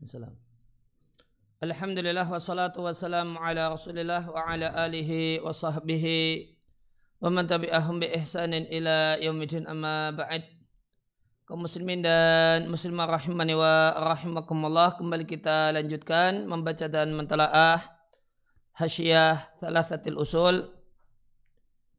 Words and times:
Assalamualaikum. 0.00 0.48
Alhamdulillah 1.60 2.24
wassalatu 2.24 2.80
wassalamu 2.88 3.36
ala 3.36 3.76
rasulillah 3.76 4.24
wa 4.24 4.40
ala 4.48 4.72
alihi 4.88 5.44
wa 5.44 5.52
sahbihi 5.52 6.56
wa 7.20 7.28
man 7.28 7.44
tabi'ahum 7.44 8.00
bi 8.00 8.08
ihsanin 8.16 8.64
ila 8.72 9.20
yaumidin 9.20 9.68
amma 9.68 10.16
ba'd. 10.16 10.48
Kaum 11.44 11.68
muslimin 11.68 12.00
dan 12.00 12.64
muslimah 12.72 13.04
rahimani 13.04 13.52
wa 13.52 13.92
rahimakumullah 14.16 14.96
kembali 14.96 15.28
kita 15.28 15.76
lanjutkan 15.76 16.48
membaca 16.48 16.88
dan 16.88 17.12
mentelaah 17.12 17.84
hasyiah 18.80 19.52
thalathatil 19.60 20.16
usul 20.16 20.72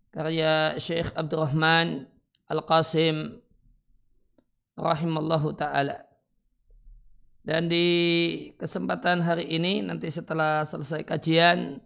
karya 0.10 0.74
Syekh 0.82 1.14
Abdurrahman 1.14 2.11
Al-Qasim 2.52 3.40
rahimallahu 4.76 5.56
taala. 5.56 6.04
Dan 7.42 7.72
di 7.72 7.88
kesempatan 8.60 9.26
hari 9.26 9.50
ini 9.50 9.82
nanti 9.82 10.14
setelah 10.14 10.62
selesai 10.62 11.02
kajian 11.02 11.82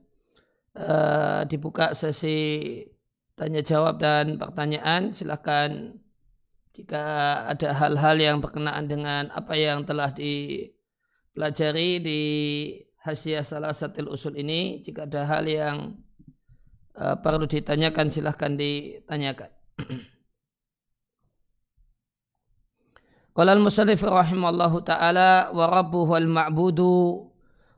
uh, 0.75 1.47
dibuka 1.47 1.95
sesi 1.95 2.83
tanya 3.39 3.63
jawab 3.63 4.03
dan 4.03 4.35
pertanyaan 4.35 5.15
silahkan 5.15 5.95
jika 6.75 7.03
ada 7.47 7.71
hal-hal 7.71 8.19
yang 8.19 8.37
berkenaan 8.43 8.87
dengan 8.91 9.31
apa 9.31 9.55
yang 9.55 9.87
telah 9.87 10.11
dipelajari 10.11 12.03
di 12.03 12.21
hasil 12.99 13.47
salah 13.47 13.71
satu 13.71 14.11
usul 14.11 14.35
ini 14.35 14.83
jika 14.83 15.07
ada 15.07 15.23
hal 15.23 15.47
yang 15.47 15.95
uh, 16.99 17.15
perlu 17.15 17.47
ditanyakan 17.47 18.11
silahkan 18.11 18.59
ditanyakan 18.59 19.51
Qala 23.35 23.51
al-musannif 23.51 23.99
rahimallahu 23.99 24.79
taala 24.87 25.51
wa 25.51 25.67
rabbuhu 25.67 26.15
al-ma'budu 26.15 27.27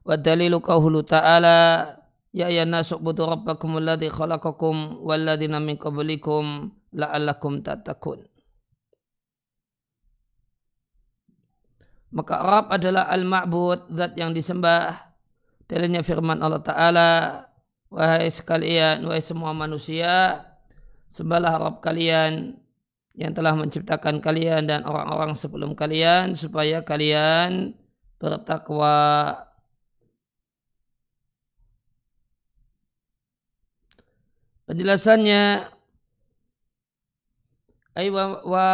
wa 0.06 0.14
dalilu 0.14 0.62
qawlu 0.62 1.02
ta'ala 1.02 1.98
ya 2.30 2.46
ya 2.54 2.62
nasu 2.62 3.02
budu 3.02 3.26
rabbakum 3.26 3.82
alladhi 3.82 4.14
khalaqakum 4.14 5.02
walladhina 5.02 5.58
min 5.58 5.82
qablikum 5.82 6.70
la'allakum 6.94 7.66
tattaqun 7.66 8.22
Maka 12.08 12.40
Rabb 12.40 12.72
adalah 12.72 13.12
al-ma'bud, 13.12 13.92
zat 13.92 14.16
yang 14.16 14.32
disembah. 14.32 14.96
Dalilnya 15.68 16.00
firman 16.08 16.40
Allah 16.40 16.64
Ta'ala, 16.64 17.12
Wahai 17.92 18.32
sekalian, 18.32 19.04
wahai 19.04 19.20
semua 19.20 19.52
manusia, 19.52 20.44
sembahlah 21.12 21.56
Rabb 21.56 21.80
kalian 21.80 22.60
yang 23.18 23.34
telah 23.34 23.58
menciptakan 23.58 24.22
kalian 24.22 24.70
dan 24.70 24.86
orang-orang 24.86 25.34
sebelum 25.34 25.74
kalian 25.74 26.38
supaya 26.38 26.86
kalian 26.86 27.74
bertakwa. 28.22 29.34
Penjelasannya 34.70 35.66
ay 37.98 38.14
wa, 38.14 38.46
wa, 38.46 38.68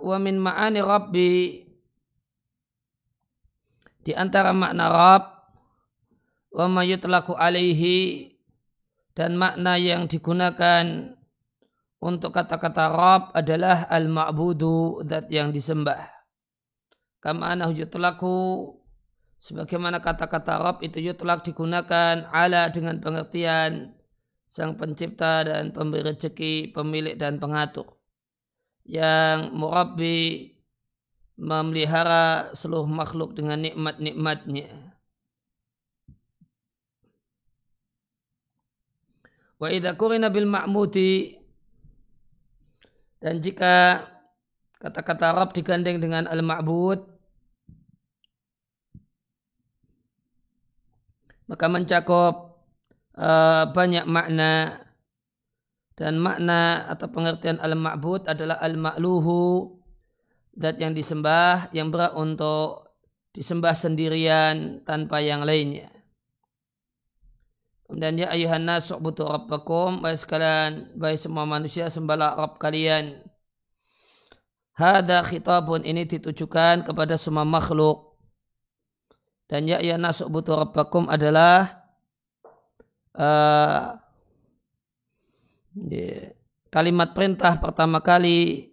wa 0.00 0.16
min 0.16 0.40
ma'ani 0.40 0.80
rabbi 0.80 1.60
di 4.00 4.12
antara 4.16 4.56
makna 4.56 4.88
Rabb 4.88 5.24
wa 6.56 6.66
ma 6.72 6.82
yutlaku 6.88 7.36
alaihi 7.36 8.32
dan 9.12 9.36
makna 9.36 9.76
yang 9.76 10.08
digunakan 10.08 11.12
untuk 12.00 12.32
kata-kata 12.32 12.88
Rab 12.88 13.22
adalah 13.36 13.84
al-ma'budu 13.92 15.04
dat 15.04 15.28
yang 15.28 15.52
disembah. 15.52 16.08
Kama 17.20 17.52
anahu 17.52 17.76
yutlaku 17.76 18.36
sebagaimana 19.36 20.00
kata-kata 20.00 20.64
Rab 20.64 20.80
itu 20.80 20.96
yutlak 20.96 21.44
digunakan 21.44 22.24
ala 22.32 22.72
dengan 22.72 22.96
pengertian 23.04 23.92
sang 24.48 24.80
pencipta 24.80 25.44
dan 25.44 25.76
pemberi 25.76 26.10
rezeki, 26.10 26.72
pemilik 26.72 27.14
dan 27.20 27.36
pengatur. 27.36 28.00
Yang 28.88 29.52
murabbi 29.52 30.56
memelihara 31.36 32.52
seluruh 32.56 32.88
makhluk 32.88 33.36
dengan 33.36 33.60
nikmat-nikmatnya. 33.60 34.96
Wa 39.60 39.68
idha 39.68 39.92
kurina 39.92 40.32
bil 40.32 40.48
ma'mudi 40.48 41.39
dan 43.20 43.44
jika 43.44 44.08
kata-kata 44.80 45.36
Arab 45.36 45.52
digandeng 45.52 46.00
dengan 46.00 46.24
al-ma'bud, 46.24 47.04
maka 51.52 51.66
mencakup 51.68 52.64
uh, 53.20 53.68
banyak 53.76 54.08
makna 54.08 54.80
dan 56.00 56.16
makna 56.16 56.88
atau 56.88 57.12
pengertian 57.12 57.60
al-ma'bud 57.60 58.24
adalah 58.24 58.56
al-ma'luhu 58.64 59.68
dat 60.56 60.80
yang 60.80 60.96
disembah 60.96 61.68
yang 61.76 61.92
berat 61.92 62.16
untuk 62.16 62.88
disembah 63.36 63.76
sendirian 63.76 64.80
tanpa 64.88 65.20
yang 65.20 65.44
lainnya. 65.44 65.99
Kemudian 67.90 68.22
ya 68.22 68.30
ayuhan 68.30 68.62
nas 68.70 68.86
ubudu 68.94 69.26
rabbakum 69.26 69.98
Baik 69.98 70.22
sekalian, 70.22 70.94
baik 70.94 71.18
semua 71.18 71.42
manusia 71.42 71.90
sembahlah 71.90 72.38
Rabb 72.38 72.62
kalian. 72.62 73.18
Hada 74.78 75.26
khitabun 75.26 75.82
ini 75.82 76.06
ditujukan 76.06 76.86
kepada 76.86 77.18
semua 77.18 77.42
makhluk. 77.42 78.14
Dan 79.50 79.66
ya 79.66 79.82
ayuhan 79.82 80.06
nas 80.06 80.22
ubudu 80.22 80.54
rabbakum 80.54 81.10
adalah 81.10 81.82
uh, 83.18 83.98
kalimat 86.70 87.10
perintah 87.10 87.58
pertama 87.58 87.98
kali 87.98 88.70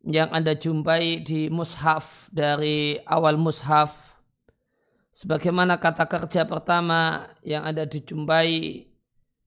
yang 0.00 0.32
Anda 0.32 0.56
jumpai 0.56 1.20
di 1.20 1.52
mushaf 1.52 2.32
dari 2.32 2.96
awal 3.04 3.36
mushaf 3.36 4.05
sebagaimana 5.16 5.80
kata 5.80 6.04
kerja 6.04 6.44
pertama 6.44 7.24
yang 7.40 7.64
ada 7.64 7.88
dijumpai 7.88 8.84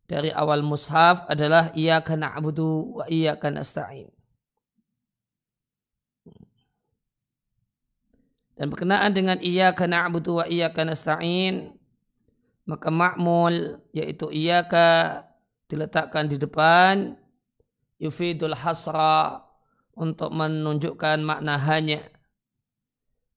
dari 0.09 0.33
awal 0.33 0.65
mushaf 0.65 1.29
adalah 1.29 1.69
iyyaka 1.77 2.17
na'budu 2.17 2.97
wa 2.97 3.05
iyyaka 3.05 3.53
nasta'in. 3.53 4.09
Dan 8.57 8.73
berkenaan 8.73 9.13
dengan 9.13 9.37
iyyaka 9.37 9.85
na'budu 9.85 10.41
wa 10.41 10.45
iyyaka 10.49 10.81
nasta'in 10.81 11.77
maka 12.65 12.89
ma'mul 12.89 13.85
yaitu 13.93 14.33
iyyaka 14.33 15.21
diletakkan 15.69 16.25
di 16.25 16.41
depan 16.41 17.13
yufidul 18.01 18.57
hasra 18.57 19.45
untuk 19.93 20.33
menunjukkan 20.33 21.21
makna 21.21 21.61
hanya. 21.61 22.01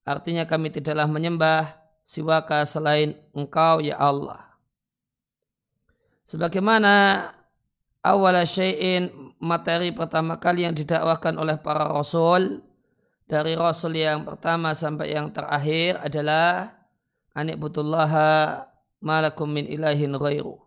Artinya 0.08 0.48
kami 0.48 0.72
tidaklah 0.72 1.04
menyembah 1.06 1.81
siwaka 2.02 2.66
selain 2.66 3.14
engkau 3.32 3.78
ya 3.78 3.96
Allah. 3.98 4.52
Sebagaimana 6.26 7.28
awal 8.02 8.36
syai'in 8.46 9.10
materi 9.38 9.94
pertama 9.94 10.38
kali 10.38 10.66
yang 10.66 10.74
didakwakan 10.74 11.38
oleh 11.38 11.56
para 11.58 11.86
rasul 11.86 12.62
dari 13.26 13.54
rasul 13.56 13.96
yang 13.96 14.26
pertama 14.26 14.74
sampai 14.74 15.14
yang 15.14 15.30
terakhir 15.30 15.98
adalah 16.02 16.74
anikbutullaha 17.32 18.66
malakum 19.00 19.48
min 19.50 19.66
ilahin 19.66 20.14
ghairu. 20.14 20.60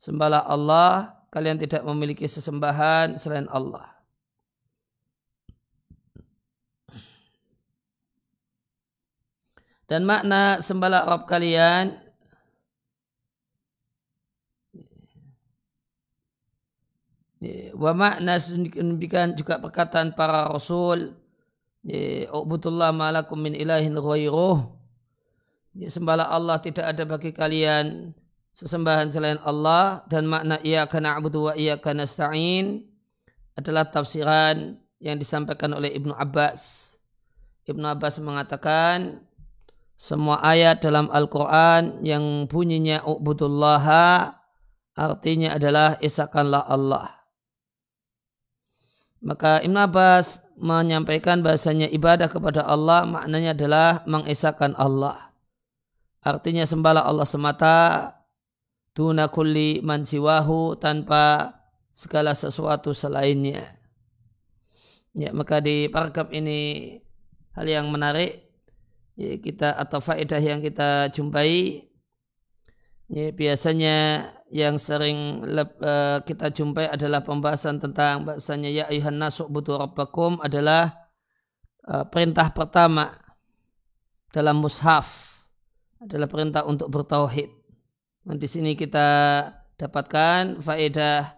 Sembahlah 0.00 0.48
Allah, 0.48 1.20
kalian 1.28 1.60
tidak 1.60 1.84
memiliki 1.84 2.24
sesembahan 2.24 3.20
selain 3.20 3.46
Allah. 3.52 3.89
Dan 9.90 10.06
makna 10.06 10.62
sembahlah 10.62 11.02
Rabb 11.02 11.26
kalian 11.26 11.98
wa 17.74 17.90
makna 17.96 18.38
demikian 18.38 19.34
juga 19.34 19.58
perkataan 19.58 20.14
para 20.14 20.46
rasul 20.46 21.16
Ubudullah 22.30 22.92
malakum 22.94 23.40
min 23.40 23.56
ilahin 23.56 23.96
ghairuh 23.96 24.68
Sembahlah 25.90 26.30
Allah 26.30 26.62
tidak 26.62 26.86
ada 26.86 27.02
bagi 27.02 27.34
kalian 27.34 28.14
sesembahan 28.54 29.10
selain 29.14 29.38
Allah 29.42 30.02
dan 30.10 30.26
makna 30.26 30.58
ia 30.66 30.86
karena 30.90 31.14
abudu 31.14 31.50
wa 31.50 31.54
ia 31.54 31.78
karena 31.78 32.04
nasta'in 32.06 32.82
adalah 33.54 33.86
tafsiran 33.86 34.74
yang 34.98 35.16
disampaikan 35.16 35.70
oleh 35.70 35.94
Ibnu 35.94 36.10
Abbas. 36.10 36.92
Ibnu 37.70 37.86
Abbas 37.86 38.18
mengatakan 38.18 39.22
semua 40.00 40.40
ayat 40.40 40.80
dalam 40.80 41.12
Al-Quran 41.12 42.00
yang 42.00 42.48
bunyinya 42.48 43.04
Ubudullaha 43.04 44.32
artinya 44.96 45.60
adalah 45.60 46.00
isakanlah 46.00 46.64
Allah. 46.64 47.20
Maka 49.20 49.60
Ibn 49.60 49.76
Abbas 49.76 50.40
menyampaikan 50.56 51.44
bahasanya 51.44 51.92
ibadah 51.92 52.32
kepada 52.32 52.64
Allah 52.64 53.04
maknanya 53.04 53.52
adalah 53.52 54.00
mengesahkan 54.08 54.72
Allah. 54.80 55.36
Artinya 56.24 56.64
sembahlah 56.64 57.04
Allah 57.04 57.28
semata 57.28 57.78
tuna 58.96 59.28
kulli 59.28 59.84
man 59.84 60.08
siwahu 60.08 60.80
tanpa 60.80 61.52
segala 61.92 62.32
sesuatu 62.32 62.96
selainnya. 62.96 63.76
Ya, 65.12 65.36
maka 65.36 65.60
di 65.60 65.92
paragraf 65.92 66.32
ini 66.32 66.96
hal 67.52 67.68
yang 67.68 67.92
menarik 67.92 68.49
ya, 69.20 69.36
kita 69.36 69.76
atau 69.76 70.00
faedah 70.00 70.40
yang 70.40 70.64
kita 70.64 71.12
jumpai 71.12 71.84
ya, 73.12 73.28
biasanya 73.36 73.96
yang 74.48 74.80
sering 74.80 75.44
uh, 75.44 76.24
kita 76.24 76.48
jumpai 76.50 76.88
adalah 76.88 77.20
pembahasan 77.20 77.76
tentang 77.78 78.24
bahasanya 78.24 78.72
ya 78.72 78.84
ayuhan 78.88 79.20
nasuk 79.20 79.52
butuh 79.52 79.76
rabbakum 79.76 80.40
adalah 80.40 80.96
uh, 81.84 82.08
perintah 82.08 82.48
pertama 82.50 83.14
dalam 84.32 84.58
mushaf 84.58 85.28
adalah 86.00 86.26
perintah 86.26 86.64
untuk 86.64 86.88
bertauhid. 86.88 87.52
Dan 88.24 88.40
di 88.40 88.48
sini 88.48 88.72
kita 88.72 89.08
dapatkan 89.76 90.64
faedah 90.64 91.36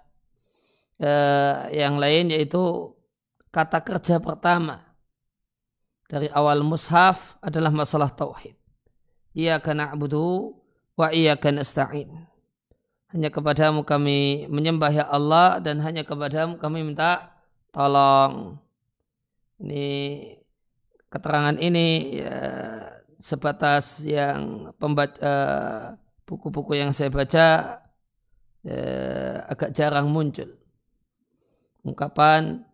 uh, 1.03 1.69
yang 1.75 1.99
lain 1.99 2.31
yaitu 2.31 2.95
kata 3.51 3.83
kerja 3.83 4.23
pertama 4.23 4.92
dari 6.13 6.29
awal 6.29 6.61
mushaf 6.61 7.41
adalah 7.41 7.73
masalah 7.73 8.13
tauhid. 8.13 8.53
Ia 9.33 9.57
kena 9.65 9.97
abudu 9.97 10.53
wa 10.93 11.09
kena 11.09 11.65
nasta'in. 11.65 12.13
Hanya 13.17 13.33
kepadamu 13.33 13.81
kami 13.81 14.45
menyembah 14.53 14.93
ya 14.93 15.09
Allah 15.09 15.57
dan 15.65 15.81
hanya 15.81 16.05
kepadamu 16.05 16.61
kami 16.61 16.85
minta 16.85 17.33
tolong. 17.73 18.61
Ini 19.57 19.89
keterangan 21.09 21.57
ini 21.57 22.21
ya, 22.21 22.37
sebatas 23.17 24.05
yang 24.05 24.69
pembaca 24.77 25.33
buku-buku 26.29 26.77
yang 26.77 26.93
saya 26.93 27.09
baca 27.09 27.81
ya, 28.61 28.85
agak 29.49 29.73
jarang 29.73 30.13
muncul. 30.13 30.61
Ungkapan 31.89 32.69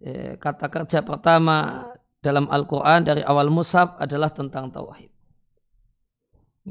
Eh, 0.00 0.40
kata 0.40 0.72
kerja 0.72 1.04
pertama 1.04 1.84
dalam 2.20 2.46
Al-Quran 2.52 3.04
dari 3.04 3.24
awal 3.24 3.48
Musab 3.48 3.96
adalah 3.96 4.28
tentang 4.28 4.68
tauhid. 4.68 5.08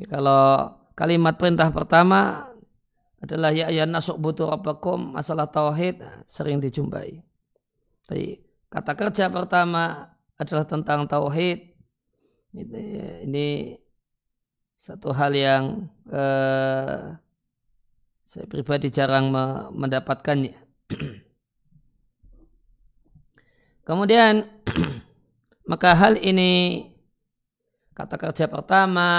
Kalau 0.05 0.77
kalimat 0.93 1.35
perintah 1.35 1.73
pertama 1.73 2.49
adalah 3.19 3.51
ya 3.51 3.67
ya 3.67 3.83
nasuk 3.83 4.15
butuh 4.15 4.47
rabbakum 4.47 5.17
masalah 5.17 5.49
tauhid 5.49 5.99
sering 6.23 6.61
dijumpai. 6.61 7.19
Tapi 8.05 8.39
kata 8.69 8.93
kerja 8.95 9.25
pertama 9.27 10.13
adalah 10.39 10.65
tentang 10.65 11.09
tauhid. 11.09 11.75
Ini, 12.49 12.83
ini 13.29 13.77
satu 14.73 15.13
hal 15.13 15.35
yang 15.35 15.85
eh, 16.09 17.13
saya 18.23 18.45
pribadi 18.45 18.89
jarang 18.89 19.33
mendapatkannya. 19.73 20.57
Kemudian 23.89 24.45
maka 25.69 25.93
hal 25.93 26.17
ini 26.17 26.81
kata 27.93 28.17
kerja 28.17 28.49
pertama, 28.49 29.09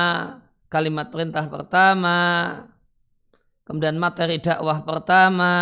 kalimat 0.67 1.07
perintah 1.15 1.47
pertama, 1.47 2.19
kemudian 3.63 3.95
materi 3.95 4.43
dakwah 4.43 4.83
pertama, 4.83 5.55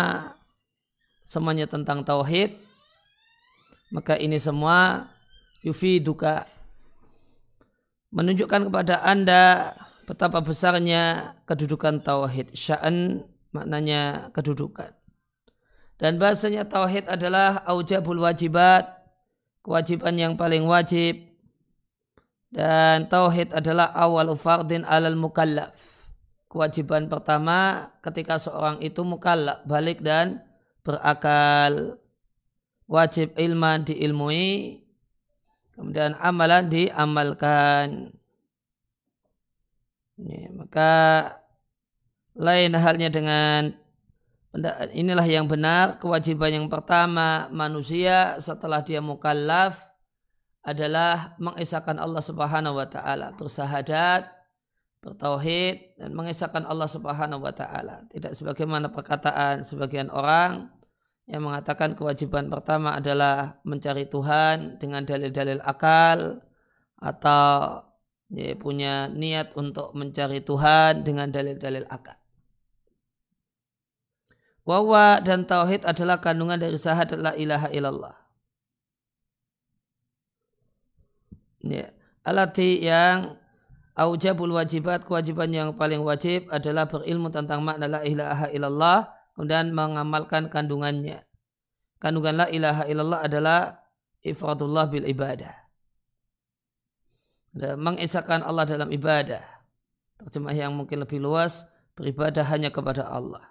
semuanya 1.29 1.69
tentang 1.69 2.01
tauhid. 2.01 2.57
Maka 3.93 4.17
ini 4.17 4.41
semua 4.41 5.05
yufiduka 5.61 6.49
menunjukkan 8.09 8.69
kepada 8.73 9.05
Anda 9.05 9.77
betapa 10.09 10.41
besarnya 10.41 11.37
kedudukan 11.45 12.01
tauhid. 12.01 12.57
Sya'an 12.57 13.29
maknanya 13.53 14.33
kedudukan. 14.33 14.89
Dan 16.01 16.17
bahasanya 16.17 16.65
tauhid 16.65 17.05
adalah 17.05 17.61
aujabul 17.69 18.25
wajibat 18.25 18.98
kewajiban 19.69 20.17
yang 20.17 20.33
paling 20.33 20.65
wajib 20.65 21.29
dan 22.49 23.05
tauhid 23.05 23.53
adalah 23.53 23.93
awal 23.93 24.33
fardin 24.33 24.81
alal 24.81 25.13
mukallaf. 25.13 25.77
Kewajiban 26.49 27.05
pertama 27.05 27.93
ketika 28.01 28.41
seorang 28.41 28.81
itu 28.81 29.05
mukallaf, 29.05 29.61
balik 29.69 30.01
dan 30.01 30.41
berakal. 30.81 32.01
Wajib 32.89 33.37
ilman 33.37 33.85
diilmui, 33.85 34.81
kemudian 35.77 36.17
amalan 36.17 36.65
diamalkan. 36.73 38.17
Ini, 40.17 40.49
maka 40.57 40.89
lain 42.33 42.73
halnya 42.73 43.13
dengan 43.13 43.77
inilah 44.95 45.27
yang 45.29 45.45
benar 45.45 46.01
kewajiban 46.01 46.49
yang 46.49 46.67
pertama 46.67 47.45
manusia 47.53 48.41
setelah 48.41 48.81
dia 48.81 48.97
mukallaf 48.97 49.77
adalah 50.65 51.37
mengesahkan 51.37 52.01
Allah 52.01 52.23
Subhanahu 52.25 52.81
wa 52.81 52.87
taala 52.89 53.31
bersahadat 53.37 54.39
bertauhid 54.99 55.95
dan 55.95 56.11
mengesahkan 56.11 56.67
Allah 56.67 56.89
Subhanahu 56.91 57.43
wa 57.43 57.53
taala. 57.55 58.03
Tidak 58.11 58.35
sebagaimana 58.35 58.91
perkataan 58.91 59.63
sebagian 59.63 60.11
orang 60.11 60.67
yang 61.29 61.45
mengatakan 61.47 61.95
kewajiban 61.95 62.51
pertama 62.51 62.97
adalah 62.99 63.61
mencari 63.63 64.09
Tuhan 64.11 64.81
dengan 64.81 65.05
dalil-dalil 65.07 65.63
akal 65.63 66.43
atau 66.99 67.79
dia 68.29 68.53
punya 68.59 69.07
niat 69.07 69.55
untuk 69.55 69.95
mencari 69.95 70.43
Tuhan 70.43 71.07
dengan 71.07 71.31
dalil-dalil 71.31 71.87
akal 71.87 72.18
Wawa 74.69 75.17
dan 75.25 75.49
tauhid 75.49 75.81
adalah 75.81 76.21
kandungan 76.21 76.61
dari 76.61 76.77
syahadat 76.77 77.17
la 77.17 77.33
ilaha 77.33 77.73
illallah. 77.73 78.15
Ya. 81.65 81.89
Alati 82.21 82.77
yang 82.85 83.33
aujabul 83.97 84.53
wajibat, 84.53 85.09
kewajiban 85.09 85.49
yang 85.49 85.69
paling 85.73 86.05
wajib 86.05 86.45
adalah 86.53 86.85
berilmu 86.85 87.33
tentang 87.33 87.65
makna 87.65 87.89
la 87.89 88.05
ilaha 88.05 88.53
illallah 88.53 89.09
kemudian 89.33 89.73
mengamalkan 89.73 90.53
kandungannya. 90.53 91.25
Kandungan 91.97 92.45
la 92.45 92.47
ilaha 92.53 92.85
illallah 92.85 93.25
adalah 93.25 93.59
ifradullah 94.21 94.85
bil 94.85 95.09
ibadah. 95.09 95.55
Dan 97.57 97.81
mengisahkan 97.81 98.45
Allah 98.45 98.69
dalam 98.69 98.93
ibadah. 98.93 99.41
Terjemah 100.21 100.53
yang 100.53 100.77
mungkin 100.77 101.01
lebih 101.01 101.17
luas, 101.17 101.65
beribadah 101.97 102.45
hanya 102.45 102.69
kepada 102.69 103.09
Allah. 103.09 103.49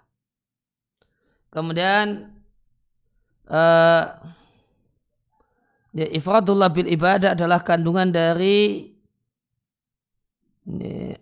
Kemudian 1.49 2.29
uh, 3.49 4.03
ya, 5.97 6.07
ifradullah 6.13 6.69
bil 6.69 6.85
ibadah 6.85 7.33
adalah 7.33 7.65
kandungan 7.65 8.13
dari 8.13 8.93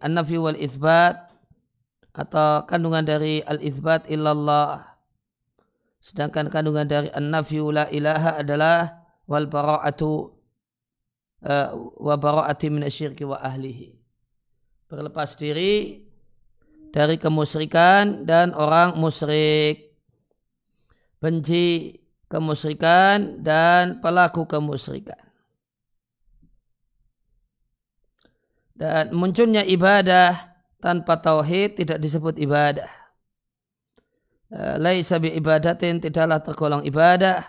an-nafi 0.04 0.36
wal 0.36 0.60
itsbat 0.60 1.16
atau 2.12 2.68
kandungan 2.68 3.08
dari 3.08 3.40
al-itsbat 3.48 4.12
illallah. 4.12 4.84
Sedangkan 6.04 6.52
kandungan 6.52 6.84
dari 6.84 7.08
an-nafi 7.16 7.64
la 7.64 7.88
ilaha 7.88 8.44
adalah 8.44 9.08
wal 9.24 9.48
bara'atu 9.48 10.12
uh, 11.48 11.70
wa 12.04 12.16
bara'ati 12.20 12.68
minasyirki 12.68 13.24
wa 13.24 13.40
ahlihi. 13.40 13.96
Berlepas 14.92 15.40
diri 15.40 16.04
dari 16.92 17.16
kemusyrikan 17.16 18.28
dan 18.28 18.52
orang 18.52 19.00
musyrik 19.00 19.87
benci 21.18 21.98
kemusyrikan 22.28 23.42
dan 23.42 24.04
pelaku 24.04 24.46
kemusyrikan. 24.46 25.20
Dan 28.78 29.10
munculnya 29.10 29.66
ibadah 29.66 30.54
tanpa 30.78 31.18
tauhid 31.18 31.82
tidak 31.82 31.98
disebut 31.98 32.38
ibadah. 32.38 32.90
Eh, 34.48 34.76
laisa 34.80 35.18
bi 35.20 35.34
ibadatin 35.34 36.00
tidaklah 36.00 36.40
tergolong 36.40 36.86
ibadah 36.88 37.44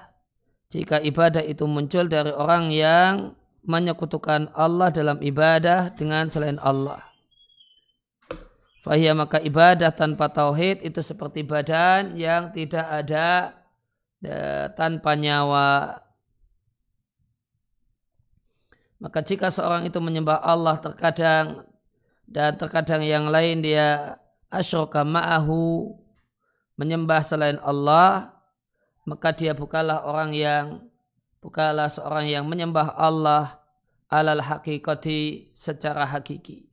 jika 0.73 0.99
ibadah 0.99 1.45
itu 1.47 1.63
muncul 1.69 2.11
dari 2.11 2.35
orang 2.35 2.75
yang 2.75 3.39
menyekutukan 3.63 4.51
Allah 4.57 4.89
dalam 4.91 5.21
ibadah 5.21 5.93
dengan 5.95 6.27
selain 6.33 6.57
Allah. 6.59 7.05
Fahiyah 8.83 9.13
maka 9.13 9.39
ibadah 9.43 9.93
tanpa 9.93 10.33
tauhid 10.33 10.81
itu 10.81 11.05
seperti 11.05 11.45
badan 11.45 12.17
yang 12.17 12.49
tidak 12.57 12.89
ada 12.89 13.58
tanpa 14.75 15.15
nyawa. 15.15 16.03
Maka 18.99 19.23
jika 19.23 19.47
seorang 19.55 19.87
itu 19.87 20.03
menyembah 20.03 20.43
Allah 20.43 20.75
terkadang 20.83 21.63
dan 22.27 22.59
terkadang 22.59 23.07
yang 23.07 23.31
lain 23.31 23.63
dia 23.63 24.19
asyraka 24.51 25.07
ma'ahu 25.07 25.95
menyembah 26.75 27.23
selain 27.23 27.63
Allah 27.63 28.35
maka 29.07 29.33
dia 29.33 29.55
bukanlah 29.55 30.05
orang 30.05 30.35
yang 30.35 30.85
bukanlah 31.41 31.89
seorang 31.89 32.29
yang 32.29 32.45
menyembah 32.45 32.93
Allah 32.93 33.63
alal 34.13 34.45
hakikati 34.45 35.53
secara 35.57 36.05
hakiki. 36.05 36.69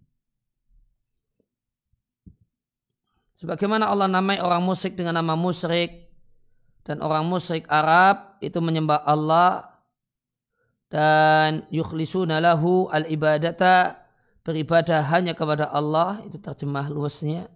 Sebagaimana 3.36 3.92
Allah 3.92 4.08
namai 4.08 4.40
orang 4.40 4.64
musyrik 4.64 4.96
dengan 4.96 5.20
nama 5.20 5.36
musyrik 5.36 6.05
dan 6.86 7.02
orang 7.02 7.26
musyrik 7.26 7.66
Arab 7.66 8.38
itu 8.46 8.62
menyembah 8.62 9.02
Allah. 9.02 9.74
Dan 10.86 11.66
yukhlisuna 11.74 12.38
lahu 12.38 12.86
al 12.94 13.10
ibadata 13.10 14.06
beribadah 14.46 15.02
hanya 15.10 15.34
kepada 15.34 15.74
Allah. 15.74 16.22
Itu 16.30 16.38
terjemah 16.38 16.94
luasnya. 16.94 17.50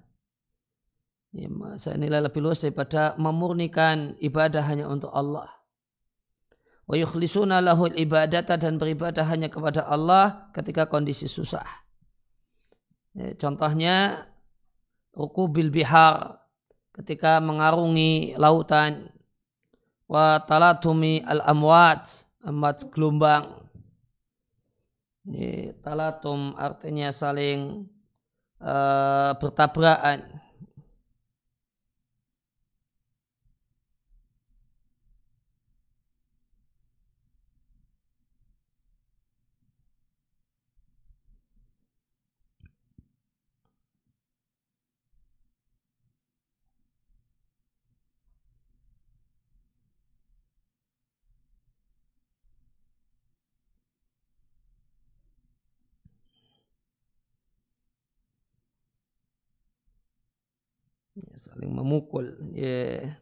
Ya, 1.30 1.46
saya 1.78 2.02
nilai 2.02 2.26
lebih 2.26 2.42
luas 2.42 2.58
daripada 2.58 3.14
memurnikan 3.22 4.18
ibadah 4.18 4.66
hanya 4.66 4.90
untuk 4.90 5.14
Allah. 5.14 5.46
Wa 6.90 6.98
yukhlisuna 6.98 7.62
lahu 7.62 7.86
al 7.86 7.96
ibadata 8.02 8.58
dan 8.58 8.82
beribadah 8.82 9.30
hanya 9.30 9.46
kepada 9.46 9.86
Allah 9.86 10.50
ketika 10.58 10.90
kondisi 10.90 11.30
susah. 11.30 11.86
Ya, 13.14 13.38
contohnya 13.38 14.26
ruku 15.14 15.54
bil 15.54 15.70
bihar 15.70 16.42
ketika 16.98 17.38
mengarungi 17.38 18.34
lautan 18.34 19.19
wa 20.10 20.42
talatumi 20.42 21.22
al 21.22 21.46
amwat 21.46 22.26
amat 22.50 22.90
gelombang. 22.90 23.46
Ini 25.30 25.78
talatum 25.86 26.58
artinya 26.58 27.14
saling 27.14 27.86
uh, 28.58 29.38
bertabrakan. 29.38 30.26
Ya, 61.20 61.36
saling 61.40 61.72
memukul. 61.72 62.26
Ya 62.56 63.20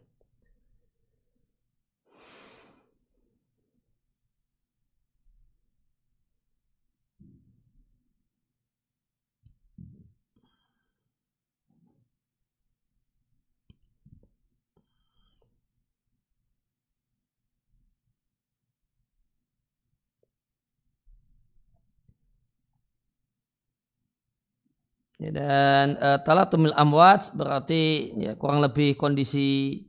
Ya, 25.28 25.36
dan 25.36 26.00
uh, 26.00 26.24
talatumil 26.24 26.72
amwat 26.72 27.36
berarti 27.36 28.16
ya, 28.16 28.40
kurang 28.40 28.64
lebih 28.64 28.96
kondisi 28.96 29.84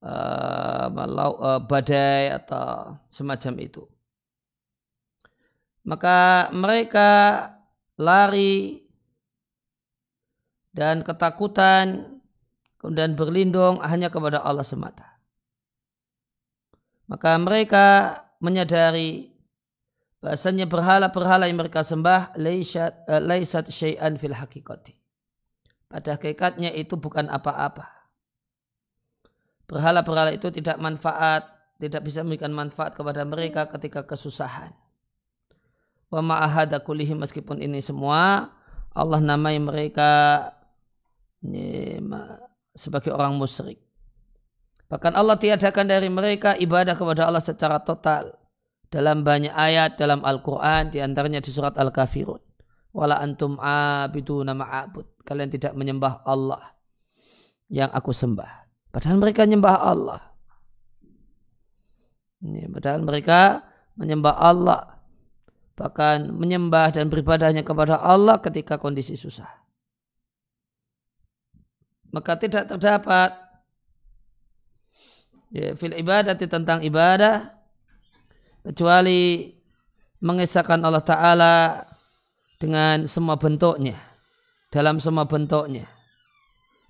uh, 0.00 0.88
badai 1.68 2.32
atau 2.32 2.96
semacam 3.12 3.54
itu. 3.60 3.84
Maka 5.84 6.48
mereka 6.56 7.10
lari 8.00 8.80
dan 10.72 11.04
ketakutan 11.04 12.16
kemudian 12.80 13.12
berlindung 13.12 13.76
hanya 13.84 14.08
kepada 14.08 14.40
Allah 14.40 14.64
semata. 14.64 15.20
Maka 17.12 17.36
mereka 17.36 17.86
menyadari 18.40 19.31
bahasanya 20.22 20.70
berhala-berhala 20.70 21.50
yang 21.50 21.58
mereka 21.58 21.82
sembah 21.82 22.38
laisat, 22.38 22.94
uh, 23.10 23.18
laisat 23.18 23.68
syai'an 23.68 24.14
fil 24.14 24.38
hakikati. 24.38 24.94
Pada 25.90 26.16
hakikatnya 26.16 26.72
itu 26.72 26.94
bukan 26.96 27.28
apa-apa. 27.28 27.90
Berhala-berhala 29.66 30.32
itu 30.32 30.48
tidak 30.54 30.78
manfaat, 30.78 31.44
tidak 31.76 32.06
bisa 32.06 32.22
memberikan 32.22 32.54
manfaat 32.54 32.94
kepada 32.94 33.26
mereka 33.26 33.66
ketika 33.76 34.06
kesusahan. 34.06 34.72
Wa 36.08 36.22
ma'ahada 36.22 36.80
kulihi 36.80 37.18
meskipun 37.18 37.58
ini 37.60 37.82
semua 37.82 38.52
Allah 38.92 39.20
namai 39.20 39.58
mereka 39.58 40.48
sebagai 42.76 43.10
orang 43.10 43.34
musyrik. 43.34 43.80
Bahkan 44.92 45.16
Allah 45.16 45.40
tiadakan 45.40 45.88
dari 45.88 46.12
mereka 46.12 46.52
ibadah 46.52 46.92
kepada 46.92 47.24
Allah 47.24 47.40
secara 47.40 47.80
total 47.80 48.41
dalam 48.92 49.24
banyak 49.24 49.56
ayat 49.56 49.96
dalam 49.96 50.20
Al-Quran 50.20 50.92
di 50.92 51.00
antaranya 51.00 51.40
di 51.40 51.48
surat 51.48 51.72
Al-Kafirun. 51.80 52.52
Wala 52.92 53.24
antum 53.24 53.56
abiduna 53.56 54.52
ma'abud. 54.52 55.24
Kalian 55.24 55.48
tidak 55.48 55.72
menyembah 55.72 56.20
Allah 56.28 56.76
yang 57.72 57.88
aku 57.88 58.12
sembah. 58.12 58.68
Padahal 58.92 59.16
mereka 59.16 59.48
menyembah 59.48 59.76
Allah. 59.80 60.20
Ini, 62.44 62.68
padahal 62.68 63.00
mereka 63.00 63.64
menyembah 63.96 64.36
Allah. 64.36 65.00
Bahkan 65.72 66.36
menyembah 66.36 66.92
dan 66.92 67.08
beribadahnya 67.08 67.64
kepada 67.64 67.96
Allah 67.96 68.44
ketika 68.44 68.76
kondisi 68.76 69.16
susah. 69.16 69.48
Maka 72.12 72.36
tidak 72.36 72.68
terdapat 72.68 73.32
ya, 75.48 75.72
fil 75.72 75.96
ibadah 75.96 76.36
tentang 76.36 76.84
ibadah 76.84 77.61
kecuali 78.62 79.50
mengesahkan 80.22 80.78
Allah 80.82 81.02
Ta'ala 81.02 81.54
dengan 82.62 83.10
semua 83.10 83.34
bentuknya. 83.34 83.98
Dalam 84.72 85.02
semua 85.02 85.26
bentuknya. 85.28 85.90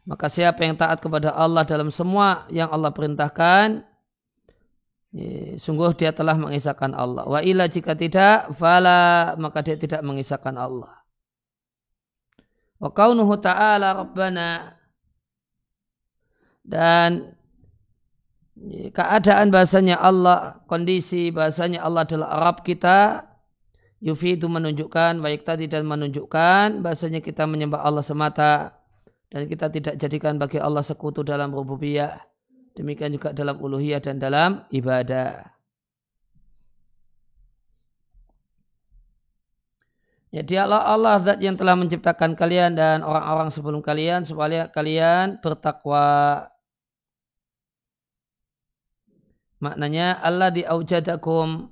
Maka 0.03 0.27
siapa 0.27 0.67
yang 0.67 0.75
taat 0.75 0.99
kepada 0.99 1.31
Allah 1.35 1.63
dalam 1.63 1.91
semua 1.91 2.47
yang 2.51 2.71
Allah 2.75 2.91
perintahkan 2.91 3.87
ya, 5.15 5.55
sungguh 5.59 5.95
dia 5.95 6.11
telah 6.11 6.35
mengisahkan 6.35 6.91
Allah. 6.95 7.23
Wa 7.27 7.39
ila 7.39 7.71
jika 7.71 7.95
tidak 7.95 8.51
fala 8.59 9.35
maka 9.39 9.63
dia 9.63 9.79
tidak 9.79 10.03
mengisahkan 10.03 10.59
Allah. 10.59 11.03
Wa 12.83 12.91
kaunuhu 12.91 13.39
ta'ala 13.39 13.95
rabbana 13.95 14.75
dan 16.67 17.35
keadaan 18.93 19.49
bahasanya 19.49 19.97
Allah, 19.99 20.61
kondisi 20.69 21.33
bahasanya 21.33 21.83
Allah 21.83 22.05
adalah 22.05 22.29
Arab 22.37 22.63
kita, 22.63 23.29
Yufi 24.03 24.35
itu 24.35 24.51
menunjukkan, 24.51 25.23
baik 25.23 25.47
tadi 25.47 25.71
dan 25.71 25.87
menunjukkan 25.87 26.83
bahasanya 26.83 27.23
kita 27.23 27.47
menyembah 27.47 27.87
Allah 27.87 28.03
semata 28.03 28.83
dan 29.31 29.47
kita 29.47 29.71
tidak 29.71 29.95
jadikan 29.95 30.37
bagi 30.37 30.59
Allah 30.59 30.83
sekutu 30.83 31.23
dalam 31.23 31.55
rububiyah. 31.55 32.19
Demikian 32.75 33.15
juga 33.15 33.31
dalam 33.31 33.63
uluhiyah 33.63 34.03
dan 34.03 34.19
dalam 34.19 34.67
ibadah. 34.75 35.53
Ya 40.33 40.41
dialah 40.41 40.89
Allah 40.89 41.21
zat 41.21 41.45
yang 41.45 41.61
telah 41.61 41.77
menciptakan 41.77 42.33
kalian 42.33 42.73
dan 42.73 43.05
orang-orang 43.05 43.53
sebelum 43.53 43.85
kalian 43.85 44.25
supaya 44.25 44.65
kalian 44.73 45.37
bertakwa 45.45 46.49
Maknanya 49.63 50.19
Allah 50.19 50.51
diaujadakum 50.51 51.71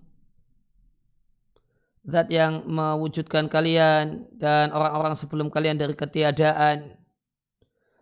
Zat 2.01 2.33
yang 2.33 2.65
mewujudkan 2.65 3.45
kalian 3.53 4.25
dan 4.41 4.73
orang-orang 4.73 5.13
sebelum 5.13 5.53
kalian 5.53 5.77
dari 5.77 5.93
ketiadaan. 5.93 6.97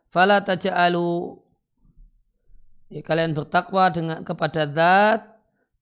Fala 0.07 0.39
taja'alu 0.39 1.35
ya, 2.95 3.03
kalian 3.03 3.35
bertakwa 3.35 3.91
dengan 3.91 4.23
kepada 4.23 4.71
zat 4.71 5.21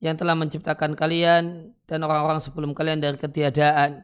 yang 0.00 0.16
telah 0.16 0.32
menciptakan 0.32 0.96
kalian 0.96 1.76
dan 1.84 2.00
orang-orang 2.02 2.40
sebelum 2.40 2.72
kalian 2.72 3.04
dari 3.04 3.20
ketiadaan. 3.20 4.00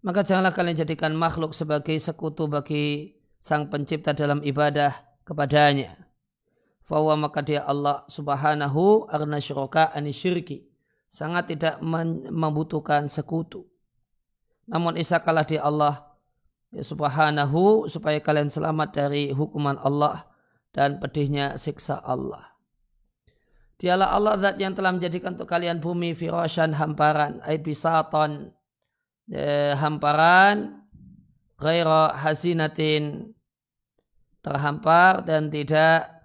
Maka 0.00 0.24
janganlah 0.24 0.56
kalian 0.56 0.80
jadikan 0.80 1.12
makhluk 1.12 1.52
sebagai 1.52 1.94
sekutu 2.00 2.48
bagi 2.48 3.12
sang 3.44 3.68
pencipta 3.68 4.16
dalam 4.16 4.40
ibadah 4.40 4.96
kepadanya 5.28 6.09
bahwa 6.90 7.30
maka 7.30 7.38
dia 7.38 7.62
Allah 7.62 8.02
subhanahu 8.10 9.06
arna 9.06 9.38
syuraka 9.38 9.94
anisyirki 9.94 10.66
sangat 11.06 11.54
tidak 11.54 11.78
membutuhkan 12.34 13.06
sekutu. 13.06 13.62
Namun 14.66 14.98
isakalah 14.98 15.46
dia 15.46 15.62
Allah 15.62 16.18
ya 16.74 16.82
subhanahu 16.82 17.86
supaya 17.86 18.18
kalian 18.18 18.50
selamat 18.50 18.90
dari 18.90 19.30
hukuman 19.30 19.78
Allah 19.78 20.26
dan 20.74 20.98
pedihnya 20.98 21.54
siksa 21.54 22.02
Allah. 22.02 22.58
Dialah 23.78 24.10
Allah 24.10 24.34
zat 24.36 24.58
yang 24.58 24.74
telah 24.74 24.90
menjadikan 24.90 25.38
untuk 25.38 25.48
kalian 25.48 25.78
bumi 25.78 26.12
firashan 26.12 26.74
hamparan, 26.76 27.40
ay 27.46 27.62
bisaton 27.64 28.52
eh, 29.30 29.72
hamparan, 29.72 30.84
ghaira 31.56 32.12
hasinatin 32.12 33.32
terhampar 34.44 35.24
dan 35.24 35.48
tidak 35.48 36.19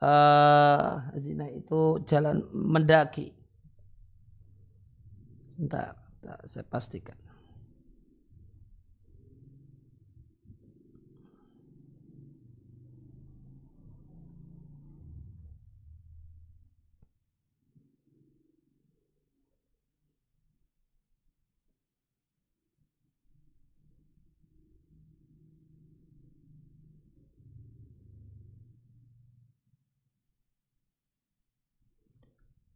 uh, 0.00 1.12
zina 1.16 1.46
itu 1.52 2.00
jalan 2.08 2.44
mendaki. 2.52 3.32
Sebentar, 5.54 5.96
saya 6.48 6.64
pastikan. 6.64 7.16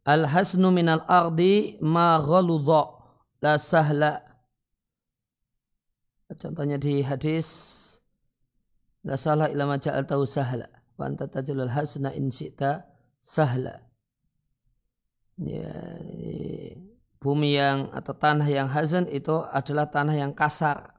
Al-hasnu 0.05 0.69
minal 0.69 1.01
ardi 1.09 1.81
ma 1.81 2.21
ghaludha 2.21 2.83
la 3.41 3.57
sahla. 3.57 4.21
Contohnya 6.35 6.77
di 6.77 7.01
hadis 7.01 7.49
la 9.05 9.17
sahla 9.17 9.49
ila 9.49 9.65
ma 9.65 9.77
ja'al 9.81 10.05
tahu 10.05 10.29
sahla. 10.29 10.69
Wa 10.95 11.11
anta 11.11 11.27
tajulul 11.27 11.73
hasna 11.73 12.13
in 12.15 12.31
syi'ta 12.31 12.85
sahla. 13.25 13.81
Ya, 15.35 15.99
bumi 17.19 17.59
yang 17.59 17.91
atau 17.91 18.15
tanah 18.15 18.47
yang 18.47 18.71
hazan 18.71 19.11
itu 19.11 19.43
adalah 19.51 19.91
tanah 19.91 20.15
yang 20.15 20.31
kasar. 20.31 20.94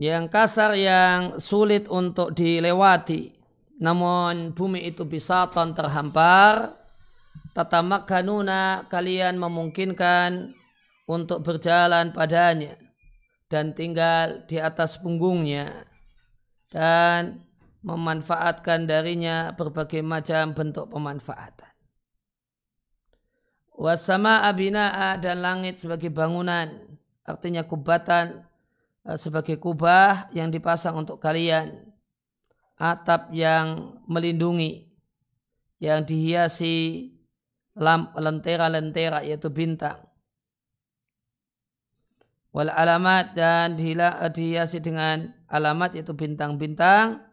Yang 0.00 0.32
kasar 0.32 0.72
yang 0.80 1.36
sulit 1.36 1.84
untuk 1.92 2.32
dilewati. 2.32 3.36
Namun 3.84 4.56
bumi 4.56 4.88
itu 4.88 5.04
bisa 5.04 5.44
ton 5.52 5.76
terhampar. 5.76 6.72
Tatamak 7.52 8.08
kanuna 8.08 8.88
kalian 8.88 9.36
memungkinkan 9.36 10.56
untuk 11.04 11.44
berjalan 11.44 12.16
padanya 12.16 12.80
dan 13.50 13.76
tinggal 13.76 14.46
di 14.46 14.56
atas 14.56 14.96
punggungnya 14.96 15.84
dan 16.70 17.44
memanfaatkan 17.82 18.86
darinya 18.86 19.52
berbagai 19.52 20.00
macam 20.00 20.54
bentuk 20.54 20.86
pemanfaatan. 20.88 21.74
Wasama 23.74 24.46
abina'a 24.46 25.18
dan 25.18 25.40
langit 25.42 25.80
sebagai 25.82 26.12
bangunan, 26.12 26.68
artinya 27.24 27.64
kubatan 27.64 28.49
sebagai 29.16 29.56
kubah 29.56 30.28
yang 30.36 30.52
dipasang 30.52 30.98
untuk 31.00 31.18
kalian. 31.18 31.88
Atap 32.80 33.32
yang 33.36 33.98
melindungi 34.08 34.88
yang 35.80 36.04
dihiasi 36.04 37.08
lentera-lentera 38.16 39.24
yaitu 39.24 39.48
bintang. 39.48 40.00
Wal 42.50 42.68
alamat 42.68 43.32
dan 43.32 43.78
dihiasi 43.78 44.82
dengan 44.82 45.32
alamat 45.48 45.96
yaitu 45.96 46.12
bintang-bintang 46.12 47.24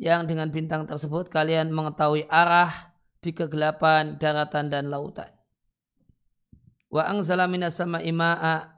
yang 0.00 0.26
dengan 0.26 0.50
bintang 0.50 0.88
tersebut 0.88 1.30
kalian 1.30 1.70
mengetahui 1.70 2.26
arah 2.26 2.94
di 3.22 3.30
kegelapan 3.30 4.18
daratan 4.18 4.72
dan 4.72 4.90
lautan. 4.90 5.30
Wa 6.90 7.10
anzala 7.10 7.46
minas 7.46 7.78
sama'i 7.78 8.10
ma'a 8.10 8.73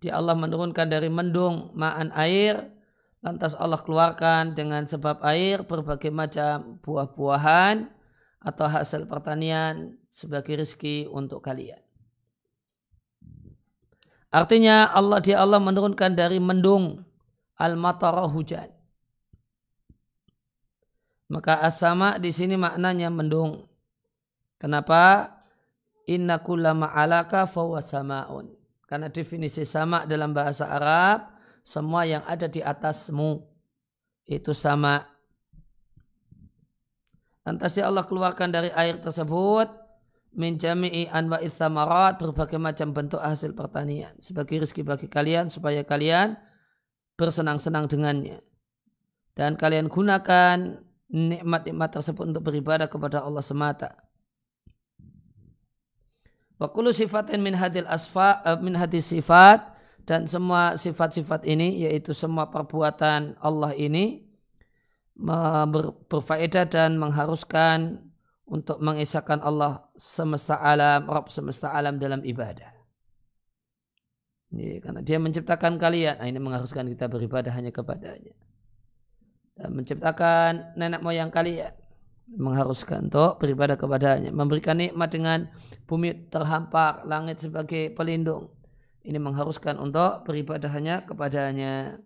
dia 0.00 0.16
Allah 0.16 0.36
menurunkan 0.36 0.86
dari 0.88 1.08
mendung 1.08 1.72
ma'an 1.72 2.12
air 2.12 2.72
lantas 3.24 3.56
Allah 3.58 3.80
keluarkan 3.80 4.54
dengan 4.54 4.86
sebab 4.86 5.18
air 5.26 5.66
berbagai 5.66 6.12
macam 6.12 6.78
buah-buahan 6.84 7.90
atau 8.38 8.66
hasil 8.70 9.10
pertanian 9.10 9.98
sebagai 10.12 10.62
rezeki 10.62 11.10
untuk 11.10 11.42
kalian. 11.42 11.82
Artinya 14.30 14.92
Allah 14.92 15.18
dia 15.18 15.40
Allah 15.42 15.58
menurunkan 15.58 16.12
dari 16.14 16.38
mendung 16.38 17.02
al-matara 17.56 18.28
hujan. 18.28 18.68
Maka 21.26 21.58
asama 21.64 22.22
di 22.22 22.30
sini 22.30 22.54
maknanya 22.54 23.10
mendung. 23.10 23.66
Kenapa? 24.62 25.34
Inna 26.06 26.38
kullama 26.38 26.86
alaka 26.94 27.50
fawasamaun. 27.50 28.55
Karena 28.86 29.10
definisi 29.10 29.66
sama 29.66 30.06
dalam 30.06 30.30
bahasa 30.30 30.70
Arab, 30.70 31.34
semua 31.66 32.06
yang 32.06 32.22
ada 32.22 32.46
di 32.46 32.62
atasmu 32.62 33.42
itu 34.30 34.54
sama. 34.54 35.02
Lantas 37.42 37.78
Allah 37.78 38.06
keluarkan 38.06 38.50
dari 38.50 38.70
air 38.74 38.98
tersebut 39.02 39.70
min 40.36 40.58
anwa'i 40.60 41.48
thamarat 41.48 42.20
berbagai 42.20 42.60
macam 42.60 42.92
bentuk 42.92 43.18
hasil 43.18 43.56
pertanian 43.56 44.12
sebagai 44.20 44.62
rezeki 44.62 44.82
bagi 44.84 45.08
kalian 45.08 45.48
supaya 45.48 45.80
kalian 45.80 46.36
bersenang-senang 47.16 47.88
dengannya 47.88 48.44
dan 49.32 49.56
kalian 49.56 49.88
gunakan 49.88 50.84
nikmat-nikmat 51.08 51.88
tersebut 51.88 52.34
untuk 52.34 52.52
beribadah 52.52 52.90
kepada 52.90 53.24
Allah 53.24 53.40
semata. 53.40 54.05
Wa 56.56 56.72
kullu 56.72 56.88
sifatin 56.88 57.44
min 57.44 57.52
hadil 57.52 57.84
asfa 57.84 58.40
uh, 58.40 58.56
min 58.56 58.72
hadis 58.72 59.12
sifat 59.12 59.76
dan 60.08 60.24
semua 60.24 60.80
sifat-sifat 60.80 61.44
ini 61.44 61.84
yaitu 61.84 62.16
semua 62.16 62.48
perbuatan 62.48 63.36
Allah 63.44 63.76
ini 63.76 64.24
ber, 65.12 65.92
berfaedah 66.08 66.64
dan 66.64 66.96
mengharuskan 66.96 68.00
untuk 68.46 68.78
mengisahkan 68.78 69.42
Allah 69.42 69.84
semesta 69.98 70.56
alam, 70.56 71.04
Rabb 71.04 71.28
semesta 71.28 71.74
alam 71.74 71.98
dalam 71.98 72.22
ibadah. 72.22 72.72
Ini, 74.54 74.78
karena 74.78 75.02
dia 75.02 75.18
menciptakan 75.18 75.74
kalian, 75.76 76.22
nah 76.22 76.30
ini 76.30 76.38
mengharuskan 76.38 76.86
kita 76.86 77.10
beribadah 77.10 77.50
hanya 77.50 77.74
kepadanya. 77.74 78.32
Dan 79.58 79.74
menciptakan 79.74 80.78
nenek 80.78 81.02
moyang 81.02 81.34
kalian 81.34 81.74
mengharuskan 82.30 83.06
untuk 83.06 83.38
beribadah 83.38 83.78
kepadanya. 83.78 84.34
Memberikan 84.34 84.82
nikmat 84.82 85.14
dengan 85.14 85.46
bumi 85.86 86.26
terhampar, 86.26 87.06
langit 87.06 87.38
sebagai 87.38 87.94
pelindung. 87.94 88.50
Ini 89.06 89.22
mengharuskan 89.22 89.78
untuk 89.78 90.26
beribadah 90.26 90.66
hanya 90.74 91.06
kepadanya. 91.06 92.02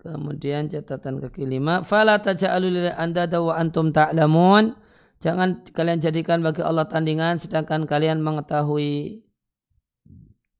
Kemudian 0.00 0.72
catatan 0.72 1.20
kaki 1.20 1.44
lima. 1.44 1.84
Fala 1.84 2.16
taja'alu 2.16 2.88
anda 2.96 3.28
wa 3.36 3.52
antum 3.52 3.92
ta'lamun. 3.92 4.72
Jangan 5.20 5.60
kalian 5.76 6.00
jadikan 6.00 6.40
bagi 6.40 6.64
Allah 6.64 6.88
tandingan 6.88 7.36
sedangkan 7.36 7.84
kalian 7.84 8.24
mengetahui. 8.24 9.20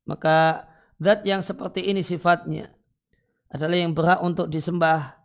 Maka 0.05 0.69
zat 1.01 1.25
yang 1.25 1.41
seperti 1.41 1.89
ini 1.89 2.05
sifatnya 2.05 2.69
adalah 3.51 3.77
yang 3.77 3.93
berhak 3.93 4.23
untuk 4.23 4.47
disembah. 4.47 5.19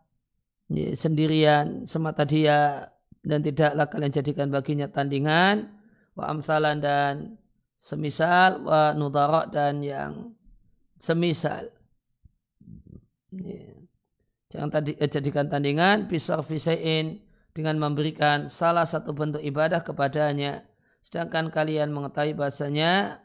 Sendirian 0.98 1.86
semata 1.86 2.26
dia 2.26 2.90
dan 3.22 3.46
tidaklah 3.46 3.86
kalian 3.86 4.14
jadikan 4.14 4.50
baginya 4.50 4.90
tandingan. 4.90 5.70
Wa 6.18 6.34
amsalan 6.34 6.82
dan 6.82 7.38
semisal 7.78 8.66
wa 8.66 8.98
nudara 8.98 9.46
dan 9.46 9.86
yang 9.86 10.34
semisal. 10.98 11.70
Jangan 14.50 14.70
tadi, 14.72 14.96
eh, 14.96 15.10
jadikan 15.12 15.46
tandingan 15.52 16.08
bisar 16.08 16.40
fisain 16.42 17.20
dengan 17.52 17.76
memberikan 17.78 18.48
salah 18.48 18.88
satu 18.88 19.12
bentuk 19.12 19.44
ibadah 19.44 19.84
kepadanya. 19.84 20.66
Sedangkan 21.04 21.54
kalian 21.54 21.94
mengetahui 21.94 22.34
bahasanya 22.34 23.22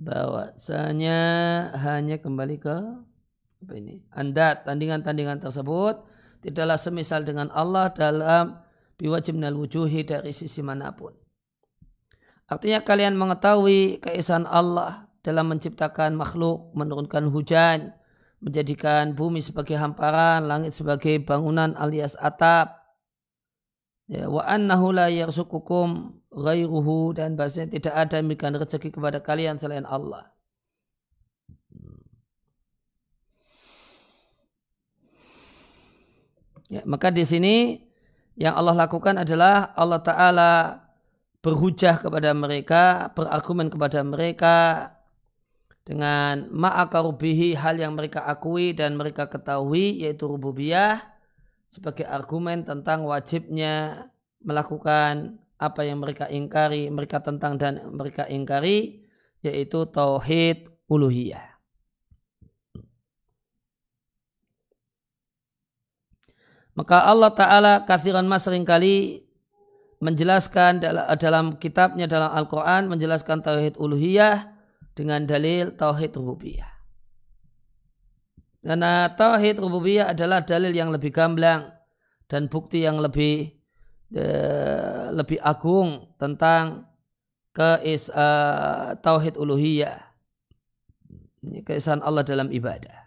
bahwasanya 0.00 1.20
hanya 1.76 2.16
kembali 2.16 2.56
ke 2.56 2.76
apa 3.60 3.72
ini? 3.76 4.00
Anda 4.10 4.56
tandingan-tandingan 4.64 5.44
tersebut 5.44 6.00
tidaklah 6.40 6.80
semisal 6.80 7.22
dengan 7.28 7.52
Allah 7.52 7.92
dalam 7.92 8.56
biwajib 8.96 9.36
wujuhi 9.36 10.08
dari 10.08 10.32
sisi 10.32 10.64
mana 10.64 10.92
pun. 10.96 11.12
Artinya 12.50 12.82
kalian 12.82 13.14
mengetahui 13.14 14.02
keesaan 14.02 14.48
Allah 14.48 15.06
dalam 15.22 15.52
menciptakan 15.54 16.16
makhluk, 16.16 16.72
menurunkan 16.74 17.30
hujan, 17.30 17.94
menjadikan 18.40 19.12
bumi 19.12 19.44
sebagai 19.44 19.76
hamparan, 19.76 20.48
langit 20.48 20.72
sebagai 20.74 21.20
bangunan 21.22 21.76
alias 21.76 22.16
atap. 22.18 22.79
Ya, 24.10 24.26
wa 24.26 24.42
annahu 24.42 24.90
la 24.90 25.06
yarsukukum 25.06 26.18
ghairuhu 26.34 27.14
dan 27.14 27.38
bahasanya 27.38 27.78
tidak 27.78 27.94
ada 27.94 28.18
yang 28.18 28.26
memberikan 28.26 28.58
rezeki 28.58 28.90
kepada 28.90 29.22
kalian 29.22 29.54
selain 29.54 29.86
Allah. 29.86 30.34
Ya, 36.66 36.82
maka 36.90 37.14
di 37.14 37.22
sini 37.22 37.86
yang 38.34 38.58
Allah 38.58 38.74
lakukan 38.86 39.14
adalah 39.14 39.70
Allah 39.78 40.02
Ta'ala 40.02 40.52
berhujah 41.38 42.02
kepada 42.02 42.34
mereka, 42.34 43.14
berargumen 43.14 43.70
kepada 43.70 44.02
mereka 44.02 44.56
dengan 45.86 46.50
ma'akarubihi 46.50 47.54
hal 47.54 47.78
yang 47.78 47.94
mereka 47.94 48.26
akui 48.26 48.74
dan 48.74 48.98
mereka 48.98 49.30
ketahui 49.30 50.02
yaitu 50.02 50.26
rububiyah 50.26 51.09
sebagai 51.70 52.02
argumen 52.04 52.66
tentang 52.66 53.06
wajibnya 53.06 54.06
melakukan 54.42 55.38
apa 55.54 55.86
yang 55.86 56.02
mereka 56.02 56.26
ingkari, 56.26 56.90
mereka 56.90 57.22
tentang 57.22 57.54
dan 57.54 57.78
mereka 57.94 58.26
ingkari 58.26 59.06
yaitu 59.40 59.86
tauhid 59.86 60.68
uluhiyah. 60.90 61.46
Maka 66.74 67.06
Allah 67.06 67.30
Ta'ala 67.34 67.72
kathiran 67.84 68.24
mas 68.24 68.46
sering 68.46 68.64
kali 68.64 69.26
menjelaskan 70.00 70.80
dalam 71.20 71.60
kitabnya 71.60 72.08
dalam 72.08 72.32
Al-Quran 72.32 72.88
menjelaskan 72.88 73.44
tauhid 73.44 73.76
uluhiyah 73.76 74.48
dengan 74.96 75.28
dalil 75.28 75.76
tauhid 75.76 76.16
rububiyah. 76.16 76.69
Karena 78.60 79.08
tauhid 79.16 79.56
rububiyah 79.56 80.12
adalah 80.12 80.44
dalil 80.44 80.72
yang 80.76 80.92
lebih 80.92 81.08
gamblang 81.10 81.72
dan 82.28 82.46
bukti 82.52 82.84
yang 82.84 83.00
lebih 83.00 83.56
uh, 84.12 85.10
lebih 85.16 85.40
agung 85.40 86.12
tentang 86.20 86.84
keis 87.56 88.12
uh, 88.12 88.94
tauhid 89.00 89.40
uluhiyah. 89.40 89.96
Keesaan 91.40 92.04
Allah 92.04 92.20
dalam 92.20 92.52
ibadah. 92.52 93.00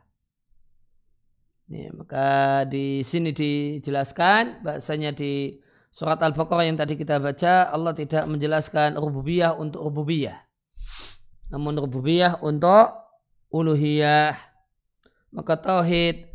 Ya, 1.70 1.90
maka 1.94 2.30
di 2.66 3.06
sini 3.06 3.30
dijelaskan 3.30 4.66
bahasanya 4.66 5.14
di 5.14 5.62
surat 5.94 6.18
Al-Baqarah 6.18 6.66
yang 6.66 6.78
tadi 6.78 6.98
kita 6.98 7.22
baca 7.22 7.70
Allah 7.70 7.94
tidak 7.94 8.26
menjelaskan 8.26 8.98
rububiyah 8.98 9.54
untuk 9.54 9.86
rububiyah. 9.86 10.38
Namun 11.54 11.78
rububiyah 11.78 12.42
untuk 12.42 12.94
uluhiyah. 13.54 14.53
Maka 15.34 15.58
tauhid 15.58 16.30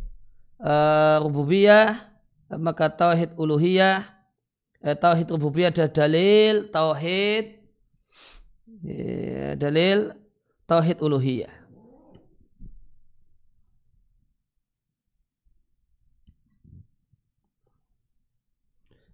uh, 0.59 1.23
rububiyah 1.23 2.09
maka 2.57 2.89
tauhid 2.89 3.37
uluhiyah 3.37 4.09
eh, 4.81 4.97
tauhid 4.97 5.29
rububiyah 5.29 5.69
ada 5.69 5.85
dalil 5.85 6.65
tauhid 6.73 7.61
ya, 8.81 9.53
dalil 9.53 10.17
tauhid 10.65 10.97
uluhiyah. 10.97 11.53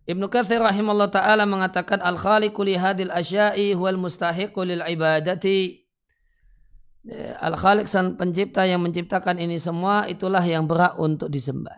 Ibnu 0.05 0.29
Katsir 0.29 0.61
rahimahullah 0.61 1.09
taala 1.09 1.49
mengatakan 1.49 1.97
al 1.97 2.13
khaliqu 2.13 2.61
li 2.61 2.77
hadil 2.77 3.09
asya'i 3.09 3.73
huwal 3.73 3.97
mustahiqu 3.97 4.61
lil 4.61 4.85
ibadati. 4.85 5.84
Ya, 7.05 7.37
al 7.37 7.53
khaliq 7.53 7.85
sang 7.85 8.17
pencipta 8.17 8.65
yang 8.65 8.81
menciptakan 8.81 9.37
ini 9.37 9.61
semua 9.61 10.09
itulah 10.09 10.41
yang 10.41 10.65
berhak 10.65 10.97
untuk 10.97 11.29
disembah. 11.29 11.77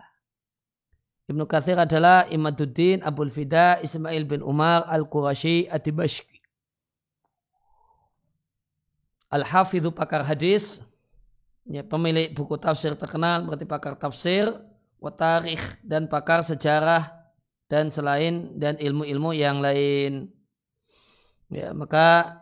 Ibnu 1.28 1.44
Katsir 1.44 1.76
adalah 1.76 2.24
Imaduddin 2.32 3.04
Abdul 3.04 3.28
Fida 3.28 3.76
Ismail 3.84 4.24
bin 4.24 4.40
Umar 4.40 4.88
Al-Qurashi 4.88 5.68
At-Tibashki. 5.68 6.40
Al-Hafidhu 9.28 9.92
pakar 9.92 10.24
hadis, 10.24 10.80
ya, 11.68 11.84
pemilik 11.84 12.32
buku 12.32 12.56
tafsir 12.56 12.96
terkenal 12.96 13.44
berarti 13.44 13.68
pakar 13.68 14.00
tafsir, 14.00 14.48
watarikh 14.96 15.60
dan 15.84 16.08
pakar 16.08 16.40
sejarah 16.40 17.12
dan 17.68 17.92
selain 17.92 18.56
dan 18.56 18.80
ilmu-ilmu 18.80 19.36
yang 19.36 19.60
lain. 19.60 20.32
Ya, 21.52 21.76
maka 21.76 22.40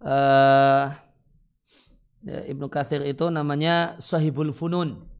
uh, 0.00 0.96
ya, 2.26 2.42
Ibnu 2.48 2.66
Katsir 2.72 3.02
itu 3.04 3.28
namanya 3.28 4.00
Sahibul 4.00 4.50
Funun. 4.56 5.12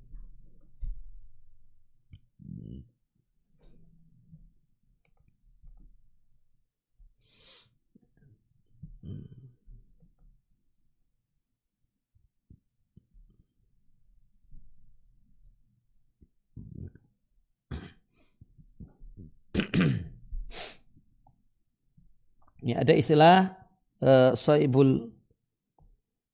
Ini 22.62 22.78
ada 22.78 22.94
istilah 22.94 23.58
uh, 24.00 24.38
soibul 24.38 25.11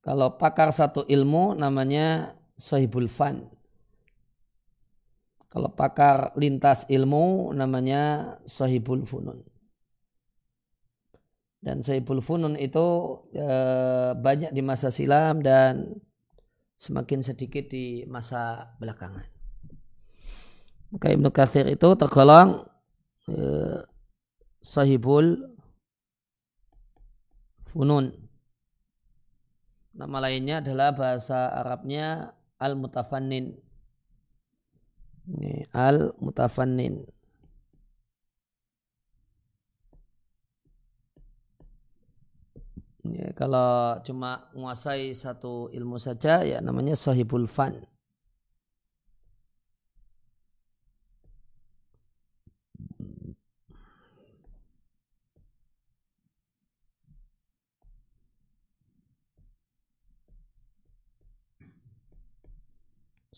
kalau 0.08 0.40
pakar 0.40 0.72
satu 0.72 1.04
ilmu 1.04 1.52
namanya 1.52 2.32
soibul 2.56 3.12
fan. 3.12 3.44
Kalau 5.52 5.68
pakar 5.68 6.32
lintas 6.40 6.88
ilmu 6.88 7.52
namanya 7.52 8.36
sohibul 8.48 9.04
funun. 9.04 9.44
Dan 11.60 11.84
sohibul 11.84 12.24
funun 12.24 12.56
itu 12.56 13.20
e, 13.36 13.48
banyak 14.16 14.56
di 14.56 14.64
masa 14.64 14.88
silam 14.88 15.44
dan 15.44 16.00
semakin 16.80 17.20
sedikit 17.20 17.68
di 17.68 18.08
masa 18.08 18.72
belakangan. 18.80 19.28
Maka 20.88 21.12
Ibnu 21.12 21.28
Kathir 21.36 21.68
itu 21.68 21.88
tergolong 22.00 22.64
e, 23.28 23.36
sahibul 24.64 25.52
funun. 27.68 28.27
Nama 29.98 30.16
lainnya 30.22 30.62
adalah 30.62 30.94
bahasa 30.94 31.50
Arabnya 31.50 32.30
al-mutafannin. 32.62 33.58
Ini 35.26 35.66
al-mutafannin. 35.74 37.02
Ya, 43.08 43.34
kalau 43.34 43.98
cuma 44.06 44.46
menguasai 44.54 45.10
satu 45.18 45.66
ilmu 45.74 45.98
saja 45.98 46.46
ya 46.46 46.62
namanya 46.62 46.94
sahibul 46.94 47.50
fan. 47.50 47.82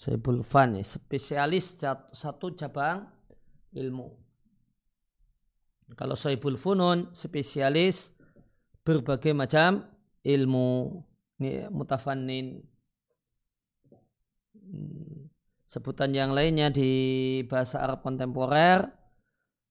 Saibul 0.01 0.41
Fani, 0.41 0.81
spesialis 0.81 1.77
satu 2.17 2.57
cabang 2.57 3.05
ilmu. 3.77 4.09
Kalau 5.93 6.17
Saibul 6.17 6.57
Funun, 6.57 7.13
spesialis 7.13 8.09
berbagai 8.81 9.37
macam 9.37 9.85
ilmu. 10.25 11.05
Ini 11.37 11.69
mutafannin. 11.69 12.65
Hmm. 14.57 15.29
Sebutan 15.69 16.17
yang 16.17 16.33
lainnya 16.33 16.73
di 16.73 17.45
bahasa 17.45 17.85
Arab 17.85 18.01
kontemporer 18.01 18.89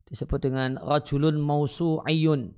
disebut 0.06 0.46
dengan 0.46 0.78
rajulun 0.78 1.42
mausu'iyun. 1.42 2.54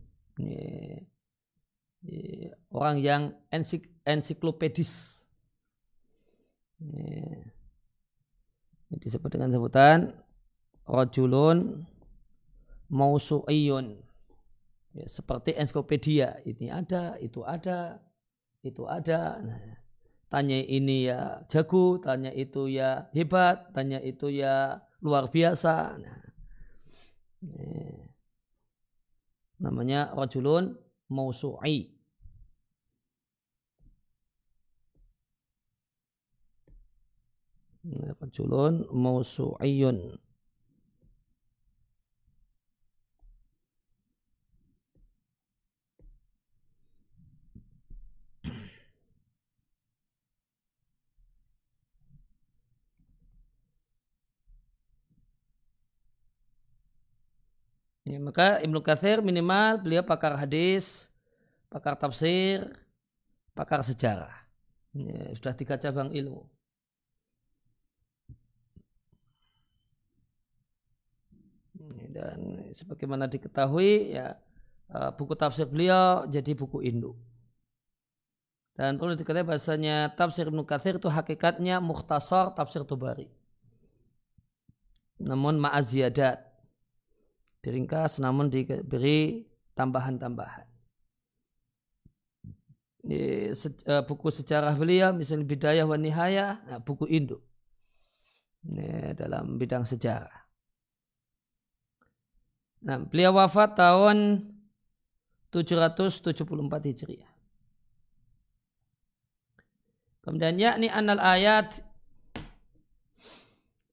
Orang 2.68 3.00
yang 3.00 3.32
ensik, 3.48 3.88
ensiklopedis. 4.04 5.24
Ini 6.82 7.48
disebut 9.00 9.32
dengan 9.32 9.54
sebutan 9.54 10.12
rajulun 10.84 11.88
mausu'iyun. 12.92 13.96
Ya, 14.92 15.08
seperti 15.08 15.56
ensiklopedia. 15.56 16.44
Ini 16.44 16.68
ada, 16.68 17.16
itu 17.24 17.48
ada, 17.48 18.04
itu 18.60 18.84
ada. 18.84 19.40
Nah, 19.40 19.80
tanya 20.28 20.60
ini 20.60 21.08
ya 21.08 21.48
jago, 21.48 21.96
tanya 22.04 22.36
itu 22.36 22.68
ya 22.68 23.08
hebat, 23.16 23.72
tanya 23.72 24.04
itu 24.04 24.28
ya 24.28 24.84
luar 25.00 25.32
biasa. 25.32 25.96
Nah, 25.96 26.20
ini. 27.48 28.12
namanya 29.62 30.12
rajulun 30.12 30.76
mausu'i. 31.08 32.01
Rajulun 38.22 38.86
mausu'iyun 38.94 39.98
Ya, 58.02 58.18
maka 58.20 58.60
Ibnu 58.66 58.82
Katsir 58.82 59.22
minimal 59.22 59.78
beliau 59.80 60.04
pakar 60.04 60.34
hadis, 60.36 61.08
pakar 61.72 61.94
tafsir, 61.96 62.66
pakar 63.54 63.86
sejarah. 63.86 64.34
Ya, 64.92 65.32
sudah 65.38 65.54
tiga 65.56 65.78
cabang 65.80 66.10
ilmu. 66.12 66.44
Dan 72.12 72.70
sebagaimana 72.72 73.28
diketahui 73.28 74.16
ya 74.16 74.36
eh, 74.92 75.12
buku 75.16 75.34
tafsir 75.36 75.68
beliau 75.68 76.28
jadi 76.28 76.52
buku 76.56 76.84
induk. 76.86 77.18
Dan 78.76 78.96
perlu 78.98 79.14
diketahui 79.20 79.46
bahasanya 79.46 80.16
tafsir 80.16 80.48
Ibnu 80.48 80.64
Katsir 80.64 80.96
itu 80.98 81.12
hakikatnya 81.12 81.84
mukhtasar 81.84 82.56
tafsir 82.56 82.88
Tubari. 82.88 83.28
Namun 85.22 85.62
ma'aziyadat 85.62 86.42
diringkas 87.62 88.18
namun 88.18 88.50
diberi 88.50 89.46
tambahan-tambahan. 89.78 90.66
Eh, 93.02 93.54
buku 94.06 94.30
sejarah 94.30 94.78
beliau 94.78 95.10
misalnya 95.10 95.46
Bidayah 95.50 95.86
wa 95.90 95.98
Nihayah, 95.98 96.62
nah, 96.70 96.80
buku 96.82 97.10
induk. 97.10 97.42
Ini 98.62 99.18
dalam 99.18 99.58
bidang 99.58 99.86
sejarah. 99.90 100.41
Nah, 102.82 102.98
beliau 102.98 103.38
wafat 103.38 103.78
tahun 103.78 104.50
774 105.54 106.42
Hijriah. 106.90 107.32
Kemudian 110.22 110.58
yakni 110.58 110.90
anal 110.90 111.22
ayat 111.22 111.82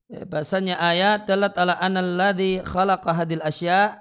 Ya, 0.08 0.24
bahasanya 0.24 0.80
ayat 0.80 1.28
dalat 1.28 1.52
ala 1.60 1.76
anal 1.76 2.16
ladhi 2.16 2.64
khalaqa 2.64 3.12
hadil 3.12 3.44
asya. 3.44 4.00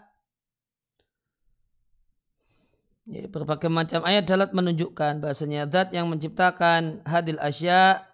Ya, 3.07 3.27
berbagai 3.27 3.67
macam 3.67 4.07
ayat 4.07 4.23
dalat 4.23 4.55
menunjukkan 4.55 5.19
bahasanya 5.19 5.67
zat 5.67 5.91
yang 5.91 6.07
menciptakan 6.07 7.03
hadil 7.03 7.39
asya 7.43 8.07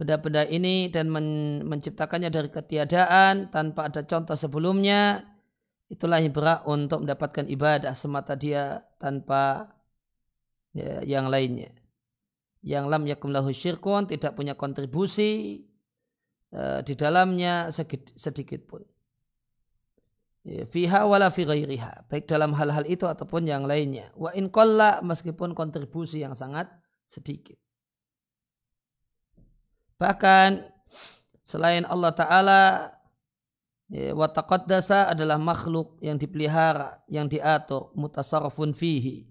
benda-benda 0.00 0.48
ini 0.48 0.88
dan 0.88 1.12
men 1.12 1.60
menciptakannya 1.68 2.32
dari 2.32 2.48
ketiadaan 2.48 3.52
tanpa 3.52 3.92
ada 3.92 4.00
contoh 4.04 4.36
sebelumnya 4.36 5.24
itulah 5.90 6.22
yang 6.22 6.32
berat 6.32 6.62
untuk 6.64 7.02
mendapatkan 7.02 7.50
ibadah 7.50 7.92
semata 7.98 8.38
dia 8.38 8.86
tanpa 9.02 9.74
ya, 10.72 11.02
yang 11.02 11.26
lainnya 11.26 11.74
yang 12.62 12.86
lam 12.86 13.04
yakum 13.04 13.34
lahu 13.34 13.50
syirkun 13.50 14.06
tidak 14.06 14.38
punya 14.38 14.54
kontribusi 14.54 15.64
Eh, 16.50 16.80
di 16.82 16.98
dalamnya 16.98 17.70
sedikit, 17.70 18.10
sedikit 18.18 18.66
pun. 18.66 18.82
Ya, 20.42 20.66
fiha 20.66 21.06
wala 21.06 21.30
fi 21.30 21.46
ghairiha. 21.46 22.10
Baik 22.10 22.26
dalam 22.26 22.58
hal-hal 22.58 22.90
itu 22.90 23.06
ataupun 23.06 23.46
yang 23.46 23.70
lainnya. 23.70 24.10
Wa 24.18 24.34
in 24.34 24.50
qalla 24.50 24.98
meskipun 24.98 25.54
kontribusi 25.54 26.26
yang 26.26 26.34
sangat 26.34 26.66
sedikit. 27.06 27.54
Bahkan 30.02 30.66
selain 31.46 31.86
Allah 31.86 32.12
Ta'ala 32.18 32.62
ya, 33.90 34.14
wa 34.14 34.30
taqaddasa 34.30 35.10
adalah 35.10 35.36
makhluk 35.36 35.98
yang 36.00 36.16
dipelihara, 36.16 37.02
yang 37.10 37.26
diatur, 37.26 37.90
mutasarrafun 37.98 38.70
fihi. 38.72 39.26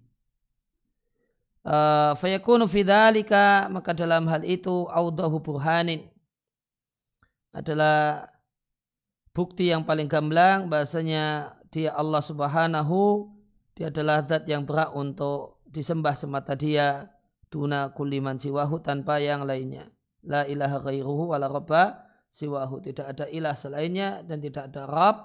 Uh, 1.60 2.16
fayakunu 2.16 2.72
fidalika 2.72 3.68
maka 3.68 3.92
dalam 3.92 4.24
hal 4.32 4.48
itu 4.48 4.88
audahu 4.88 5.44
burhanin 5.44 6.08
adalah 7.52 8.32
bukti 9.36 9.68
yang 9.68 9.84
paling 9.84 10.08
gamblang 10.08 10.72
bahasanya 10.72 11.52
dia 11.68 11.92
Allah 11.94 12.24
Subhanahu 12.24 13.28
dia 13.76 13.92
adalah 13.92 14.24
zat 14.24 14.48
yang 14.48 14.64
berat 14.64 14.96
untuk 14.96 15.60
disembah 15.68 16.16
semata 16.16 16.56
dia 16.56 17.12
tuna 17.52 17.92
kuliman 17.92 18.40
siwahu 18.40 18.80
tanpa 18.80 19.20
yang 19.20 19.44
lainnya 19.44 19.92
la 20.24 20.48
ilaha 20.48 20.80
ghairuhu 20.80 21.36
wala 21.36 21.52
rabba 21.52 22.09
siwahu. 22.30 22.82
Tidak 22.82 23.06
ada 23.06 23.26
ilah 23.30 23.54
selainnya 23.58 24.22
dan 24.26 24.40
tidak 24.40 24.70
ada 24.74 24.86
rab 24.86 25.18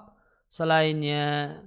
selainnya 0.45 1.57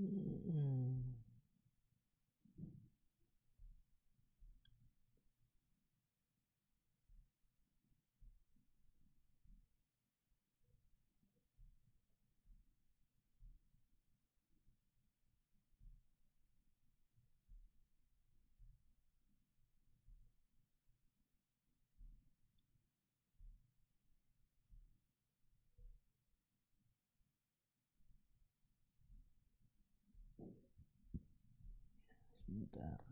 Mm-mm. 0.00 0.79
Sebentar. 32.72 33.09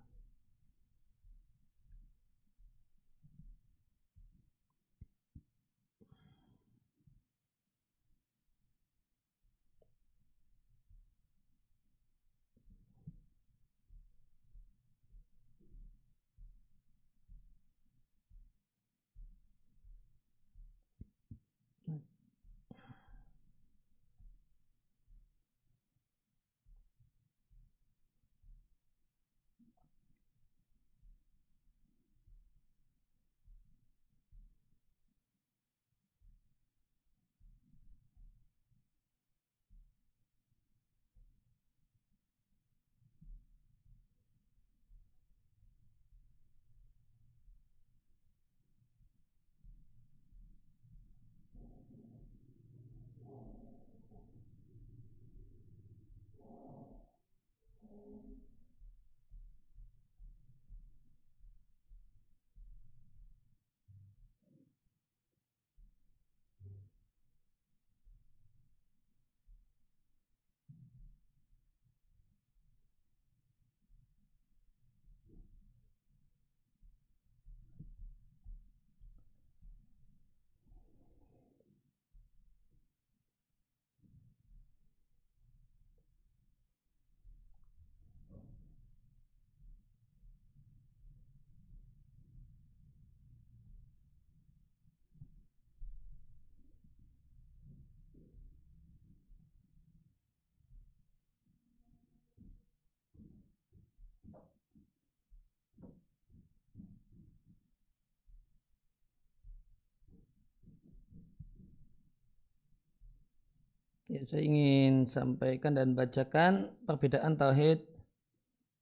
Ya, 114.08 114.24
saya 114.24 114.40
ingin 114.40 115.04
sampaikan 115.04 115.76
dan 115.76 115.92
bacakan 115.92 116.72
perbedaan 116.88 117.36
tauhid 117.36 117.84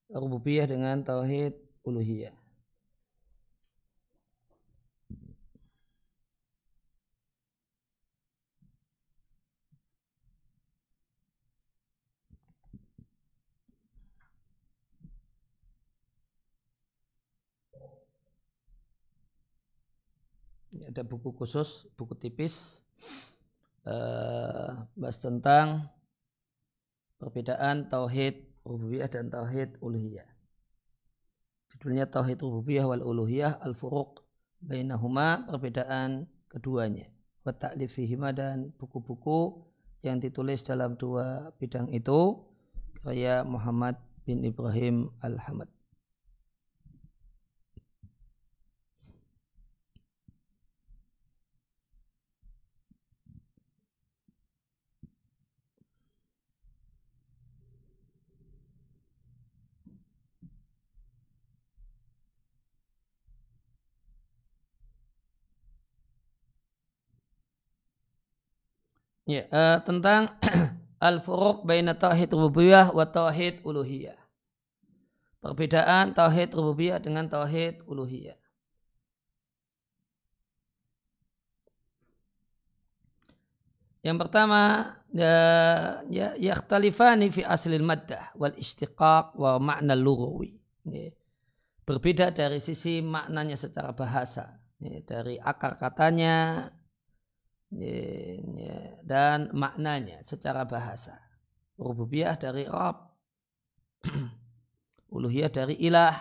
rububiyah 0.06 0.70
dengan 0.70 1.02
tauhid 1.02 1.58
uluhiyah. 1.82 2.30
ada 20.86 21.02
buku 21.02 21.34
khusus, 21.34 21.90
buku 21.98 22.14
tipis 22.14 22.86
uh, 23.86 24.84
bahas 24.98 25.18
tentang 25.22 25.88
perbedaan 27.16 27.88
tauhid 27.88 28.44
rububiyah 28.66 29.08
dan 29.08 29.32
tauhid 29.32 29.78
uluhiyah. 29.80 30.26
Judulnya 31.72 32.10
tauhid 32.10 32.42
rububiyah 32.42 32.84
wal 32.84 33.02
uluhiyah 33.02 33.62
al 33.62 33.72
furuq 33.72 34.20
bainahuma 34.60 35.46
perbedaan 35.46 36.26
keduanya. 36.50 37.08
Wa 37.46 37.54
ta'lifihima 37.54 38.34
dan 38.34 38.74
buku-buku 38.74 39.62
yang 40.02 40.18
ditulis 40.18 40.66
dalam 40.66 40.98
dua 40.98 41.54
bidang 41.56 41.90
itu 41.94 42.42
karya 43.06 43.46
Muhammad 43.46 43.94
bin 44.26 44.42
Ibrahim 44.42 45.14
Al-Hamad. 45.22 45.70
Ya, 69.26 69.42
uh, 69.50 69.82
tentang 69.82 70.38
al-furuq 71.02 71.66
baina 71.66 71.98
tauhid 71.98 72.30
rububiyah 72.30 72.94
wa 72.94 73.02
tauhid 73.10 73.58
uluhiyah. 73.66 74.14
Perbedaan 75.42 76.14
tauhid 76.14 76.54
rububiyah 76.54 77.02
dengan 77.02 77.26
tauhid 77.26 77.82
uluhiyah. 77.90 78.38
Yang 84.06 84.16
pertama, 84.22 84.94
ya, 85.10 85.34
ya 86.06 86.38
yakhtalifani 86.38 87.26
fi 87.26 87.42
aslil 87.42 87.82
maddah 87.82 88.30
wal 88.38 88.54
istiqaq 88.54 89.34
wa 89.34 89.58
makna 89.58 89.98
lughawi. 89.98 90.54
Ya, 90.86 91.10
berbeda 91.82 92.30
dari 92.30 92.62
sisi 92.62 93.02
maknanya 93.02 93.58
secara 93.58 93.90
bahasa. 93.90 94.62
Ya, 94.78 95.02
dari 95.02 95.42
akar 95.42 95.74
katanya, 95.74 96.70
dan 99.02 99.50
maknanya 99.50 100.22
secara 100.22 100.62
bahasa. 100.64 101.18
Rububiyah 101.76 102.38
dari 102.38 102.64
Rob. 102.64 102.96
Uluhiyah 105.14 105.50
dari 105.52 105.76
ilah. 105.82 106.16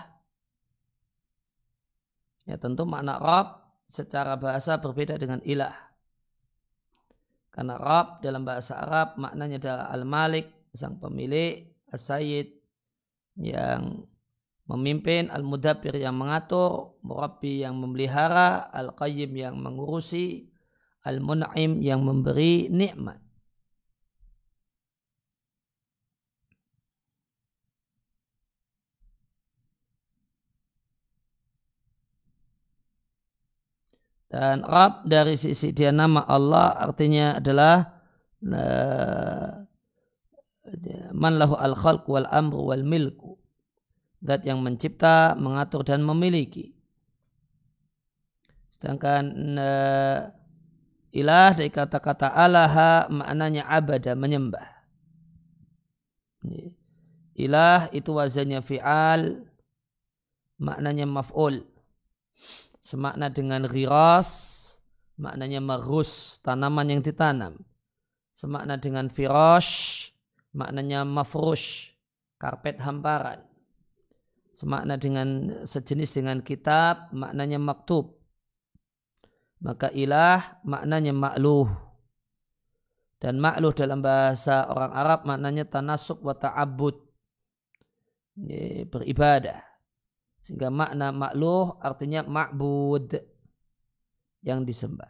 Ya 2.46 2.58
tentu 2.62 2.86
makna 2.86 3.18
Rob 3.18 3.48
secara 3.90 4.38
bahasa 4.38 4.78
berbeda 4.78 5.18
dengan 5.18 5.42
ilah. 5.46 5.74
Karena 7.50 7.80
Rob 7.80 8.20
dalam 8.20 8.44
bahasa 8.44 8.76
Arab 8.76 9.16
maknanya 9.16 9.58
adalah 9.64 9.88
Al-Malik, 9.96 10.76
sang 10.76 11.00
pemilik, 11.00 11.72
As-Sayyid, 11.88 12.52
yang 13.40 14.04
memimpin, 14.68 15.32
Al-Mudabbir 15.32 15.96
yang 15.96 16.20
mengatur, 16.20 17.00
Murabbi 17.00 17.64
yang 17.64 17.80
memelihara, 17.80 18.68
Al-Qayyim 18.76 19.32
yang 19.40 19.56
mengurusi, 19.56 20.52
Al-Mun'im 21.06 21.86
yang 21.86 22.02
memberi 22.02 22.68
nikmat. 22.74 23.22
Dan 34.36 34.68
Rab 34.68 35.08
dari 35.08 35.40
sisi 35.40 35.72
dia 35.72 35.96
nama 35.96 36.28
Allah 36.28 36.76
artinya 36.76 37.40
adalah 37.40 38.04
uh, 38.44 39.64
man 41.16 41.34
lahu 41.40 41.56
al 41.56 41.72
khalq 41.72 42.04
wal 42.12 42.28
amru 42.28 42.68
wal 42.68 42.84
milku. 42.84 43.40
Dat 44.20 44.42
yang 44.44 44.60
mencipta, 44.66 45.38
mengatur 45.40 45.86
dan 45.88 46.04
memiliki. 46.04 46.74
Sedangkan 48.76 49.24
uh, 49.56 50.20
Ilah 51.16 51.56
dari 51.56 51.72
kata-kata 51.72 52.36
alaha 52.36 53.08
maknanya 53.08 53.64
abada 53.72 54.12
menyembah. 54.20 54.68
Ilah 57.40 57.88
itu 57.96 58.12
wazannya 58.12 58.60
fi'al 58.60 59.48
maknanya 60.60 61.08
maf'ul. 61.08 61.64
Semakna 62.84 63.32
dengan 63.32 63.64
ghiras 63.64 64.28
maknanya 65.16 65.64
marus 65.64 66.36
tanaman 66.44 66.92
yang 66.92 67.02
ditanam. 67.02 67.64
Semakna 68.36 68.76
dengan 68.76 69.08
firash 69.08 70.12
maknanya 70.52 71.08
mafrush 71.08 71.96
karpet 72.36 72.84
hamparan. 72.84 73.40
Semakna 74.52 75.00
dengan 75.00 75.64
sejenis 75.64 76.12
dengan 76.12 76.44
kitab 76.44 77.08
maknanya 77.16 77.56
maktub 77.60 78.15
maka 79.66 79.90
ilah 79.90 80.62
maknanya 80.62 81.10
makluh. 81.10 81.66
Dan 83.18 83.42
makluh 83.42 83.74
dalam 83.74 84.06
bahasa 84.06 84.70
orang 84.70 84.94
Arab 84.94 85.26
maknanya 85.26 85.66
tanasuk 85.66 86.22
wa 86.22 86.38
ta'abud. 86.38 86.94
Beribadah. 88.94 89.66
Sehingga 90.38 90.70
makna 90.70 91.10
makluh 91.10 91.82
artinya 91.82 92.22
ma'bud. 92.22 93.18
Yang 94.46 94.60
disembah. 94.70 95.10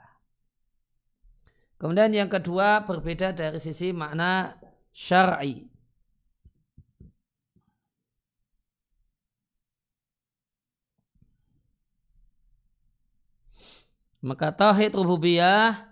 Kemudian 1.75 2.15
yang 2.15 2.31
kedua 2.31 2.87
berbeda 2.87 3.35
dari 3.35 3.59
sisi 3.59 3.91
makna 3.91 4.55
syar'i. 4.95 5.74
Maka 14.25 14.49
tauhid 14.49 14.97
rububiyah 14.97 15.85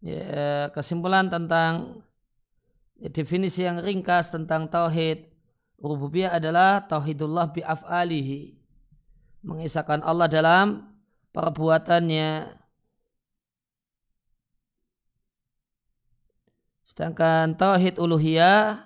ya, 0.00 0.72
kesimpulan 0.72 1.28
tentang 1.28 2.00
ya, 2.96 3.12
definisi 3.12 3.68
yang 3.68 3.84
ringkas 3.84 4.32
tentang 4.32 4.64
tauhid 4.64 5.28
rububiyah 5.76 6.40
adalah 6.40 6.80
tauhidullah 6.88 7.52
bi 7.52 7.60
af'alihi. 7.60 8.56
Mengisahkan 9.44 10.00
Allah 10.00 10.24
dalam 10.24 10.88
perbuatannya. 11.36 12.64
Sedangkan 16.80 17.60
tauhid 17.60 18.00
uluhiyah 18.00 18.85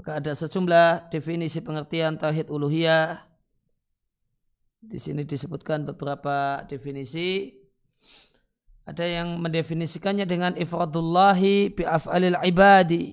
Maka 0.00 0.16
ada 0.16 0.32
sejumlah 0.32 1.12
definisi 1.12 1.60
pengertian 1.60 2.16
tauhid 2.16 2.48
uluhiyah. 2.48 3.20
Di 4.80 4.96
sini 4.96 5.28
disebutkan 5.28 5.84
beberapa 5.84 6.64
definisi. 6.64 7.52
Ada 8.88 9.04
yang 9.04 9.36
mendefinisikannya 9.44 10.24
dengan 10.24 10.56
ifradullahi 10.56 11.76
bi 11.76 11.84
af'alil 11.84 12.32
ibadi. 12.48 13.12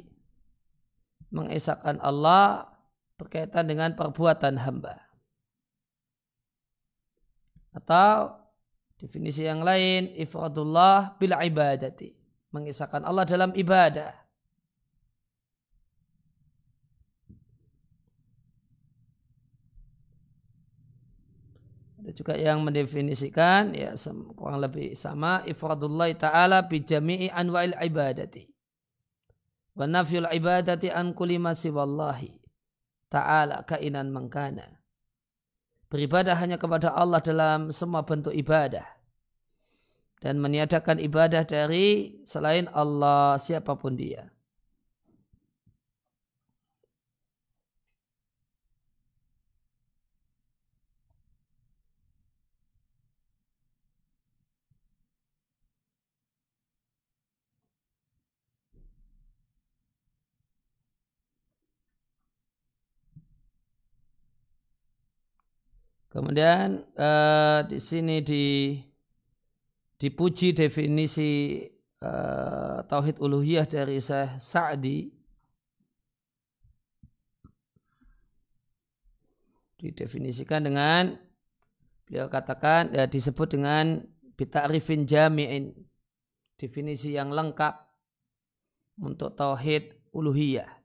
Mengesahkan 1.35 1.99
Allah 1.99 2.71
berkaitan 3.19 3.67
dengan 3.67 3.91
perbuatan 3.91 4.55
hamba. 4.55 4.95
Atau 7.75 8.31
definisi 8.95 9.43
yang 9.43 9.59
lain 9.59 10.15
ifradullah 10.15 11.19
bil 11.19 11.35
ibadati. 11.35 12.15
Mengisahkan 12.55 13.03
Allah 13.03 13.27
dalam 13.27 13.51
ibadah 13.59 14.26
Ada 22.07 22.15
juga 22.15 22.39
yang 22.39 22.63
mendefinisikan 22.63 23.75
ya 23.75 23.91
kurang 24.39 24.63
lebih 24.63 24.95
sama 24.95 25.43
ifradullah 25.43 26.07
taala 26.15 26.63
bi 26.63 26.79
jami'i 26.79 27.27
anwa'il 27.27 27.75
ibadati. 27.75 28.47
Wa 29.75 29.83
nafyul 29.91 30.31
ibadati 30.31 30.87
an 30.87 31.11
kulli 31.11 31.35
ma 31.35 31.51
siwallahi 31.51 32.31
ta'ala 33.11 33.67
kainan 33.67 34.07
mangkana. 34.15 34.79
beribadah 35.87 36.35
hanya 36.39 36.59
kepada 36.59 36.91
Allah 36.91 37.23
dalam 37.23 37.71
semua 37.71 38.03
bentuk 38.03 38.35
ibadah 38.35 38.83
dan 40.19 40.35
meniadakan 40.39 40.99
ibadah 40.99 41.47
dari 41.47 42.19
selain 42.27 42.67
Allah 42.75 43.39
siapa 43.39 43.75
pun 43.79 43.95
dia. 43.95 44.27
Kemudian 66.17 66.81
uh, 66.97 67.61
di 67.69 67.77
sini 67.77 68.25
di 68.25 68.73
dipuji 70.01 70.49
definisi 70.49 71.61
uh, 72.01 72.81
tauhid 72.89 73.21
uluhiyah 73.21 73.69
dari 73.69 74.01
Syekh 74.01 74.41
Sa'di. 74.41 75.13
Didefinisikan 79.77 80.65
dengan 80.65 81.13
beliau 82.09 82.33
katakan 82.33 82.97
ya 82.97 83.05
disebut 83.05 83.53
dengan 83.53 84.01
bita'rifin 84.33 85.05
jami'in. 85.05 85.69
Definisi 86.57 87.13
yang 87.13 87.29
lengkap 87.29 87.77
untuk 89.05 89.37
tauhid 89.37 89.93
uluhiyah 90.17 90.76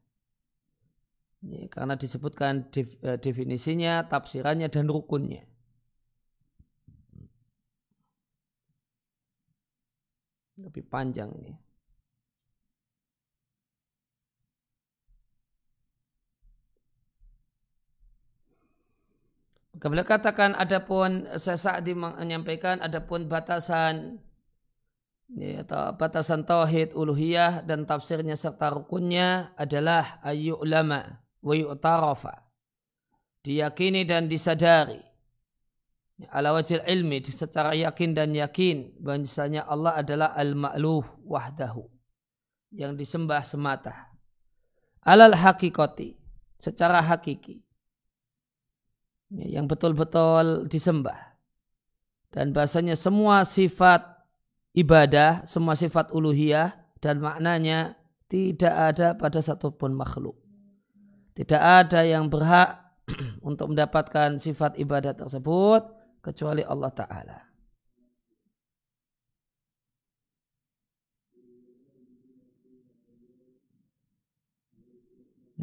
Ya, 1.42 1.66
karena 1.74 1.94
disebutkan 1.98 2.70
eh, 2.70 3.18
definisinya, 3.18 4.06
tafsirannya 4.06 4.68
dan 4.70 4.86
rukunnya. 4.86 5.42
Lebih 10.62 10.84
panjang 10.86 11.30
ini. 11.34 11.58
Kemudian 19.82 20.06
katakan 20.06 20.54
adapun 20.54 21.26
saya 21.42 21.82
menyampaikan 21.82 22.78
adapun 22.78 23.26
batasan 23.26 24.22
ya, 25.34 25.66
atau 25.66 25.98
batasan 25.98 26.46
tauhid 26.46 26.94
uluhiyah 26.94 27.66
dan 27.66 27.82
tafsirnya 27.82 28.38
serta 28.38 28.70
rukunnya 28.70 29.50
adalah 29.58 30.22
ayu 30.22 30.54
ulama 30.54 31.21
wa 31.42 32.34
diyakini 33.42 34.06
dan 34.06 34.30
disadari. 34.30 35.02
Ala 36.30 36.54
wajil 36.54 36.86
ilmi 36.86 37.18
secara 37.26 37.74
yakin 37.74 38.14
dan 38.14 38.30
yakin 38.30 38.94
bahwasanya 39.02 39.66
Allah 39.66 39.98
adalah 39.98 40.30
al-ma'luh 40.38 41.02
wahdahu 41.26 41.82
yang 42.70 42.94
disembah 42.94 43.42
semata. 43.42 44.14
Alal 45.02 45.34
hakikoti 45.34 46.14
secara 46.62 47.02
hakiki 47.02 47.58
yang 49.34 49.66
betul-betul 49.66 50.70
disembah. 50.70 51.34
Dan 52.30 52.54
bahasanya 52.54 52.94
semua 52.94 53.42
sifat 53.42 54.12
ibadah 54.72 55.44
semua 55.44 55.76
sifat 55.76 56.14
uluhiyah 56.14 56.72
dan 57.02 57.20
maknanya 57.20 57.98
tidak 58.30 58.72
ada 58.72 59.12
pada 59.18 59.42
satupun 59.44 59.92
makhluk 59.92 60.41
tidak 61.32 61.60
ada 61.60 62.04
yang 62.04 62.28
berhak 62.28 62.76
untuk 63.48 63.72
mendapatkan 63.72 64.36
sifat 64.36 64.76
ibadat 64.76 65.16
tersebut 65.16 65.88
kecuali 66.20 66.60
Allah 66.62 66.92
Ta'ala. 66.92 67.38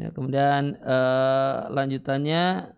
Ya, 0.00 0.08
kemudian 0.16 0.80
uh, 0.80 1.68
lanjutannya 1.68 2.72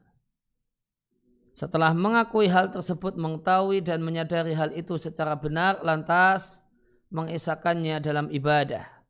setelah 1.54 1.94
mengakui 1.94 2.50
hal 2.50 2.74
tersebut, 2.74 3.14
mengetahui 3.14 3.78
dan 3.78 4.02
menyadari 4.02 4.58
hal 4.58 4.74
itu 4.74 4.98
secara 4.98 5.38
benar, 5.38 5.78
lantas 5.86 6.66
mengisahkannya 7.14 8.02
dalam 8.02 8.26
ibadah 8.32 9.01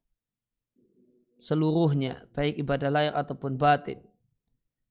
seluruhnya, 1.43 2.30
baik 2.32 2.62
ibadah 2.62 2.88
lahir 2.88 3.12
ataupun 3.18 3.59
batin. 3.59 3.99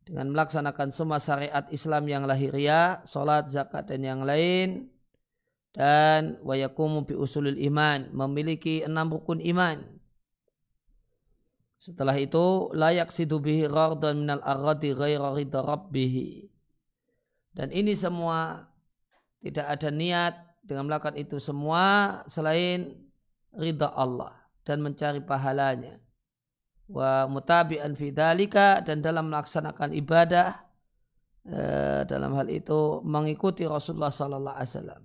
Dengan 0.03 0.35
melaksanakan 0.35 0.91
semua 0.91 1.23
syariat 1.23 1.63
Islam 1.71 2.03
yang 2.11 2.27
lahiriah, 2.27 2.99
solat, 3.07 3.47
zakat, 3.47 3.87
dan 3.87 4.03
yang 4.03 4.21
lain. 4.27 4.91
Dan 5.71 6.35
wayakumu 6.43 7.07
bi 7.07 7.15
usulul 7.15 7.55
iman, 7.55 8.11
memiliki 8.11 8.83
enam 8.83 9.07
rukun 9.07 9.39
iman. 9.39 9.79
Setelah 11.79 12.19
itu, 12.19 12.69
layak 12.75 13.07
sidu 13.09 13.39
bihi 13.39 13.71
rardan 13.71 14.27
minal 14.27 14.43
arradi 14.43 14.91
ghaira 14.91 15.31
rabbihi. 15.31 16.51
Dan 17.55 17.71
ini 17.71 17.95
semua 17.95 18.67
tidak 19.39 19.65
ada 19.79 19.89
niat 19.89 20.33
dengan 20.61 20.91
melakukan 20.91 21.15
itu 21.15 21.39
semua 21.39 22.19
selain 22.27 22.95
ridha 23.55 23.89
Allah 23.95 24.35
dan 24.63 24.79
mencari 24.83 25.19
pahalanya 25.19 25.99
wa 26.91 27.25
mutabi'an 27.31 27.95
fi 27.95 28.11
dalika 28.11 28.83
dan 28.83 28.99
dalam 28.99 29.31
melaksanakan 29.31 29.95
ibadah 29.95 30.59
eh, 31.47 32.03
dalam 32.03 32.35
hal 32.35 32.51
itu 32.51 32.99
mengikuti 33.07 33.63
Rasulullah 33.63 34.11
sallallahu 34.11 34.57
alaihi 34.59 34.71
wasallam. 34.75 35.01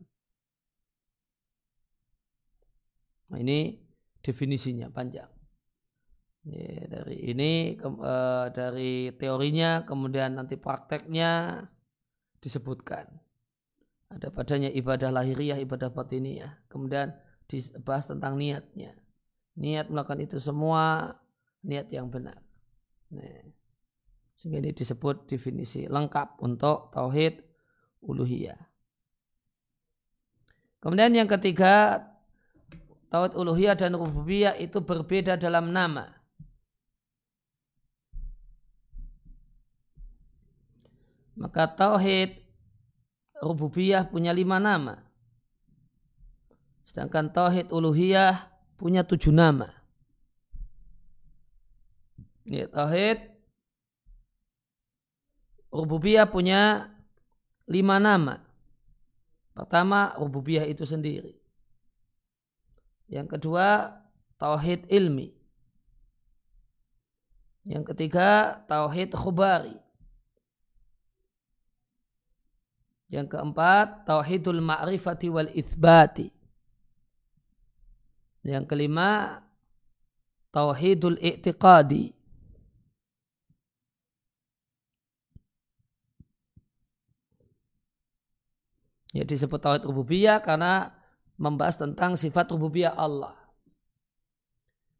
Nah, 3.26 3.38
ini 3.42 3.74
definisinya 4.22 4.90
panjang. 4.90 5.30
Ya, 6.46 6.86
dari 6.86 7.26
ini 7.26 7.74
ke, 7.74 7.90
uh, 7.90 8.46
dari 8.54 9.10
teorinya 9.18 9.82
kemudian 9.82 10.38
nanti 10.38 10.54
prakteknya 10.54 11.58
disebutkan. 12.38 13.10
Ada 14.14 14.30
padanya 14.30 14.70
ibadah 14.70 15.10
lahiriah, 15.10 15.58
ibadah 15.58 15.90
batiniyah. 15.90 16.70
Kemudian 16.70 17.18
dibahas 17.50 18.06
tentang 18.06 18.38
niatnya. 18.38 18.94
Niat 19.58 19.90
melakukan 19.90 20.22
itu 20.22 20.38
semua 20.38 21.18
niat 21.66 21.90
yang 21.90 22.06
benar. 22.06 22.38
Nah, 23.10 23.42
sehingga 24.38 24.62
ini 24.62 24.70
disebut 24.70 25.26
definisi 25.26 25.90
lengkap 25.90 26.38
untuk 26.38 26.94
tauhid 26.94 27.42
uluhiyah. 28.06 28.58
Kemudian 30.78 31.10
yang 31.18 31.26
ketiga, 31.26 32.06
tauhid 33.10 33.34
uluhiyah 33.34 33.74
dan 33.74 33.98
rububiyah 33.98 34.54
itu 34.54 34.78
berbeda 34.78 35.34
dalam 35.34 35.74
nama. 35.74 36.06
Maka 41.36 41.68
tauhid 41.68 42.38
rububiyah 43.44 44.08
punya 44.08 44.32
lima 44.32 44.56
nama. 44.56 45.04
Sedangkan 46.80 47.28
tauhid 47.28 47.68
uluhiyah 47.74 48.46
punya 48.80 49.04
tujuh 49.04 49.34
nama. 49.34 49.75
Ya, 52.46 52.70
tauhid 52.70 53.26
rububiyah 55.74 56.30
punya 56.30 56.88
lima 57.66 57.98
nama. 57.98 58.38
Pertama, 59.50 60.14
rububiyah 60.14 60.64
itu 60.64 60.86
sendiri. 60.86 61.34
Yang 63.10 63.38
kedua, 63.38 63.98
tauhid 64.38 64.86
ilmi. 64.86 65.34
Yang 67.66 67.84
ketiga, 67.92 68.62
tauhid 68.70 69.10
khubari. 69.10 69.74
Yang 73.10 73.38
keempat, 73.38 74.06
tauhidul 74.06 74.62
ma'rifati 74.62 75.30
wal 75.30 75.50
itsbati. 75.50 76.30
Yang 78.46 78.64
kelima, 78.70 79.42
tauhidul 80.54 81.18
i'tiqadi. 81.18 82.15
Ya 89.16 89.24
disebut 89.24 89.56
tauhid 89.56 89.88
rububiyah 89.88 90.44
karena 90.44 90.92
membahas 91.40 91.80
tentang 91.80 92.20
sifat 92.20 92.52
rububiyah 92.52 92.92
Allah. 92.92 93.32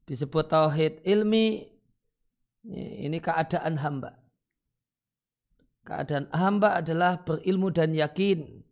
Disebut 0.09 0.49
tauhid 0.49 1.05
ilmi 1.05 1.69
ini 2.73 3.19
keadaan 3.21 3.77
hamba. 3.77 4.17
Keadaan 5.85 6.33
hamba 6.33 6.83
adalah 6.83 7.23
berilmu 7.23 7.71
dan 7.71 7.95
yakin 7.95 8.67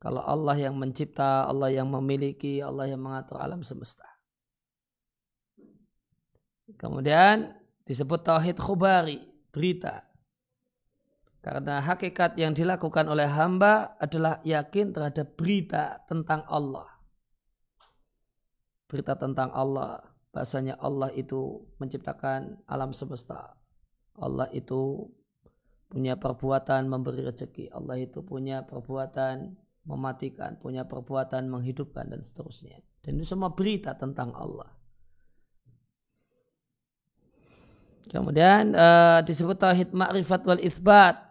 kalau 0.00 0.24
Allah 0.24 0.56
yang 0.56 0.80
mencipta, 0.80 1.44
Allah 1.44 1.68
yang 1.70 1.86
memiliki, 1.92 2.64
Allah 2.64 2.88
yang 2.88 3.04
mengatur 3.04 3.36
alam 3.36 3.60
semesta. 3.60 4.08
Kemudian 6.80 7.52
disebut 7.84 8.24
tauhid 8.24 8.56
khubari, 8.56 9.20
berita. 9.52 10.09
Karena 11.40 11.80
hakikat 11.80 12.36
yang 12.36 12.52
dilakukan 12.52 13.08
oleh 13.08 13.24
hamba 13.24 13.96
adalah 13.96 14.44
yakin 14.44 14.92
terhadap 14.92 15.40
berita 15.40 16.04
tentang 16.04 16.44
Allah. 16.44 16.88
Berita 18.84 19.16
tentang 19.16 19.48
Allah. 19.56 20.04
Bahasanya 20.30 20.76
Allah 20.76 21.08
itu 21.16 21.64
menciptakan 21.80 22.60
alam 22.68 22.92
semesta. 22.92 23.56
Allah 24.20 24.52
itu 24.52 25.08
punya 25.88 26.20
perbuatan 26.20 26.86
memberi 26.86 27.24
rezeki. 27.24 27.72
Allah 27.72 27.98
itu 27.98 28.20
punya 28.20 28.62
perbuatan 28.62 29.56
mematikan, 29.88 30.60
punya 30.60 30.84
perbuatan 30.84 31.48
menghidupkan 31.48 32.12
dan 32.12 32.20
seterusnya. 32.20 32.78
Dan 33.00 33.16
itu 33.16 33.32
semua 33.32 33.56
berita 33.56 33.96
tentang 33.96 34.36
Allah. 34.36 34.70
Kemudian 38.10 38.74
uh, 38.74 39.22
disebut 39.22 39.54
tauhid 39.54 39.94
ma'rifat 39.94 40.42
wal 40.42 40.60
isbat. 40.60 41.29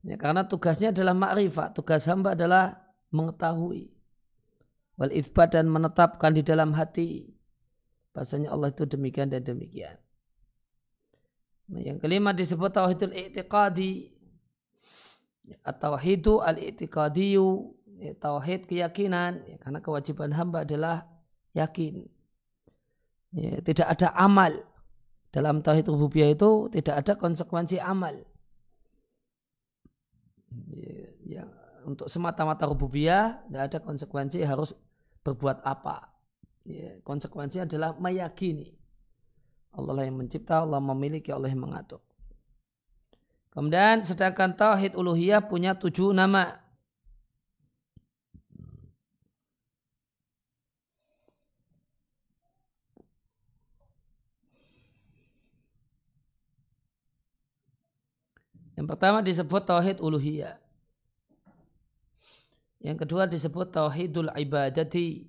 Ya, 0.00 0.16
karena 0.16 0.48
tugasnya 0.48 0.96
adalah 0.96 1.12
makrifat, 1.12 1.76
tugas 1.76 2.08
hamba 2.08 2.32
adalah 2.32 2.80
mengetahui. 3.12 3.92
Wal 4.96 5.12
isbat 5.12 5.52
dan 5.52 5.68
menetapkan 5.68 6.32
di 6.32 6.40
dalam 6.40 6.72
hati. 6.72 7.28
Bahasanya 8.16 8.52
Allah 8.52 8.72
itu 8.72 8.88
demikian 8.88 9.28
dan 9.28 9.44
demikian. 9.44 9.96
Yang 11.70 12.02
kelima 12.02 12.32
disebut 12.32 12.72
tauhidul 12.72 13.14
i'tiqadi. 13.14 14.16
At-tauhidu 15.64 16.40
al-i'tiqadiyu. 16.40 17.48
Ya, 18.00 18.12
tauhid 18.16 18.64
keyakinan. 18.66 19.44
Ya, 19.44 19.56
karena 19.60 19.78
kewajiban 19.84 20.32
hamba 20.32 20.64
adalah 20.64 21.04
yakin. 21.52 22.08
Ya, 23.36 23.60
tidak 23.60 24.00
ada 24.00 24.16
amal. 24.16 24.64
Dalam 25.30 25.60
tauhid 25.62 25.86
rububiyah 25.86 26.34
itu 26.34 26.72
tidak 26.72 27.04
ada 27.06 27.12
konsekuensi 27.14 27.78
amal 27.78 28.29
ya, 31.24 31.46
untuk 31.86 32.10
semata-mata 32.10 32.66
rububiyah 32.66 33.42
tidak 33.48 33.62
ada 33.70 33.78
konsekuensi 33.80 34.42
harus 34.44 34.76
berbuat 35.24 35.62
apa. 35.64 36.10
Ya, 36.64 37.00
konsekuensi 37.02 37.64
adalah 37.64 37.96
meyakini 37.96 38.80
Allah 39.70 40.02
lah 40.02 40.04
yang 40.06 40.18
mencipta, 40.18 40.66
Allah 40.66 40.82
memiliki, 40.82 41.30
Allah 41.30 41.46
yang 41.46 41.62
mengatur. 41.62 42.02
Kemudian 43.54 44.02
sedangkan 44.02 44.54
tauhid 44.54 44.94
uluhiyah 44.98 45.42
punya 45.46 45.74
tujuh 45.78 46.10
nama. 46.14 46.58
Yang 58.78 58.79
pertama 58.90 59.22
disebut 59.22 59.62
tauhid 59.62 60.02
uluhiyah. 60.02 60.58
Yang 62.80 63.06
kedua 63.06 63.28
disebut 63.28 63.70
tauhidul 63.70 64.32
ibadati. 64.34 65.28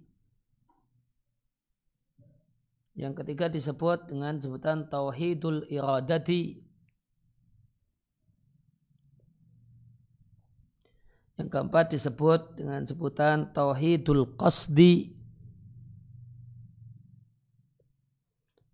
Yang 2.96 3.14
ketiga 3.24 3.52
disebut 3.52 4.08
dengan 4.08 4.40
sebutan 4.40 4.88
tauhidul 4.88 5.68
iradati. 5.68 6.64
Yang 11.36 11.48
keempat 11.52 11.86
disebut 11.92 12.56
dengan 12.56 12.88
sebutan 12.88 13.52
tauhidul 13.52 14.40
qasdi. 14.40 15.12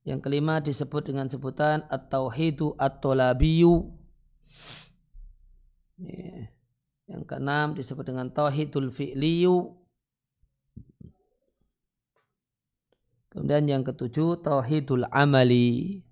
Yang 0.05 0.19
kelima 0.21 0.61
disebut 0.61 1.11
dengan 1.11 1.27
sebutan 1.27 1.83
at-tauhidu 1.89 2.77
at-tolabiyu. 2.77 3.96
Yang 7.07 7.23
keenam 7.23 7.73
disebut 7.73 8.03
dengan 8.03 8.27
tauhidul 8.29 8.91
fi'liyu. 8.91 9.73
Kemudian 13.31 13.69
yang 13.69 13.83
ketujuh 13.85 14.43
tauhidul 14.43 15.07
amali. 15.13 16.03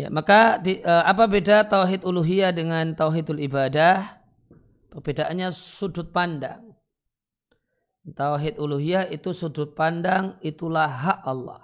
Ya, 0.00 0.08
maka 0.08 0.56
di, 0.56 0.80
uh, 0.80 1.04
apa 1.04 1.28
beda 1.28 1.68
tauhid 1.68 2.08
uluhiyah 2.08 2.56
dengan 2.56 2.96
tauhidul 2.96 3.36
ibadah? 3.36 4.22
Perbedaannya 4.88 5.52
sudut 5.52 6.08
pandang. 6.08 6.69
Tauhid 8.00 8.56
uluhiyah 8.56 9.12
itu 9.12 9.36
sudut 9.36 9.76
pandang 9.76 10.40
itulah 10.40 10.88
hak 10.88 11.20
Allah. 11.28 11.60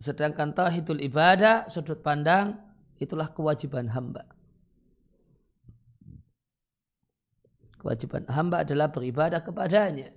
Sedangkan 0.00 0.54
tauhidul 0.54 1.02
ibadah 1.02 1.66
sudut 1.66 1.98
pandang 2.00 2.54
itulah 3.02 3.28
kewajiban 3.34 3.90
hamba. 3.90 4.24
Kewajiban 7.82 8.24
hamba 8.30 8.62
adalah 8.62 8.88
beribadah 8.94 9.42
kepadanya. 9.42 10.14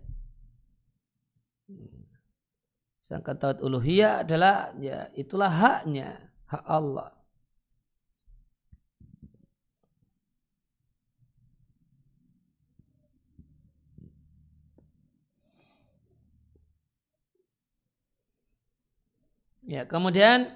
Sedangkan 3.01 3.35
tauhid 3.41 3.59
uluhiyah 3.65 4.23
adalah 4.23 4.71
ya 4.77 5.09
itulah 5.17 5.49
haknya, 5.49 6.31
hak 6.45 6.63
Allah. 6.69 7.22
Ya, 19.63 19.87
kemudian 19.87 20.51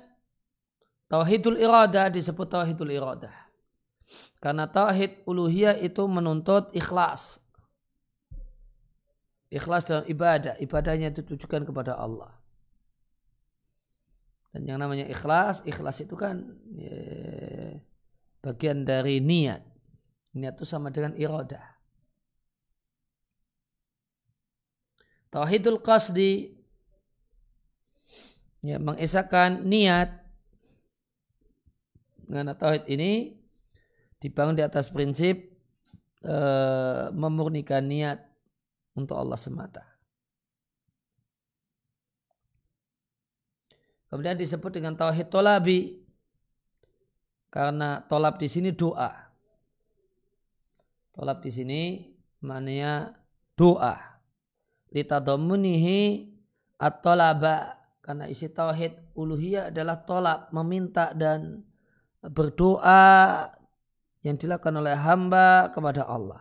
tauhidul 1.08 1.56
iradah 1.60 2.12
disebut 2.12 2.48
tauhidul 2.52 2.92
iradah. 2.92 3.34
Karena 4.40 4.68
tauhid 4.68 5.24
uluhiyah 5.28 5.80
itu 5.80 6.04
menuntut 6.08 6.72
ikhlas. 6.76 7.40
Ikhlas 9.48 9.88
dalam 9.88 10.04
ibadah, 10.12 10.60
ibadahnya 10.60 11.16
itu 11.16 11.24
ditujukan 11.24 11.64
kepada 11.64 11.96
Allah. 11.96 12.36
Dan 14.52 14.68
yang 14.68 14.80
namanya 14.84 15.08
ikhlas, 15.08 15.64
ikhlas 15.64 16.04
itu 16.04 16.20
kan 16.20 16.44
ya, 16.76 17.00
bagian 18.44 18.84
dari 18.84 19.24
niat. 19.24 19.64
Niat 20.36 20.60
itu 20.60 20.68
sama 20.68 20.92
dengan 20.92 21.16
iradah. 21.16 21.64
Tauhidul 25.32 25.80
qasdi 25.80 26.57
ya, 28.68 28.78
mengesahkan 28.84 29.64
niat 29.64 30.12
dengan 32.28 32.52
tauhid 32.52 32.84
ini 32.92 33.40
dibangun 34.20 34.60
di 34.60 34.64
atas 34.68 34.92
prinsip 34.92 35.48
e, 36.20 36.38
memurnikan 37.16 37.88
niat 37.88 38.20
untuk 39.00 39.16
Allah 39.16 39.40
semata. 39.40 39.88
Kemudian 44.12 44.36
disebut 44.36 44.72
dengan 44.76 45.00
tauhid 45.00 45.32
tolabi 45.32 46.04
karena 47.48 48.04
tolab 48.08 48.36
di 48.40 48.48
sini 48.52 48.76
doa. 48.76 49.12
Tolab 51.16 51.40
di 51.40 51.52
sini 51.52 51.82
maknanya 52.44 53.16
doa. 53.56 53.96
Litadamunihi 54.92 56.32
at-tolaba 56.80 57.77
karena 58.08 58.24
isi 58.32 58.48
tauhid 58.48 59.20
uluhiyah 59.20 59.68
adalah 59.68 60.00
tolak, 60.08 60.48
meminta 60.56 61.12
dan 61.12 61.60
berdoa 62.24 63.44
yang 64.24 64.40
dilakukan 64.40 64.80
oleh 64.80 64.96
hamba 64.96 65.68
kepada 65.76 66.08
Allah. 66.08 66.40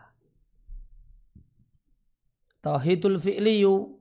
Tauhidul 2.63 3.19
fi'liyu 3.19 3.99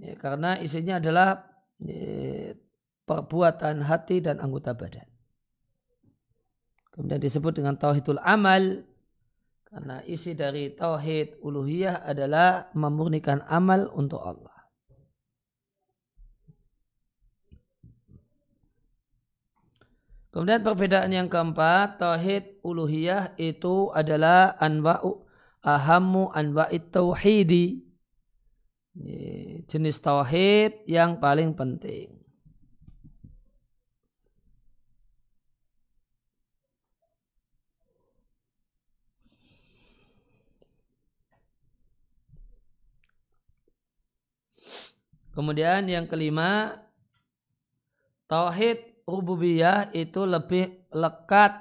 ya, 0.00 0.16
karena 0.16 0.56
isinya 0.64 0.96
adalah 0.96 1.44
ya, 1.84 2.56
perbuatan 3.04 3.84
hati 3.84 4.24
dan 4.24 4.40
anggota 4.40 4.72
badan. 4.72 5.04
Kemudian 6.88 7.20
disebut 7.20 7.52
dengan 7.60 7.76
tauhidul 7.76 8.20
amal 8.24 8.88
karena 9.68 10.00
isi 10.08 10.32
dari 10.32 10.72
tauhid 10.72 11.40
uluhiyah 11.44 12.04
adalah 12.04 12.72
memurnikan 12.72 13.44
amal 13.44 13.92
untuk 13.92 14.24
Allah. 14.24 14.51
Kemudian 20.32 20.64
perbedaan 20.64 21.12
yang 21.12 21.28
keempat, 21.28 22.00
tauhid 22.00 22.64
uluhiyah 22.64 23.36
itu 23.36 23.92
adalah 23.92 24.56
anwa'u 24.56 25.28
ahamu 25.60 26.32
anwa'it 26.32 26.88
tauhidi. 26.88 27.84
Jenis 29.68 30.00
tauhid 30.00 30.88
yang 30.88 31.20
paling 31.20 31.52
penting. 31.52 32.16
Kemudian 45.36 45.88
yang 45.88 46.08
kelima, 46.08 46.76
tauhid 48.28 48.91
rububiyah 49.06 49.90
itu 49.94 50.22
lebih 50.22 50.88
lekat 50.94 51.52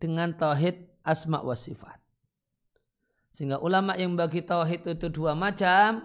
dengan 0.00 0.32
tauhid 0.36 0.88
asma 1.04 1.40
wa 1.40 1.56
sifat. 1.56 1.96
Sehingga 3.30 3.62
ulama 3.62 3.94
yang 3.94 4.18
bagi 4.18 4.42
tauhid 4.42 4.98
itu 4.98 5.06
dua 5.08 5.38
macam, 5.38 6.02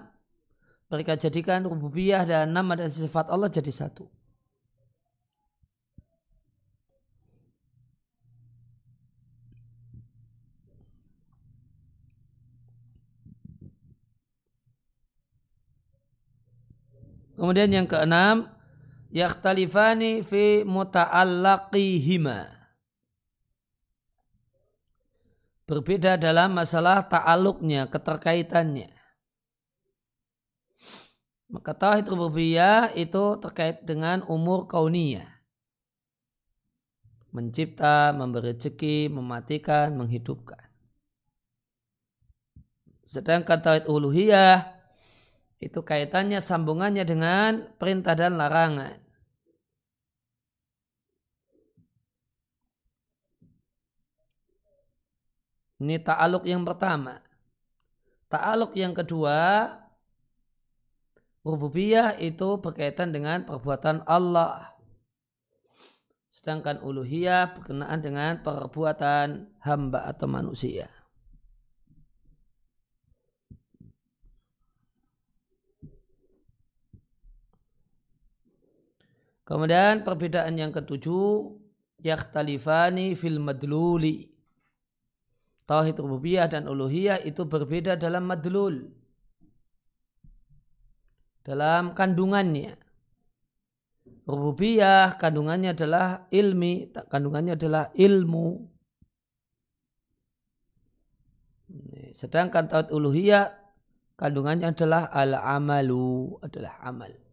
mereka 0.87 1.17
jadikan 1.17 1.65
rububiyah 1.65 2.23
dan 2.23 2.53
nama 2.53 2.77
dan 2.77 2.91
sifat 2.91 3.27
Allah 3.33 3.49
jadi 3.49 3.73
satu. 3.73 4.05
Kemudian 17.35 17.67
yang 17.67 17.83
keenam, 17.83 18.47
yakhtalifani 19.16 20.20
fi 20.28 20.68
muta'allaqihima. 20.68 22.51
Berbeda 25.66 26.20
dalam 26.20 26.53
masalah 26.53 27.07
ta'aluknya, 27.07 27.89
keterkaitannya. 27.89 28.91
Maka 31.49 31.72
tauhid 31.74 32.05
rububiyah 32.11 32.91
itu 32.93 33.39
terkait 33.41 33.82
dengan 33.88 34.22
umur 34.28 34.68
kauniyah. 34.68 35.26
Mencipta, 37.34 38.13
memberi 38.13 38.53
rezeki, 38.53 39.09
mematikan, 39.09 39.95
menghidupkan. 39.97 40.61
Sedangkan 43.09 43.57
tauhid 43.63 43.88
uluhiyah 43.89 44.76
itu 45.57 45.80
kaitannya 45.82 46.43
sambungannya 46.43 47.07
dengan 47.07 47.74
perintah 47.80 48.13
dan 48.13 48.38
larangan. 48.38 49.05
Ini 55.80 55.99
ta'aluk 55.99 56.47
yang 56.47 56.63
pertama. 56.63 57.19
Ta'aluk 58.32 58.76
yang 58.80 58.95
kedua, 58.95 59.69
rububiyah 61.43 62.15
itu 62.19 62.59
berkaitan 62.59 63.11
dengan 63.11 63.43
perbuatan 63.43 64.07
Allah. 64.07 64.76
Sedangkan 66.32 66.84
uluhiyah 66.84 67.55
berkenaan 67.55 67.99
dengan 68.03 68.43
perbuatan 68.43 69.55
hamba 69.63 70.03
atau 70.07 70.28
manusia. 70.28 70.91
Kemudian 79.45 80.01
perbedaan 80.01 80.57
yang 80.57 80.73
ketujuh, 80.73 81.53
yakhtalifani 82.01 83.13
fil 83.13 83.38
madluli. 83.38 84.34
Tauhid 85.66 85.97
rububiyah 85.97 86.45
dan 86.45 86.70
uluhiyah 86.70 87.26
itu 87.26 87.41
berbeda 87.49 87.97
dalam 87.97 88.30
madlul. 88.30 88.86
Dalam 91.41 91.97
kandungannya. 91.97 92.78
Rububiyah 94.26 95.18
kandungannya 95.18 95.74
adalah 95.74 96.30
ilmi, 96.30 96.93
kandungannya 97.09 97.57
adalah 97.57 97.89
ilmu. 97.97 98.70
Sedangkan 102.13 102.70
tauhid 102.70 102.93
uluhiyah 102.93 103.49
kandungannya 104.22 104.70
adalah 104.70 105.09
al-amalu, 105.09 106.38
adalah 106.45 106.78
amal. 106.86 107.24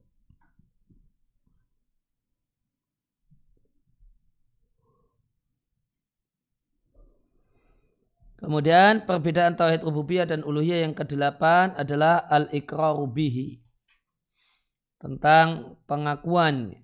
Kemudian 8.42 9.06
perbedaan 9.06 9.54
tauhid 9.54 9.86
rububiyah 9.86 10.26
dan 10.26 10.42
uluhiyah 10.42 10.82
yang 10.82 10.98
kedelapan 10.98 11.78
adalah 11.78 12.26
al-iqraru 12.26 13.06
bihi. 13.06 13.62
Tentang 14.98 15.78
pengakuan 15.86 16.74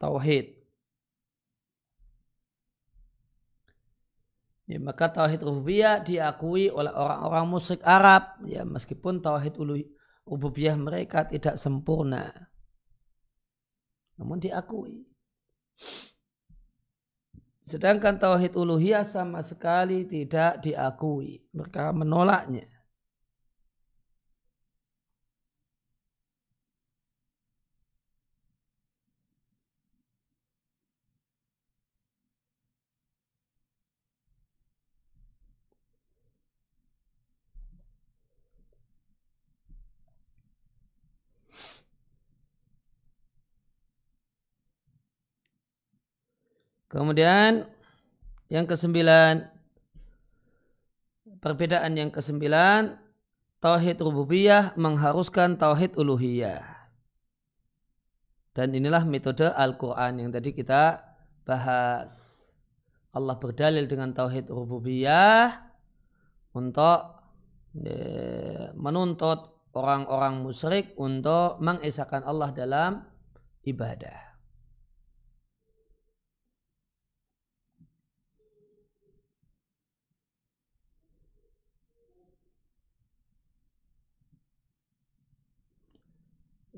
tauhid. 0.00 0.56
Ya, 4.68 4.80
maka 4.80 5.12
tauhid 5.12 5.44
rububiyah 5.44 6.00
diakui 6.00 6.72
oleh 6.72 6.92
orang-orang 6.96 7.44
musyrik 7.48 7.84
Arab 7.84 8.40
ya 8.48 8.64
meskipun 8.64 9.20
tauhid 9.20 9.52
rububiyah 10.24 10.80
mereka 10.80 11.28
tidak 11.28 11.60
sempurna. 11.60 12.32
Namun 14.16 14.40
diakui. 14.40 15.04
Sedangkan 17.68 18.16
tauhid 18.16 18.56
uluhiyah 18.56 19.04
sama 19.04 19.44
sekali 19.44 20.08
tidak 20.08 20.64
diakui. 20.64 21.44
Mereka 21.52 21.92
menolaknya. 21.92 22.64
Kemudian 46.88 47.68
yang 48.48 48.64
kesembilan, 48.64 49.44
perbedaan 51.44 51.92
yang 52.00 52.08
kesembilan, 52.08 52.96
tauhid 53.60 54.00
rububiyah 54.00 54.72
mengharuskan 54.80 55.60
tauhid 55.60 56.00
uluhiyah. 56.00 56.64
Dan 58.56 58.74
inilah 58.74 59.04
metode 59.04 59.52
Al-Quran 59.52 60.24
yang 60.24 60.30
tadi 60.32 60.56
kita 60.56 61.04
bahas. 61.44 62.36
Allah 63.12 63.36
berdalil 63.36 63.88
dengan 63.88 64.12
tauhid 64.12 64.48
rububiyah 64.52 65.52
untuk 66.56 67.20
e, 67.72 67.94
menuntut 68.76 69.70
orang-orang 69.76 70.44
musyrik 70.44 70.92
untuk 70.98 71.60
mengesahkan 71.62 72.24
Allah 72.24 72.50
dalam 72.52 73.04
ibadah. 73.64 74.28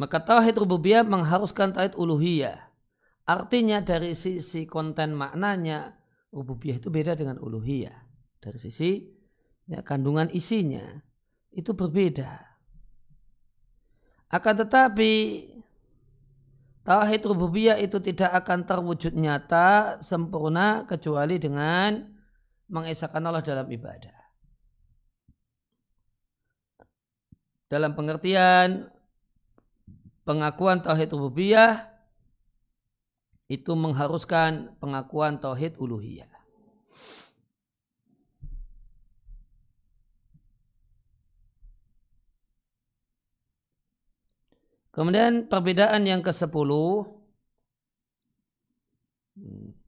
maka 0.00 0.18
tauhid 0.18 0.58
rububiyah 0.58 1.06
mengharuskan 1.06 1.70
tauhid 1.76 1.94
uluhiyah. 1.94 2.58
Artinya 3.22 3.78
dari 3.78 4.18
sisi 4.18 4.66
konten 4.66 5.14
maknanya 5.14 5.94
rububiyah 6.34 6.82
itu 6.82 6.90
beda 6.90 7.14
dengan 7.14 7.38
uluhiyah. 7.38 7.94
Dari 8.42 8.58
sisi 8.58 8.98
ya, 9.70 9.86
kandungan 9.86 10.26
isinya 10.34 10.82
itu 11.54 11.70
berbeda. 11.70 12.42
Akan 14.32 14.54
tetapi 14.58 15.12
tauhid 16.82 17.22
rububiyah 17.22 17.78
itu 17.78 18.02
tidak 18.02 18.32
akan 18.42 18.66
terwujud 18.66 19.14
nyata 19.14 20.02
sempurna 20.02 20.82
kecuali 20.88 21.38
dengan 21.38 22.10
mengesahkan 22.72 23.22
Allah 23.22 23.44
dalam 23.44 23.68
ibadah. 23.68 24.21
Dalam 27.72 27.96
pengertian 27.96 28.92
pengakuan 30.28 30.84
tauhid 30.84 31.08
rububiyah 31.08 31.88
itu 33.48 33.72
mengharuskan 33.72 34.76
pengakuan 34.76 35.40
tauhid 35.40 35.80
uluhiyah. 35.80 36.28
Kemudian 44.92 45.48
perbedaan 45.48 46.04
yang 46.04 46.20
ke-10 46.20 46.68
Jadi 49.32 49.81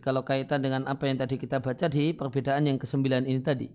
kalau 0.00 0.22
kaitan 0.22 0.60
dengan 0.60 0.84
apa 0.84 1.08
yang 1.08 1.16
tadi 1.16 1.40
kita 1.40 1.60
baca 1.60 1.88
di 1.88 2.12
perbedaan 2.12 2.68
yang 2.68 2.76
kesembilan 2.76 3.24
ini 3.24 3.40
tadi. 3.40 3.68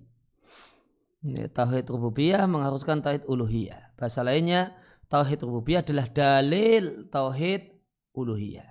Tauhid 1.54 1.86
rububiyah 1.90 2.50
mengharuskan 2.50 3.06
tauhid 3.06 3.30
uluhiyah. 3.30 3.94
Bahasa 3.94 4.26
lainnya, 4.26 4.74
tauhid 5.06 5.46
rububiyah 5.46 5.86
adalah 5.86 6.10
dalil 6.10 7.06
tauhid 7.14 7.70
uluhiyah. 8.18 8.70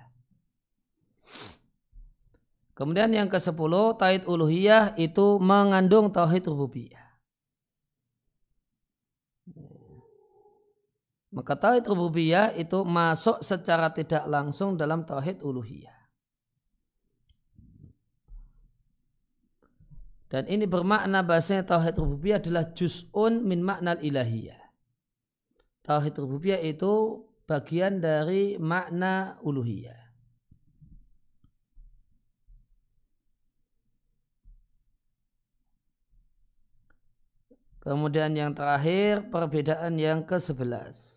Kemudian 2.75 3.13
yang 3.13 3.31
ke 3.31 3.39
sepuluh, 3.39 3.95
tauhid 3.95 4.27
uluhiyah 4.27 4.99
itu 4.99 5.39
mengandung 5.39 6.11
tauhid 6.11 6.49
rububiyah. 6.49 6.99
Maka 11.31 11.55
tauhid 11.55 11.87
rububiyah 11.87 12.51
itu 12.59 12.83
masuk 12.83 13.39
secara 13.39 13.87
tidak 13.95 14.27
langsung 14.27 14.75
dalam 14.75 15.07
tauhid 15.07 15.39
uluhiyah. 15.39 16.00
Dan 20.31 20.47
ini 20.47 20.63
bermakna 20.63 21.19
bahasanya 21.27 21.67
tauhid 21.67 21.99
rububiyah 21.99 22.39
adalah 22.39 22.71
juz'un 22.71 23.43
min 23.43 23.59
makna 23.59 23.99
ilahiyah. 23.99 24.63
Tauhid 25.83 26.15
rububiyah 26.15 26.63
itu 26.63 27.27
bagian 27.43 27.99
dari 27.99 28.55
makna 28.55 29.35
uluhiyah. 29.43 29.99
Kemudian 37.83 38.31
yang 38.31 38.55
terakhir 38.55 39.27
perbedaan 39.27 39.99
yang 39.99 40.23
ke-11. 40.23 41.10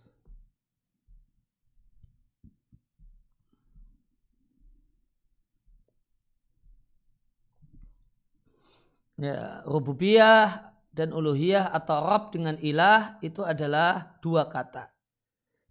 Ya, 9.14 9.62
rububiyah 9.62 10.74
dan 10.90 11.14
uluhiyah 11.14 11.70
atau 11.70 12.02
Rabb 12.02 12.34
dengan 12.34 12.58
ilah 12.58 13.22
itu 13.22 13.46
adalah 13.46 14.18
dua 14.18 14.50
kata. 14.50 14.90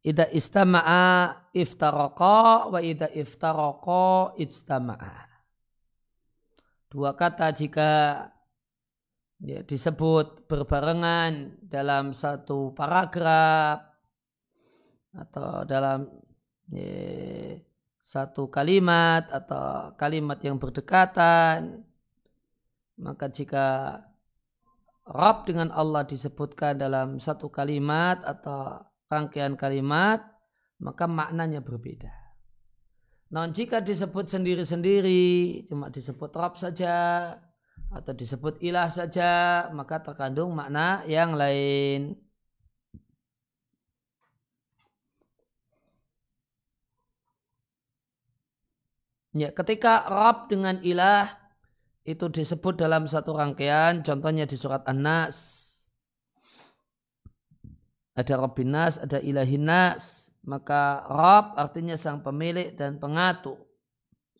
Ida 0.03 0.27
istama'a 0.31 1.47
iftaraqa 1.55 2.71
wa 2.71 2.79
ida 2.79 3.07
iftaraqa 3.11 4.35
istama'a. 4.39 5.27
Dua 6.91 7.15
kata 7.15 7.51
jika 7.55 7.91
ya, 9.43 9.59
disebut 9.63 10.47
berbarengan 10.47 11.59
dalam 11.63 12.15
satu 12.15 12.71
paragraf 12.71 13.79
atau 15.15 15.63
dalam 15.67 16.07
ya, 16.71 17.59
satu 17.99 18.51
kalimat 18.51 19.27
atau 19.31 19.95
kalimat 19.95 20.39
yang 20.43 20.59
berdekatan 20.59 21.83
maka 22.97 23.29
jika 23.29 23.65
Rab 25.03 25.43
dengan 25.43 25.67
Allah 25.75 26.07
disebutkan 26.07 26.79
dalam 26.79 27.19
satu 27.19 27.51
kalimat 27.51 28.23
atau 28.23 28.87
rangkaian 29.11 29.59
kalimat, 29.59 30.23
maka 30.79 31.11
maknanya 31.11 31.59
berbeda. 31.59 32.11
Nah, 33.33 33.51
jika 33.51 33.83
disebut 33.83 34.31
sendiri-sendiri, 34.31 35.65
cuma 35.67 35.91
disebut 35.91 36.31
Rab 36.31 36.55
saja, 36.55 36.95
atau 37.91 38.13
disebut 38.15 38.63
ilah 38.63 38.87
saja, 38.87 39.67
maka 39.75 39.99
terkandung 39.99 40.55
makna 40.55 41.03
yang 41.03 41.35
lain. 41.35 42.15
Ya, 49.33 49.49
ketika 49.49 50.05
Rab 50.05 50.45
dengan 50.47 50.77
ilah 50.85 51.42
itu 52.03 52.27
disebut 52.27 52.75
dalam 52.75 53.07
satu 53.07 53.31
rangkaian 53.31 54.03
contohnya 54.03 54.43
di 54.43 54.59
surat 54.59 54.83
An-Nas. 54.83 55.61
Ada 58.13 58.37
Rabbin 58.37 58.69
Nas, 58.69 58.99
ada 58.99 59.17
Ilahin 59.23 59.65
Nas. 59.65 60.29
Maka 60.43 61.07
Rabb 61.07 61.55
artinya 61.55 61.95
sang 61.95 62.19
pemilik 62.19 62.75
dan 62.75 62.99
pengatur. 62.99 63.63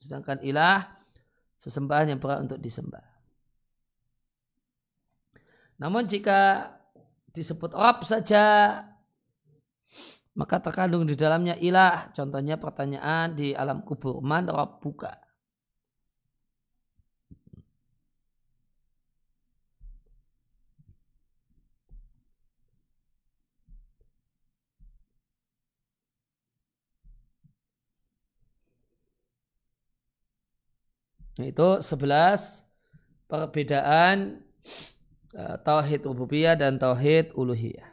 Sedangkan 0.04 0.44
ilah 0.44 0.84
sesembahan 1.56 2.12
yang 2.12 2.20
berat 2.20 2.44
untuk 2.44 2.60
disembah. 2.60 3.08
Namun 5.80 6.04
jika 6.04 6.68
disebut 7.32 7.72
Rabb 7.72 8.04
saja 8.04 8.78
maka 10.34 10.60
terkandung 10.60 11.08
di 11.08 11.16
dalamnya 11.16 11.56
ilah. 11.56 12.12
Contohnya 12.12 12.60
pertanyaan 12.60 13.38
di 13.38 13.56
alam 13.56 13.86
kubur 13.86 14.20
man 14.20 14.52
Rabb 14.52 14.84
Itu 31.46 31.80
sebelas 31.86 32.66
perbedaan 33.30 34.42
uh, 35.38 35.56
tauhid 35.62 36.04
rububiyah 36.04 36.58
dan 36.58 36.82
tauhid 36.82 37.32
uluhiyah. 37.38 37.93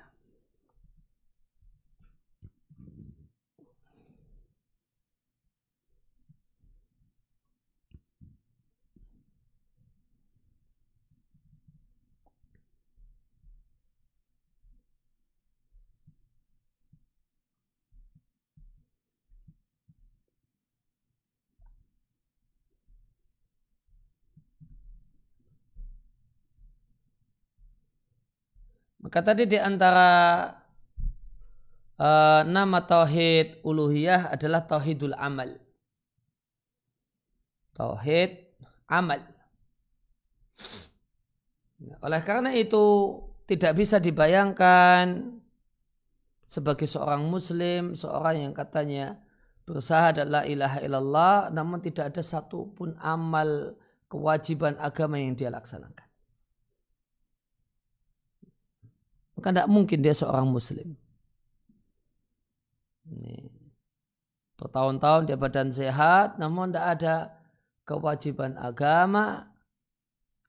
Maka 29.10 29.34
tadi 29.34 29.42
di 29.42 29.58
antara 29.58 30.46
uh, 31.98 32.46
nama 32.46 32.78
tauhid 32.86 33.58
uluhiyah 33.66 34.30
adalah 34.30 34.62
tauhidul 34.70 35.18
amal. 35.18 35.50
Tauhid 37.74 38.54
amal. 38.86 39.18
Oleh 42.06 42.22
karena 42.22 42.54
itu 42.54 43.18
tidak 43.50 43.82
bisa 43.82 43.98
dibayangkan 43.98 45.26
sebagai 46.46 46.86
seorang 46.86 47.26
muslim, 47.26 47.98
seorang 47.98 48.46
yang 48.46 48.54
katanya 48.54 49.18
berusaha 49.66 50.14
adalah 50.14 50.46
ilaha 50.46 50.78
illallah, 50.86 51.34
namun 51.50 51.82
tidak 51.82 52.14
ada 52.14 52.22
satupun 52.22 52.94
amal 53.02 53.74
kewajiban 54.06 54.78
agama 54.78 55.18
yang 55.18 55.34
dia 55.34 55.50
laksanakan. 55.50 56.09
Maka 59.40 59.56
tidak 59.56 59.72
mungkin 59.72 60.04
dia 60.04 60.12
seorang 60.12 60.44
muslim. 60.52 60.92
Bertahun-tahun 64.60 65.32
dia 65.32 65.40
badan 65.40 65.72
sehat, 65.72 66.36
namun 66.36 66.68
tidak 66.68 66.86
ada 67.00 67.14
kewajiban 67.88 68.60
agama 68.60 69.48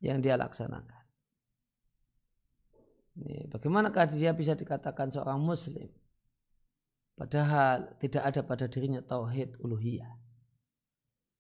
yang 0.03 0.19
dia 0.19 0.35
laksanakan. 0.35 1.03
Ini, 3.15 3.47
bagaimanakah 3.47 4.11
dia 4.11 4.35
bisa 4.35 4.59
dikatakan 4.59 5.15
seorang 5.15 5.39
muslim? 5.39 5.87
Padahal 7.15 7.95
tidak 8.03 8.27
ada 8.27 8.43
pada 8.43 8.67
dirinya 8.67 8.99
tauhid 8.99 9.55
uluhiyah. 9.63 10.11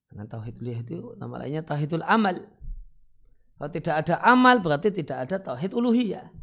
Dengan 0.07 0.31
tauhid 0.31 0.63
uluhiyah 0.63 0.81
itu 0.87 0.99
nama 1.19 1.43
lainnya 1.43 1.67
tauhidul 1.67 2.07
amal. 2.07 2.39
Kalau 3.59 3.69
tidak 3.71 3.95
ada 4.07 4.15
amal 4.23 4.63
berarti 4.63 4.95
tidak 4.95 5.27
ada 5.27 5.43
tauhid 5.43 5.75
uluhiyah. 5.75 6.40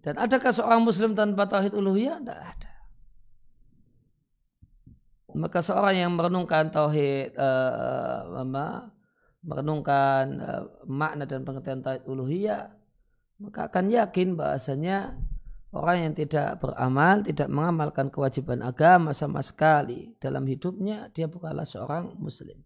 Dan 0.00 0.16
adakah 0.16 0.52
seorang 0.52 0.80
muslim 0.80 1.12
tanpa 1.12 1.44
tauhid 1.44 1.76
uluhiyah? 1.76 2.24
Tidak 2.24 2.40
ada. 2.40 2.72
Maka 5.36 5.60
seorang 5.62 5.94
yang 5.94 6.12
merenungkan 6.16 6.72
tauhid 6.72 7.36
uh, 7.38 8.26
merenungkan 9.40 10.24
uh, 10.40 10.64
makna 10.88 11.24
dan 11.24 11.44
pengertian 11.44 11.84
tauhid 11.84 12.04
uluhiyah, 12.08 12.72
maka 13.40 13.68
akan 13.72 13.88
yakin 13.88 14.36
bahasanya 14.36 15.16
orang 15.70 16.10
yang 16.10 16.14
tidak 16.16 16.58
beramal, 16.58 17.22
tidak 17.22 17.48
mengamalkan 17.48 18.10
kewajiban 18.10 18.60
agama 18.60 19.14
sama 19.14 19.40
sekali 19.40 20.18
dalam 20.18 20.44
hidupnya, 20.44 21.08
dia 21.14 21.30
bukanlah 21.30 21.64
seorang 21.64 22.18
muslim. 22.18 22.58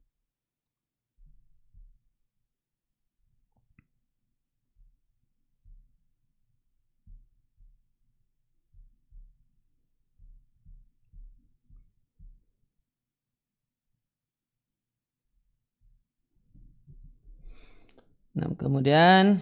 Nah, 18.34 18.50
kemudian 18.58 19.38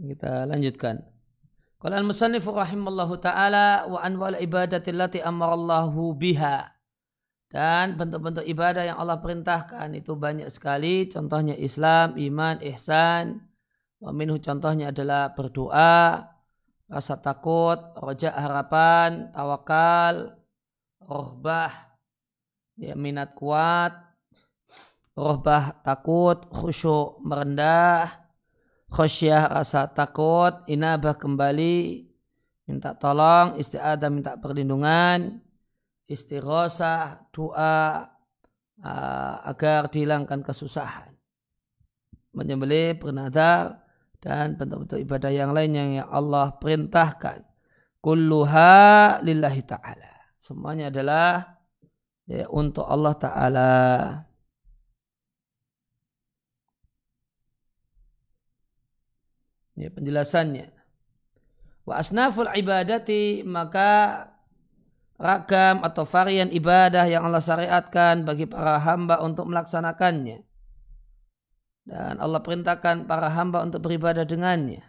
kita 0.00 0.48
lanjutkan. 0.48 1.04
Qala 1.78 2.00
al-musannif 2.00 2.42
rahimallahu 2.48 3.20
taala 3.20 3.86
wa 3.86 4.02
anwal 4.02 4.34
ibadati 4.34 4.90
allati 4.90 5.22
amarallahu 5.22 6.16
biha 6.18 6.66
Dan 7.48 7.96
bentuk-bentuk 7.96 8.44
ibadah 8.44 8.84
yang 8.84 8.98
Allah 9.00 9.20
perintahkan 9.24 9.92
itu 9.96 10.12
banyak 10.16 10.52
sekali. 10.52 11.08
Contohnya 11.08 11.56
Islam, 11.56 12.16
iman, 12.20 12.60
ihsan. 12.60 13.40
Minhu 13.98 14.36
contohnya 14.38 14.92
adalah 14.92 15.32
berdoa, 15.32 16.28
rasa 16.86 17.14
takut, 17.18 17.80
rojak 17.98 18.30
harapan, 18.36 19.32
tawakal, 19.32 20.38
rohbah, 21.02 21.98
ya, 22.78 22.94
minat 22.94 23.34
kuat, 23.34 23.96
rohbah 25.18 25.82
takut, 25.82 26.46
khusyuk 26.54 27.18
merendah, 27.26 28.22
khosyah 28.86 29.50
rasa 29.50 29.90
takut, 29.90 30.62
inabah 30.70 31.18
kembali, 31.18 32.06
minta 32.70 32.94
tolong, 32.94 33.58
istiadah 33.58 34.08
minta 34.14 34.38
perlindungan, 34.38 35.42
istighosah, 36.06 37.28
doa 37.34 38.06
uh, 38.78 39.34
agar 39.42 39.90
dihilangkan 39.90 40.46
kesusahan. 40.46 41.10
Menyembelih, 42.30 42.94
bernadar, 43.02 43.82
dan 44.22 44.54
bentuk-bentuk 44.54 45.02
ibadah 45.02 45.30
yang 45.34 45.50
lain 45.50 45.72
yang 45.74 45.90
Allah 46.06 46.54
perintahkan. 46.54 47.42
Kulluha 47.98 49.18
lillahi 49.26 49.62
ta'ala. 49.66 50.38
Semuanya 50.38 50.94
adalah 50.94 51.58
ya, 52.30 52.46
untuk 52.46 52.86
Allah 52.86 53.14
Ta'ala. 53.18 53.72
Ya, 59.78 59.94
penjelasannya. 59.94 60.74
Wa 61.86 62.02
asnaful 62.02 62.50
ibadati 62.50 63.46
maka 63.46 64.26
ragam 65.14 65.86
atau 65.86 66.02
varian 66.02 66.50
ibadah 66.50 67.06
yang 67.06 67.26
Allah 67.26 67.38
syariatkan 67.38 68.26
bagi 68.26 68.50
para 68.50 68.82
hamba 68.82 69.22
untuk 69.22 69.46
melaksanakannya. 69.46 70.42
Dan 71.88 72.20
Allah 72.20 72.42
perintahkan 72.42 73.06
para 73.06 73.30
hamba 73.32 73.62
untuk 73.62 73.86
beribadah 73.86 74.26
dengannya. 74.26 74.82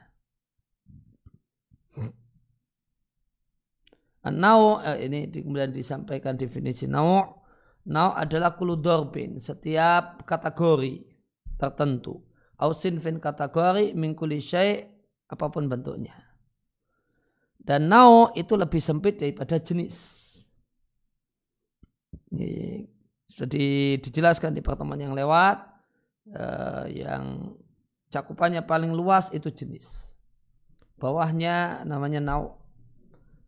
Nau 4.29 4.83
eh, 4.83 5.07
ini 5.07 5.31
kemudian 5.31 5.71
disampaikan 5.71 6.35
definisi 6.35 6.85
nau. 6.85 7.39
Nau 7.89 8.09
adalah 8.13 8.53
kuludorbin, 8.53 9.39
setiap 9.39 10.27
kategori 10.27 11.01
tertentu. 11.57 12.28
Ausinfin 12.59 13.23
kategori 13.23 13.95
mingkuli 13.95 14.43
syai 14.43 14.83
apa 15.31 15.45
pun 15.47 15.71
bentuknya. 15.71 16.15
Dan 17.59 17.87
nau 17.87 18.33
itu 18.35 18.57
lebih 18.57 18.81
sempit 18.81 19.21
daripada 19.21 19.61
jenis. 19.61 19.95
Ini 22.33 22.83
sudah 23.29 23.49
di, 23.49 23.95
dijelaskan 24.01 24.57
di 24.57 24.61
pertemuan 24.65 24.99
yang 24.99 25.13
lewat 25.13 25.57
eh, 26.33 27.05
yang 27.05 27.53
cakupannya 28.09 28.65
paling 28.65 28.91
luas 28.91 29.29
itu 29.31 29.53
jenis. 29.53 30.17
Bawahnya 30.99 31.87
namanya 31.87 32.19
nau. 32.19 32.59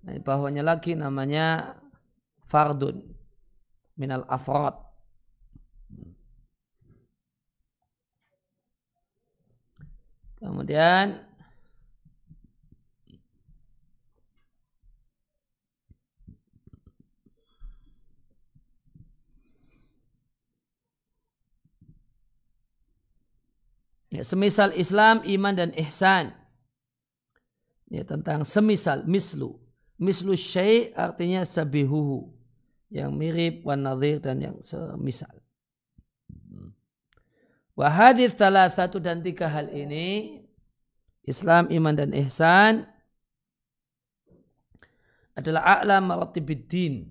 Nah, 0.01 0.17
bawahnya 0.21 0.63
lagi 0.65 0.95
namanya 0.95 1.77
fardun 2.47 3.01
minal 3.97 4.25
afrod. 4.29 4.90
Kemudian 10.41 11.21
Ya, 24.11 24.27
semisal 24.27 24.75
Islam, 24.75 25.23
iman 25.23 25.55
dan 25.55 25.71
ihsan. 25.87 26.35
Ya, 27.87 28.03
tentang 28.03 28.43
semisal, 28.43 29.07
mislu. 29.07 29.55
Mislu 29.95 30.35
syai' 30.35 30.91
artinya 30.91 31.47
sabihuhu. 31.47 32.27
Yang 32.91 33.11
mirip, 33.15 33.55
wan 33.63 33.87
dan 34.19 34.37
yang 34.43 34.59
semisal. 34.59 35.40
Wahadith 37.75 38.35
salah 38.35 38.67
satu 38.67 38.99
dan 38.99 39.23
tiga 39.23 39.47
hal 39.47 39.71
ini. 39.71 40.39
Islam, 41.23 41.69
iman 41.69 41.93
dan 41.93 42.11
ihsan. 42.25 42.85
Adalah 45.37 45.79
a'la 45.79 46.03
maratibiddin. 46.03 47.07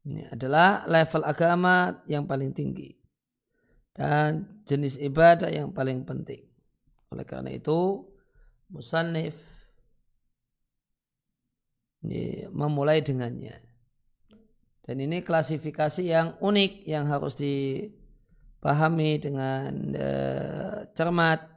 Ini 0.00 0.32
adalah 0.32 0.88
level 0.88 1.22
agama 1.28 2.00
yang 2.08 2.24
paling 2.24 2.56
tinggi 2.56 3.00
dan 3.92 4.64
jenis 4.64 4.96
ibadah 4.96 5.52
yang 5.52 5.76
paling 5.76 6.08
penting. 6.08 6.40
Oleh 7.12 7.26
karena 7.28 7.52
itu, 7.52 8.00
musannif 8.72 9.36
ini 12.00 12.48
memulai 12.48 13.04
dengannya. 13.04 13.60
Dan 14.80 15.04
ini 15.04 15.20
klasifikasi 15.20 16.00
yang 16.00 16.40
unik 16.40 16.88
yang 16.88 17.04
harus 17.06 17.36
dipahami 18.60 19.16
dengan 19.16 19.72
uh, 19.96 20.84
cermat. 20.92 21.48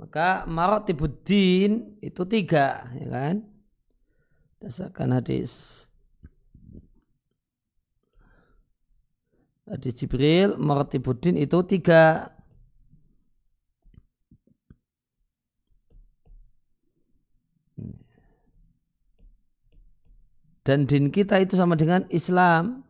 Maka 0.00 0.48
marotibuddin 0.48 2.00
itu 2.00 2.24
tiga, 2.24 2.88
ya 2.96 3.08
kan? 3.12 3.44
Dasarkan 4.64 5.12
hadis 5.20 5.84
di 9.64 9.90
Jibril 9.92 10.60
Martibuddin 10.60 11.40
itu 11.40 11.64
tiga 11.64 12.28
dan 20.64 20.84
din 20.84 21.08
kita 21.08 21.40
itu 21.40 21.56
sama 21.56 21.80
dengan 21.80 22.04
Islam 22.12 22.84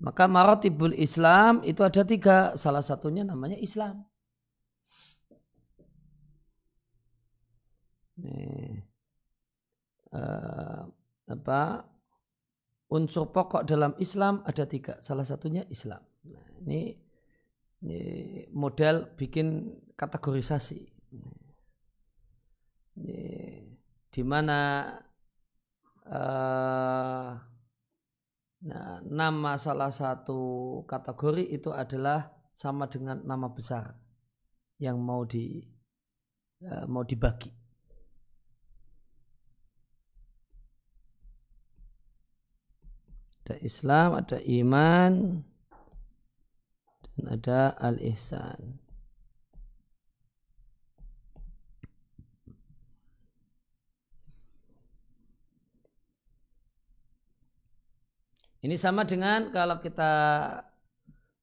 maka 0.00 0.24
maratibul 0.24 0.96
Islam 0.96 1.60
itu 1.62 1.84
ada 1.84 2.02
tiga 2.02 2.56
salah 2.56 2.80
satunya 2.80 3.22
namanya 3.22 3.60
Islam 3.60 4.10
Nih. 8.20 8.84
Uh, 10.10 10.82
apa 11.30 11.86
unsur 12.90 13.30
pokok 13.30 13.62
dalam 13.62 13.94
Islam 14.02 14.42
ada 14.42 14.66
tiga, 14.66 14.98
salah 14.98 15.22
satunya 15.22 15.62
Islam. 15.70 16.02
Nah, 16.26 16.46
ini, 16.66 16.98
ini 17.86 18.00
model 18.50 19.14
bikin 19.14 19.70
kategorisasi. 19.94 20.80
Ini, 22.98 23.22
di 24.10 24.22
mana 24.26 24.90
uh, 26.10 27.30
nah, 28.64 29.00
nama 29.04 29.56
salah 29.56 29.92
satu 29.92 30.40
kategori 30.84 31.48
itu 31.52 31.72
adalah 31.72 32.32
sama 32.52 32.86
dengan 32.86 33.24
nama 33.24 33.48
besar 33.48 33.96
yang 34.80 35.00
mau 35.00 35.24
di 35.24 35.64
uh, 36.64 36.84
mau 36.88 37.04
dibagi. 37.04 37.52
Ada 43.44 43.56
Islam, 43.66 44.08
ada 44.14 44.38
iman, 44.38 45.42
dan 47.02 47.24
ada 47.26 47.74
al-ihsan. 47.82 48.78
Ini 58.60 58.76
sama 58.76 59.08
dengan 59.08 59.48
kalau 59.48 59.80
kita 59.80 60.12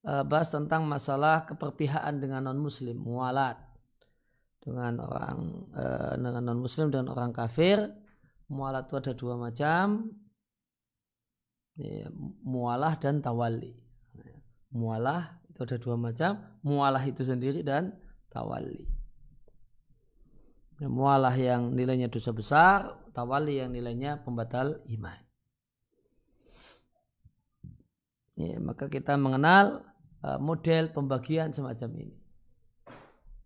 uh, 0.06 0.24
bahas 0.24 0.54
tentang 0.54 0.86
masalah 0.86 1.50
keperpihakan 1.50 2.22
dengan 2.22 2.54
non 2.54 2.62
muslim, 2.62 3.02
mualat 3.02 3.58
dengan 4.62 5.02
orang 5.02 5.38
uh, 5.74 6.14
dengan 6.14 6.44
non 6.54 6.62
muslim 6.62 6.94
dan 6.94 7.10
orang 7.10 7.34
kafir. 7.34 7.90
Mualat 8.48 8.88
itu 8.88 8.96
ada 8.96 9.12
dua 9.12 9.36
macam, 9.36 10.08
ya, 11.76 12.08
mualah 12.48 12.96
dan 12.96 13.20
tawali. 13.20 13.76
Mualah 14.72 15.44
itu 15.52 15.68
ada 15.68 15.76
dua 15.76 16.00
macam, 16.00 16.40
mualah 16.64 17.04
itu 17.04 17.28
sendiri 17.28 17.60
dan 17.60 17.92
tawali. 18.32 18.88
Mualah 20.80 21.36
yang 21.36 21.76
nilainya 21.76 22.08
dosa 22.08 22.32
besar, 22.32 22.88
tawali 23.12 23.60
yang 23.60 23.76
nilainya 23.76 24.24
pembatal 24.24 24.80
iman. 24.96 25.27
Ya, 28.38 28.62
maka 28.62 28.86
kita 28.86 29.18
mengenal 29.18 29.82
uh, 30.22 30.38
model 30.38 30.94
pembagian 30.94 31.52
semacam 31.52 31.90
ini. 32.06 32.18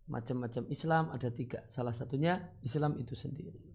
macam-macam 0.02 0.68
Islam 0.68 1.08
ada 1.08 1.32
tiga. 1.32 1.64
Salah 1.72 1.96
satunya 1.96 2.52
Islam 2.60 3.00
itu 3.00 3.16
sendiri. 3.16 3.71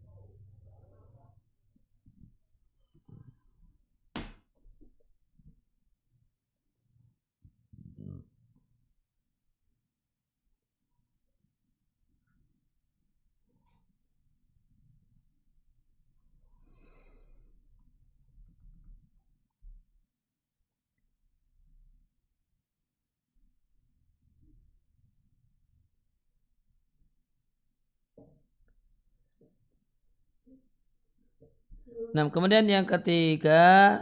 Nah, 32.16 32.26
kemudian 32.32 32.64
yang 32.66 32.88
ketiga 32.88 34.00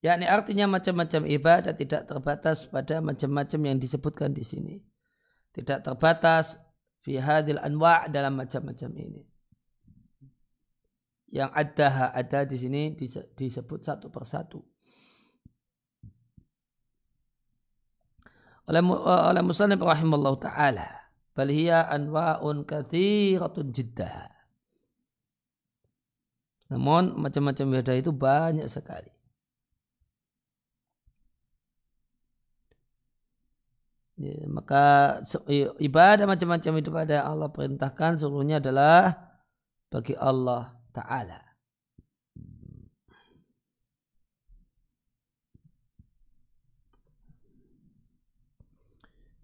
yakni 0.00 0.24
artinya 0.24 0.70
macam-macam 0.70 1.26
ibadah 1.26 1.74
tidak 1.74 2.06
terbatas 2.06 2.64
pada 2.70 3.02
macam-macam 3.02 3.60
yang 3.66 3.76
disebutkan 3.76 4.30
di 4.30 4.46
sini. 4.46 4.76
Tidak 5.50 5.82
terbatas 5.82 6.56
fi 7.02 7.18
hadil 7.18 7.58
anwa' 7.58 8.06
dalam 8.08 8.38
macam-macam 8.38 8.90
ini. 8.96 9.22
Yang 11.32 11.50
ada 11.52 12.14
ada 12.14 12.40
di 12.46 12.56
sini 12.56 12.94
disebut 13.34 13.82
satu 13.82 14.08
persatu. 14.08 14.62
Oleh 18.72 18.82
oleh 19.04 19.42
Muslim 19.42 19.78
rahimallahu 19.78 20.38
taala 20.38 20.95
bal 21.36 21.52
hiya 21.52 21.84
anwa'un 21.92 22.64
katsiratun 22.64 23.70
jiddah. 23.70 24.32
Namun 26.72 27.14
macam-macam 27.14 27.78
beda 27.78 27.94
itu 27.94 28.10
banyak 28.10 28.66
sekali. 28.66 29.12
Ya, 34.16 34.32
maka 34.48 35.20
ibadah 35.78 36.24
macam-macam 36.24 36.72
itu 36.80 36.90
pada 36.90 37.22
Allah 37.22 37.52
perintahkan 37.52 38.16
seluruhnya 38.16 38.58
adalah 38.58 39.12
bagi 39.92 40.16
Allah 40.16 40.74
Ta'ala. 40.90 41.45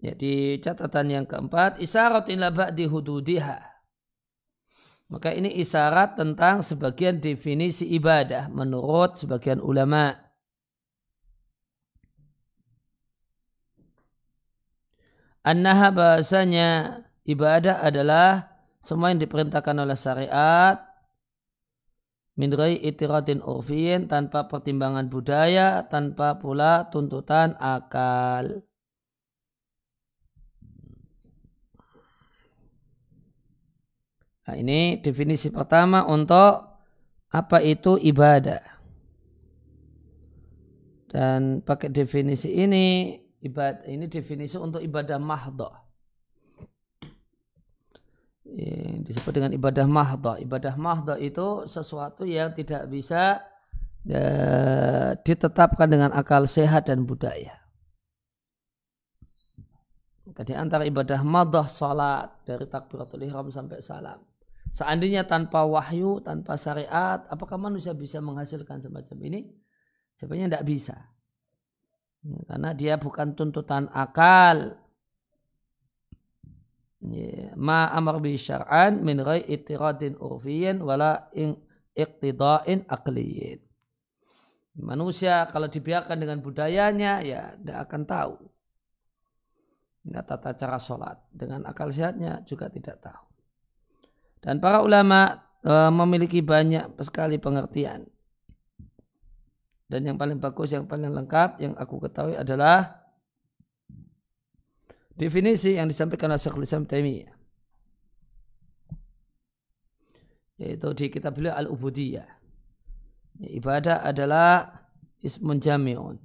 Jadi 0.03 0.59
catatan 0.59 1.07
yang 1.07 1.23
keempat, 1.23 1.79
isyarat 1.79 2.27
ila 2.27 2.51
ba'di 2.51 2.91
hududiha. 2.91 3.55
Maka 5.07 5.31
ini 5.31 5.47
isyarat 5.63 6.19
tentang 6.19 6.59
sebagian 6.59 7.23
definisi 7.23 7.87
ibadah 7.95 8.51
menurut 8.51 9.15
sebagian 9.15 9.63
ulama. 9.63 10.11
Annaha 15.47 15.87
bahasanya 15.95 16.99
ibadah 17.23 17.79
adalah 17.79 18.51
semua 18.83 19.15
yang 19.15 19.23
diperintahkan 19.23 19.75
oleh 19.75 19.95
syariat 19.95 20.83
min 22.35 22.51
itiradin 22.59 23.39
urfiyin 23.39 24.09
tanpa 24.09 24.49
pertimbangan 24.51 25.07
budaya, 25.07 25.85
tanpa 25.87 26.41
pula 26.41 26.89
tuntutan 26.91 27.55
akal. 27.61 28.65
Nah, 34.43 34.55
ini 34.59 34.99
definisi 34.99 35.47
pertama 35.47 36.03
untuk 36.03 36.67
apa 37.31 37.57
itu 37.63 37.95
ibadah. 37.95 38.61
Dan 41.07 41.61
pakai 41.61 41.93
definisi 41.93 42.51
ini 42.57 43.15
ibadah 43.45 43.85
ini 43.85 44.09
definisi 44.09 44.57
untuk 44.57 44.81
ibadah 44.81 45.21
mahdoh. 45.21 45.83
disebut 49.03 49.33
dengan 49.33 49.51
ibadah 49.53 49.85
mahdoh. 49.89 50.37
Ibadah 50.39 50.77
mahdoh 50.77 51.17
itu 51.17 51.65
sesuatu 51.65 52.23
yang 52.23 52.53
tidak 52.53 52.87
bisa 52.87 53.41
ya, 54.05 54.23
ditetapkan 55.19 55.89
dengan 55.89 56.09
akal 56.13 56.47
sehat 56.47 56.87
dan 56.87 57.03
budaya. 57.03 57.59
Maka 60.23 60.47
antara 60.55 60.87
ibadah 60.87 61.19
madah 61.21 61.67
salat 61.67 62.31
dari 62.47 62.65
takbiratul 62.65 63.27
ihram 63.27 63.51
sampai 63.51 63.83
salam. 63.83 64.17
Seandainya 64.73 65.21
tanpa 65.29 65.69
wahyu, 65.69 66.17
tanpa 66.25 66.57
syariat, 66.57 67.21
apakah 67.29 67.61
manusia 67.61 67.93
bisa 67.93 68.17
menghasilkan 68.17 68.81
semacam 68.81 69.17
ini? 69.29 69.53
Sebenarnya 70.17 70.49
tidak 70.49 70.65
bisa. 70.65 70.97
Ya, 72.25 72.41
karena 72.49 72.69
dia 72.73 72.93
bukan 72.97 73.37
tuntutan 73.37 73.85
akal. 73.93 74.73
Ya, 77.05 77.53
ma 77.53 77.93
amar 77.93 78.17
bi 78.17 78.33
syar'an 78.33 79.05
min 79.05 79.21
ghai 79.21 79.45
itiradin 79.45 80.17
urfiyin 80.17 80.81
wala 80.81 81.29
iqtida'in 81.93 82.89
aqliyin. 82.89 83.61
Manusia 84.81 85.45
kalau 85.53 85.69
dibiarkan 85.69 86.17
dengan 86.17 86.41
budayanya 86.41 87.21
ya 87.21 87.53
tidak 87.61 87.77
akan 87.85 88.01
tahu. 88.09 88.35
Ini 90.09 90.17
tata 90.25 90.57
cara 90.57 90.81
sholat. 90.81 91.29
Dengan 91.29 91.61
akal 91.69 91.93
sehatnya 91.93 92.41
juga 92.41 92.73
tidak 92.73 92.97
tahu. 93.05 93.32
Dan 94.43 94.59
para 94.59 94.83
ulama 94.83 95.39
e, 95.63 95.71
memiliki 95.87 96.43
banyak 96.43 96.99
sekali 96.99 97.39
pengertian. 97.39 98.03
Dan 99.87 100.03
yang 100.03 100.19
paling 100.19 100.43
bagus, 100.43 100.75
yang 100.75 100.83
paling 100.83 101.15
lengkap 101.15 101.63
yang 101.63 101.73
aku 101.79 102.03
ketahui 102.03 102.35
adalah 102.35 103.07
definisi 105.15 105.79
yang 105.79 105.87
disampaikan 105.87 106.35
oleh 106.35 106.43
Syekhul 106.43 106.67
Islam 106.67 106.83
Taimiyah. 106.83 107.31
Yaitu 110.59 110.87
di 110.91 111.05
kitab 111.07 111.39
beliau 111.39 111.55
Al-Ubudiyah. 111.55 112.29
Ya, 113.39 113.49
ibadah 113.49 114.03
adalah 114.03 114.83
ismun 115.23 115.63
jami'un. 115.63 116.19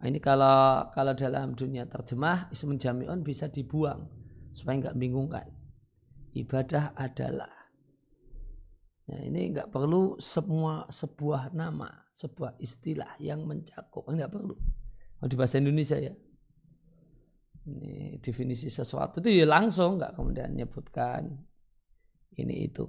Nah, 0.00 0.06
ini 0.08 0.18
kalau 0.18 0.88
kalau 0.90 1.12
dalam 1.12 1.52
dunia 1.52 1.84
terjemah 1.84 2.48
ismun 2.50 2.80
jami'un 2.80 3.20
bisa 3.20 3.52
dibuang 3.52 4.08
supaya 4.56 4.80
nggak 4.80 4.96
bingungkan 4.96 5.59
ibadah 6.34 6.94
adalah. 6.94 7.50
Ya, 9.10 9.26
ini 9.26 9.50
nggak 9.50 9.74
perlu 9.74 10.14
semua 10.22 10.86
sebuah 10.86 11.50
nama, 11.50 11.90
sebuah 12.14 12.54
istilah 12.62 13.18
yang 13.18 13.42
mencakup, 13.42 14.06
nggak 14.06 14.30
perlu. 14.30 14.54
Kalau 15.18 15.28
di 15.28 15.36
bahasa 15.36 15.58
Indonesia 15.58 15.98
ya, 15.98 16.14
ini 17.66 18.22
definisi 18.22 18.70
sesuatu 18.70 19.18
itu 19.18 19.42
ya 19.42 19.46
langsung 19.50 19.98
nggak 19.98 20.14
kemudian 20.14 20.54
menyebutkan 20.54 21.26
ini 22.38 22.70
itu. 22.70 22.86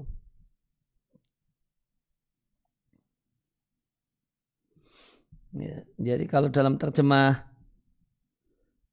Ya, 5.51 5.83
jadi 5.99 6.23
kalau 6.31 6.47
dalam 6.47 6.79
terjemah 6.79 7.43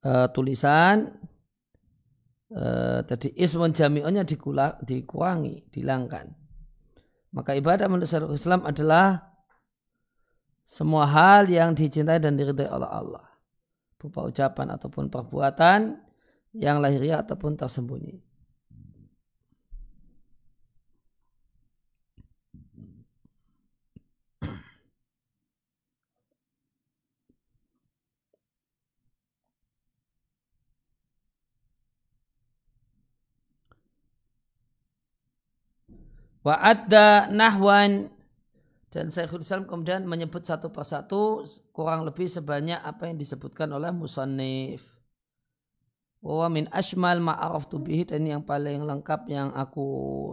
uh, 0.02 0.26
tulisan 0.34 1.17
Eh, 2.48 3.00
tadi 3.04 3.28
ismun 3.36 3.76
jami'unnya 3.76 4.24
dikurangi, 4.24 5.68
dihilangkan. 5.68 6.32
Maka 7.36 7.52
ibadah 7.52 7.92
menurut 7.92 8.08
Islam 8.32 8.64
adalah 8.64 9.36
semua 10.64 11.04
hal 11.04 11.44
yang 11.52 11.76
dicintai 11.76 12.16
dan 12.16 12.40
diridai 12.40 12.72
oleh 12.72 12.88
Allah. 12.88 13.24
Berupa 14.00 14.24
ucapan 14.24 14.80
ataupun 14.80 15.12
perbuatan 15.12 16.00
yang 16.56 16.80
lahiriah 16.80 17.20
ataupun 17.20 17.60
tersembunyi. 17.60 18.16
Wa 36.42 36.54
adda 36.62 37.28
nahwan 37.30 38.10
dan 38.88 39.12
Syekhul 39.12 39.44
Islam 39.44 39.68
kemudian 39.68 40.08
menyebut 40.08 40.48
satu 40.48 40.72
persatu 40.72 41.44
kurang 41.76 42.08
lebih 42.08 42.24
sebanyak 42.24 42.80
apa 42.80 43.10
yang 43.10 43.20
disebutkan 43.20 43.68
oleh 43.68 43.92
musannif. 43.92 44.80
Wa 46.24 46.50
min 46.50 46.66
ashmal 46.72 47.22
ma'araf 47.22 47.68
bihi 47.70 48.08
dan 48.08 48.26
yang 48.26 48.42
paling 48.42 48.82
lengkap 48.82 49.28
yang 49.30 49.52
aku 49.54 49.86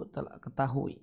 telah 0.09 0.39
ketahui. 0.41 0.97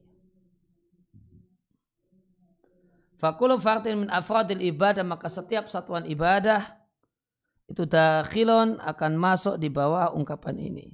Fakulu 3.22 3.54
fartin 3.62 4.02
min 4.02 4.10
afradil 4.10 4.58
ibadah 4.58 5.06
maka 5.06 5.30
setiap 5.30 5.70
satuan 5.70 6.02
ibadah 6.10 6.66
itu 7.70 7.86
dakhilon 7.86 8.82
akan 8.82 9.12
masuk 9.14 9.54
di 9.62 9.70
bawah 9.70 10.10
ungkapan 10.10 10.58
ini. 10.58 10.90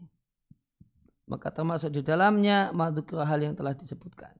Maka 1.28 1.52
termasuk 1.52 1.92
di 1.92 2.00
dalamnya 2.00 2.72
madhukra 2.72 3.28
hal 3.28 3.44
yang 3.44 3.52
telah 3.52 3.76
disebutkan. 3.76 4.32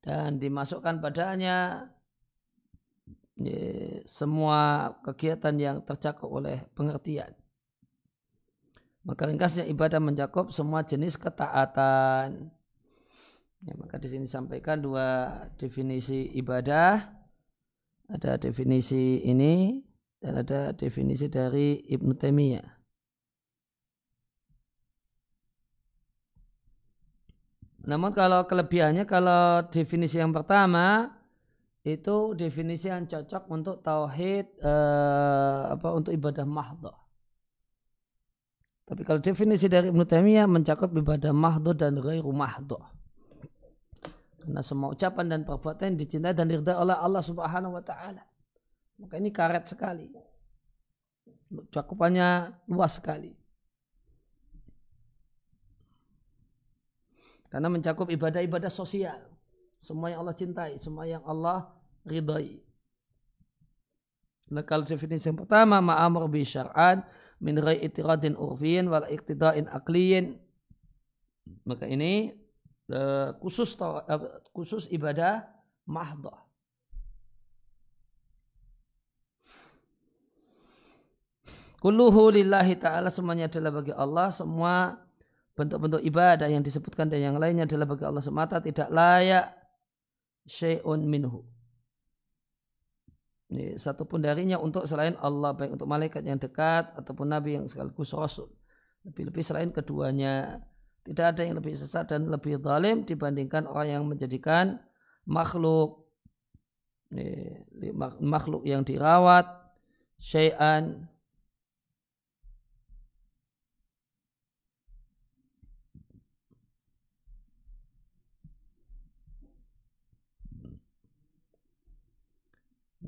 Dan 0.00 0.40
dimasukkan 0.40 1.04
padanya 1.04 1.84
ya, 3.36 3.60
semua 4.08 4.90
kegiatan 5.04 5.52
yang 5.60 5.76
tercakup 5.84 6.32
oleh 6.32 6.64
pengertian. 6.72 7.36
Maka 9.04 9.28
ringkasnya 9.28 9.68
ibadah 9.68 10.00
mencakup 10.00 10.48
semua 10.52 10.84
jenis 10.88 11.20
ketaatan. 11.20 12.48
Ya, 13.58 13.72
maka 13.76 14.00
di 14.00 14.08
sini 14.08 14.24
sampaikan 14.24 14.80
dua 14.80 15.28
definisi 15.60 16.32
ibadah. 16.32 17.20
Ada 18.08 18.40
definisi 18.40 19.20
ini 19.20 19.84
dan 20.16 20.40
ada 20.40 20.72
definisi 20.72 21.28
dari 21.28 21.76
Ibnu 21.92 22.16
Taimiyah. 22.16 22.77
Namun 27.86 28.10
kalau 28.10 28.42
kelebihannya 28.48 29.06
kalau 29.06 29.62
definisi 29.70 30.18
yang 30.18 30.34
pertama 30.34 31.14
itu 31.86 32.34
definisi 32.34 32.90
yang 32.90 33.06
cocok 33.06 33.44
untuk 33.48 33.76
tauhid 33.80 34.46
eh, 34.60 35.60
apa 35.72 35.88
untuk 35.94 36.10
ibadah 36.10 36.42
mahdhah. 36.42 36.98
Tapi 38.88 39.04
kalau 39.04 39.20
definisi 39.20 39.68
dari 39.68 39.92
Ibnu 39.92 40.02
Taimiyah 40.08 40.48
mencakup 40.48 40.90
ibadah 40.96 41.30
mahdhah 41.30 41.76
dan 41.76 42.00
ghairu 42.00 42.32
mahdhah. 42.32 42.88
Karena 44.40 44.64
semua 44.64 44.96
ucapan 44.96 45.28
dan 45.28 45.40
perbuatan 45.44 45.92
dicintai 45.92 46.32
dan 46.32 46.48
diridai 46.48 46.72
oleh 46.72 46.96
Allah 46.96 47.20
Subhanahu 47.20 47.76
wa 47.76 47.84
taala. 47.84 48.24
Maka 48.96 49.20
ini 49.20 49.28
karet 49.30 49.68
sekali. 49.68 50.08
Cakupannya 51.70 52.56
luas 52.66 52.96
sekali. 52.96 53.37
Karena 57.48 57.68
mencakup 57.72 58.12
ibadah-ibadah 58.12 58.68
sosial. 58.68 59.24
Semua 59.80 60.12
yang 60.12 60.20
Allah 60.26 60.36
cintai, 60.36 60.76
semua 60.76 61.08
yang 61.08 61.24
Allah 61.24 61.72
ridai. 62.04 62.60
Nah, 64.48 64.64
kalau 64.64 64.84
definisi 64.84 65.28
yang 65.28 65.38
pertama, 65.38 65.80
ma'amur 65.80 66.28
bi 66.28 66.44
syar'an 66.44 67.04
min 67.38 67.56
rai 67.60 67.80
itiradin 67.84 68.34
wal 68.36 69.06
iktida'in 69.08 69.68
akliyin. 69.68 70.40
Maka 71.64 71.88
ini 71.88 72.36
uh, 72.92 73.32
khusus 73.40 73.76
uh, 73.80 74.04
khusus 74.52 74.88
ibadah 74.92 75.46
mahdoh. 75.88 76.36
Kulluhu 81.78 82.34
lillahi 82.34 82.74
ta'ala 82.74 83.06
semuanya 83.06 83.46
adalah 83.46 83.70
bagi 83.70 83.94
Allah. 83.94 84.34
Semua 84.34 84.98
bentuk-bentuk 85.58 85.98
ibadah 86.06 86.46
yang 86.46 86.62
disebutkan 86.62 87.10
dan 87.10 87.18
yang 87.18 87.36
lainnya 87.36 87.66
adalah 87.66 87.90
bagi 87.90 88.06
Allah 88.06 88.22
semata. 88.22 88.62
Tidak 88.62 88.94
layak 88.94 89.50
syai'un 90.46 91.02
minhu. 91.02 91.42
Ini 93.50 93.74
satu 93.74 94.06
pun 94.06 94.22
darinya 94.22 94.62
untuk 94.62 94.86
selain 94.86 95.18
Allah. 95.18 95.58
Baik 95.58 95.74
untuk 95.74 95.90
malaikat 95.90 96.22
yang 96.22 96.38
dekat 96.38 96.94
ataupun 96.94 97.34
Nabi 97.34 97.58
yang 97.58 97.66
sekaligus 97.66 98.14
Rasul. 98.14 98.46
Lebih-lebih 99.02 99.42
selain 99.42 99.74
keduanya. 99.74 100.62
Tidak 101.02 101.26
ada 101.34 101.42
yang 101.42 101.58
lebih 101.58 101.74
sesat 101.74 102.12
dan 102.12 102.28
lebih 102.30 102.60
zalim 102.62 103.02
dibandingkan 103.02 103.66
orang 103.66 103.98
yang 103.98 104.04
menjadikan 104.04 104.78
makhluk 105.24 106.04
makhluk 108.20 108.68
yang 108.68 108.84
dirawat 108.84 109.48
syai'an 110.20 111.08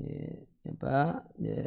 ya, 0.01 0.70
ya, 1.37 1.61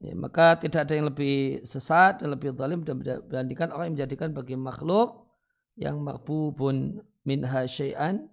ya, 0.00 0.12
maka 0.16 0.56
tidak 0.56 0.88
ada 0.88 0.94
yang 0.96 1.06
lebih 1.12 1.60
sesat 1.66 2.24
dan 2.24 2.32
lebih 2.32 2.56
zalim 2.56 2.80
dibandingkan 2.86 3.74
orang 3.74 3.92
yang 3.92 3.96
menjadikan 4.00 4.30
bagi 4.32 4.56
makhluk 4.56 5.28
yang 5.76 6.00
makbubun 6.00 7.04
minha 7.26 7.66
syai'an. 7.68 8.30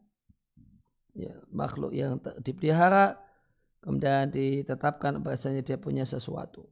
Ya, 1.18 1.34
makhluk 1.50 1.98
yang 1.98 2.22
dipelihara 2.46 3.18
kemudian 3.82 4.30
ditetapkan 4.30 5.18
bahasanya 5.26 5.66
dia 5.66 5.82
punya 5.82 6.06
sesuatu 6.06 6.70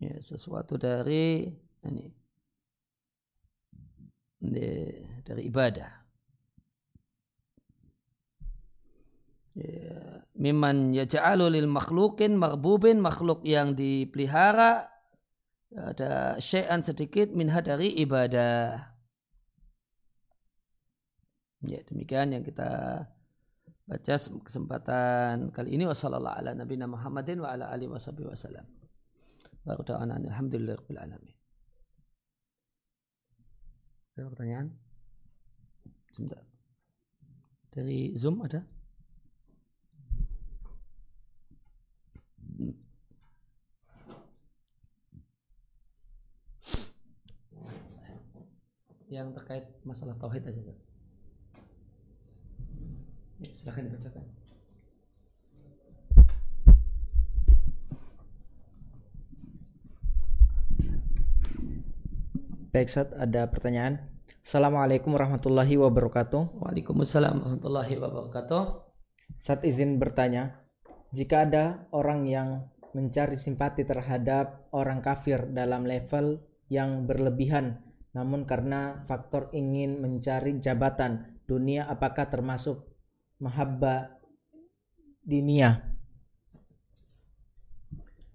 ya, 0.00 0.16
sesuatu 0.24 0.80
dari 0.80 1.44
ini, 1.84 2.08
dari 5.20 5.42
ibadah. 5.44 5.90
Ya, 9.50 10.24
miman 10.40 10.96
yaj'alu 10.96 11.52
lil 11.52 11.68
makhlukin 11.68 12.38
marbubin 12.40 13.02
makhluk 13.02 13.44
yang 13.44 13.76
dipelihara 13.76 14.88
ada 15.76 16.40
syai'an 16.40 16.80
sedikit 16.80 17.30
minha 17.30 17.60
dari 17.60 17.92
ibadah. 18.00 18.88
Ya, 21.60 21.84
demikian 21.84 22.32
yang 22.32 22.40
kita 22.40 23.04
baca 23.84 24.14
kesempatan 24.46 25.52
kali 25.52 25.76
ini 25.76 25.84
wasallallahu 25.84 26.38
ala 26.40 26.56
nabiyina 26.56 26.88
Muhammadin 26.88 27.42
wa 27.44 27.52
ala 27.52 27.68
alihi 27.68 27.90
wasallam. 27.92 28.79
Wa 29.60 29.76
ta'ala 29.84 30.16
alhamdulillah 30.16 30.80
rabbil 30.80 31.00
alamin. 31.00 31.36
Ada 34.16 34.28
pertanyaan? 34.32 34.68
Sebentar. 36.12 36.42
Dari 37.70 38.16
Zoom 38.16 38.42
ada? 38.42 38.64
Yang 49.10 49.28
terkait 49.42 49.66
masalah 49.82 50.14
tauhid 50.16 50.46
aja. 50.46 50.62
Ya, 53.40 53.50
silahkan 53.56 53.88
dibacakan. 53.90 54.39
Baik, 62.70 62.86
Sat, 62.86 63.10
ada 63.18 63.50
pertanyaan. 63.50 63.98
Assalamualaikum 64.46 65.10
warahmatullahi 65.18 65.74
wabarakatuh. 65.74 66.62
Waalaikumsalam 66.62 67.42
warahmatullahi 67.42 67.98
wabarakatuh. 67.98 68.62
Saat 69.42 69.66
izin 69.66 69.98
bertanya, 69.98 70.62
jika 71.10 71.50
ada 71.50 71.90
orang 71.90 72.30
yang 72.30 72.70
mencari 72.94 73.34
simpati 73.34 73.82
terhadap 73.82 74.70
orang 74.70 75.02
kafir 75.02 75.50
dalam 75.50 75.82
level 75.82 76.46
yang 76.70 77.10
berlebihan, 77.10 77.82
namun 78.14 78.46
karena 78.46 79.02
faktor 79.02 79.50
ingin 79.50 79.98
mencari 79.98 80.62
jabatan 80.62 81.42
dunia, 81.50 81.90
apakah 81.90 82.30
termasuk 82.30 82.86
mahabba 83.42 84.22
dinia? 85.26 85.90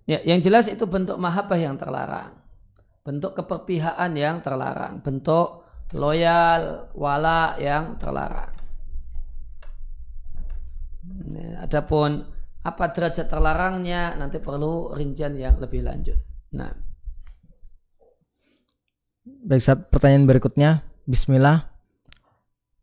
Ya, 0.04 0.20
yang 0.28 0.44
jelas 0.44 0.68
itu 0.68 0.84
bentuk 0.84 1.16
mahabbah 1.16 1.56
yang 1.56 1.80
terlarang 1.80 2.45
bentuk 3.06 3.38
keperpihakan 3.38 4.12
yang 4.18 4.42
terlarang, 4.42 4.98
bentuk 5.06 5.62
loyal, 5.94 6.90
wala 6.98 7.54
yang 7.62 8.02
terlarang. 8.02 8.50
Adapun 11.62 12.26
apa 12.66 12.90
derajat 12.90 13.30
terlarangnya 13.30 14.18
nanti 14.18 14.42
perlu 14.42 14.90
rincian 14.98 15.38
yang 15.38 15.62
lebih 15.62 15.86
lanjut. 15.86 16.18
Nah. 16.58 16.74
Baik, 19.46 19.62
saat 19.62 19.86
pertanyaan 19.94 20.26
berikutnya. 20.26 20.82
Bismillah. 21.06 21.70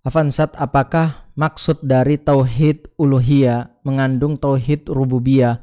Afan 0.07 0.31
Sat, 0.31 0.55
apakah 0.55 1.27
maksud 1.35 1.83
dari 1.83 2.19
tauhid 2.19 2.95
uluhiyah 2.95 3.83
mengandung 3.83 4.39
tauhid 4.39 4.87
rububiyah 4.87 5.63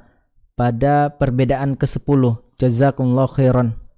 pada 0.59 1.15
perbedaan 1.15 1.79
ke-10? 1.79 2.43
Jazakumullah 2.59 3.31
khairan. 3.31 3.88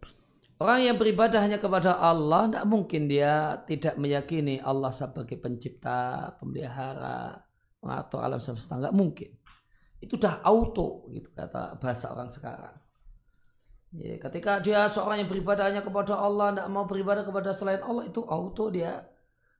Orang 0.62 0.86
yang 0.86 1.02
beribadah 1.02 1.42
hanya 1.42 1.58
kepada 1.58 1.98
Allah, 1.98 2.46
tidak 2.46 2.70
mungkin 2.70 3.10
dia 3.10 3.66
tidak 3.66 3.98
meyakini 3.98 4.62
Allah 4.62 4.94
sebagai 4.94 5.42
pencipta, 5.42 6.30
pemelihara, 6.38 7.34
mengatur 7.82 8.22
alam 8.22 8.38
semesta. 8.38 8.78
Tidak 8.78 8.94
mungkin. 8.94 9.34
Itu 9.98 10.22
dah 10.22 10.46
auto, 10.46 11.10
gitu 11.10 11.34
kata 11.34 11.82
bahasa 11.82 12.14
orang 12.14 12.30
sekarang. 12.30 12.78
Ya, 13.98 14.22
ketika 14.22 14.62
dia 14.62 14.86
seorang 14.86 15.26
yang 15.26 15.30
beribadahnya 15.34 15.82
kepada 15.82 16.14
Allah, 16.14 16.54
tidak 16.54 16.70
mau 16.70 16.86
beribadah 16.86 17.26
kepada 17.26 17.58
selain 17.58 17.82
Allah, 17.82 18.06
itu 18.06 18.22
auto 18.22 18.70
dia 18.70 19.02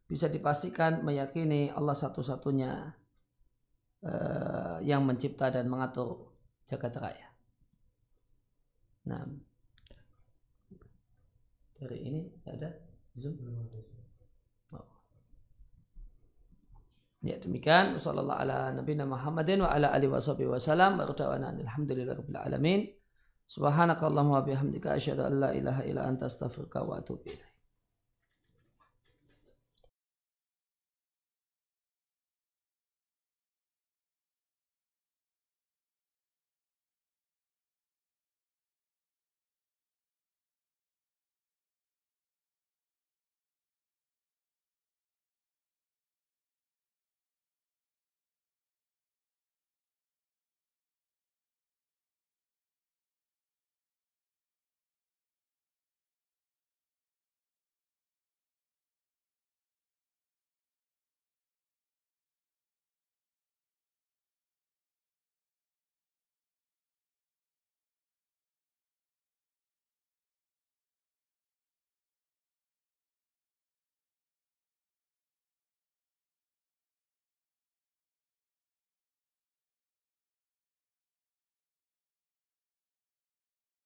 bisa 0.06 0.30
dipastikan 0.30 1.02
meyakini 1.02 1.74
Allah 1.74 1.98
satu-satunya 1.98 2.72
uh, 4.06 4.78
yang 4.86 5.02
mencipta 5.02 5.50
dan 5.50 5.66
mengatur 5.66 6.30
jagat 6.70 6.94
raya. 7.02 7.28
Nah, 9.10 9.26
dari 11.82 11.98
ini 12.06 12.22
ada 12.46 12.70
zoom. 13.18 13.42
Oh. 14.70 14.86
Ya 17.26 17.42
demikian 17.42 17.98
sallallahu 17.98 18.38
ala 18.38 18.70
nabiyina 18.70 19.10
Muhammadin 19.10 19.66
wa 19.66 19.74
ala 19.74 19.90
alihi 19.90 20.14
wasallam 20.14 21.02
wa 21.02 21.10
alhamdulillahirabbil 21.58 22.38
alamin. 22.38 22.86
Subhanakallahumma 23.50 24.46
bihamdika 24.48 24.96
asyhadu 24.96 25.28
an 25.28 25.34
la 25.42 25.50
ilaha 25.52 25.82
illa 25.84 26.08
anta 26.08 26.30
astaghfiruka 26.30 26.88
wa 26.88 27.02
atubu 27.02 27.28
ilaik. 27.28 27.51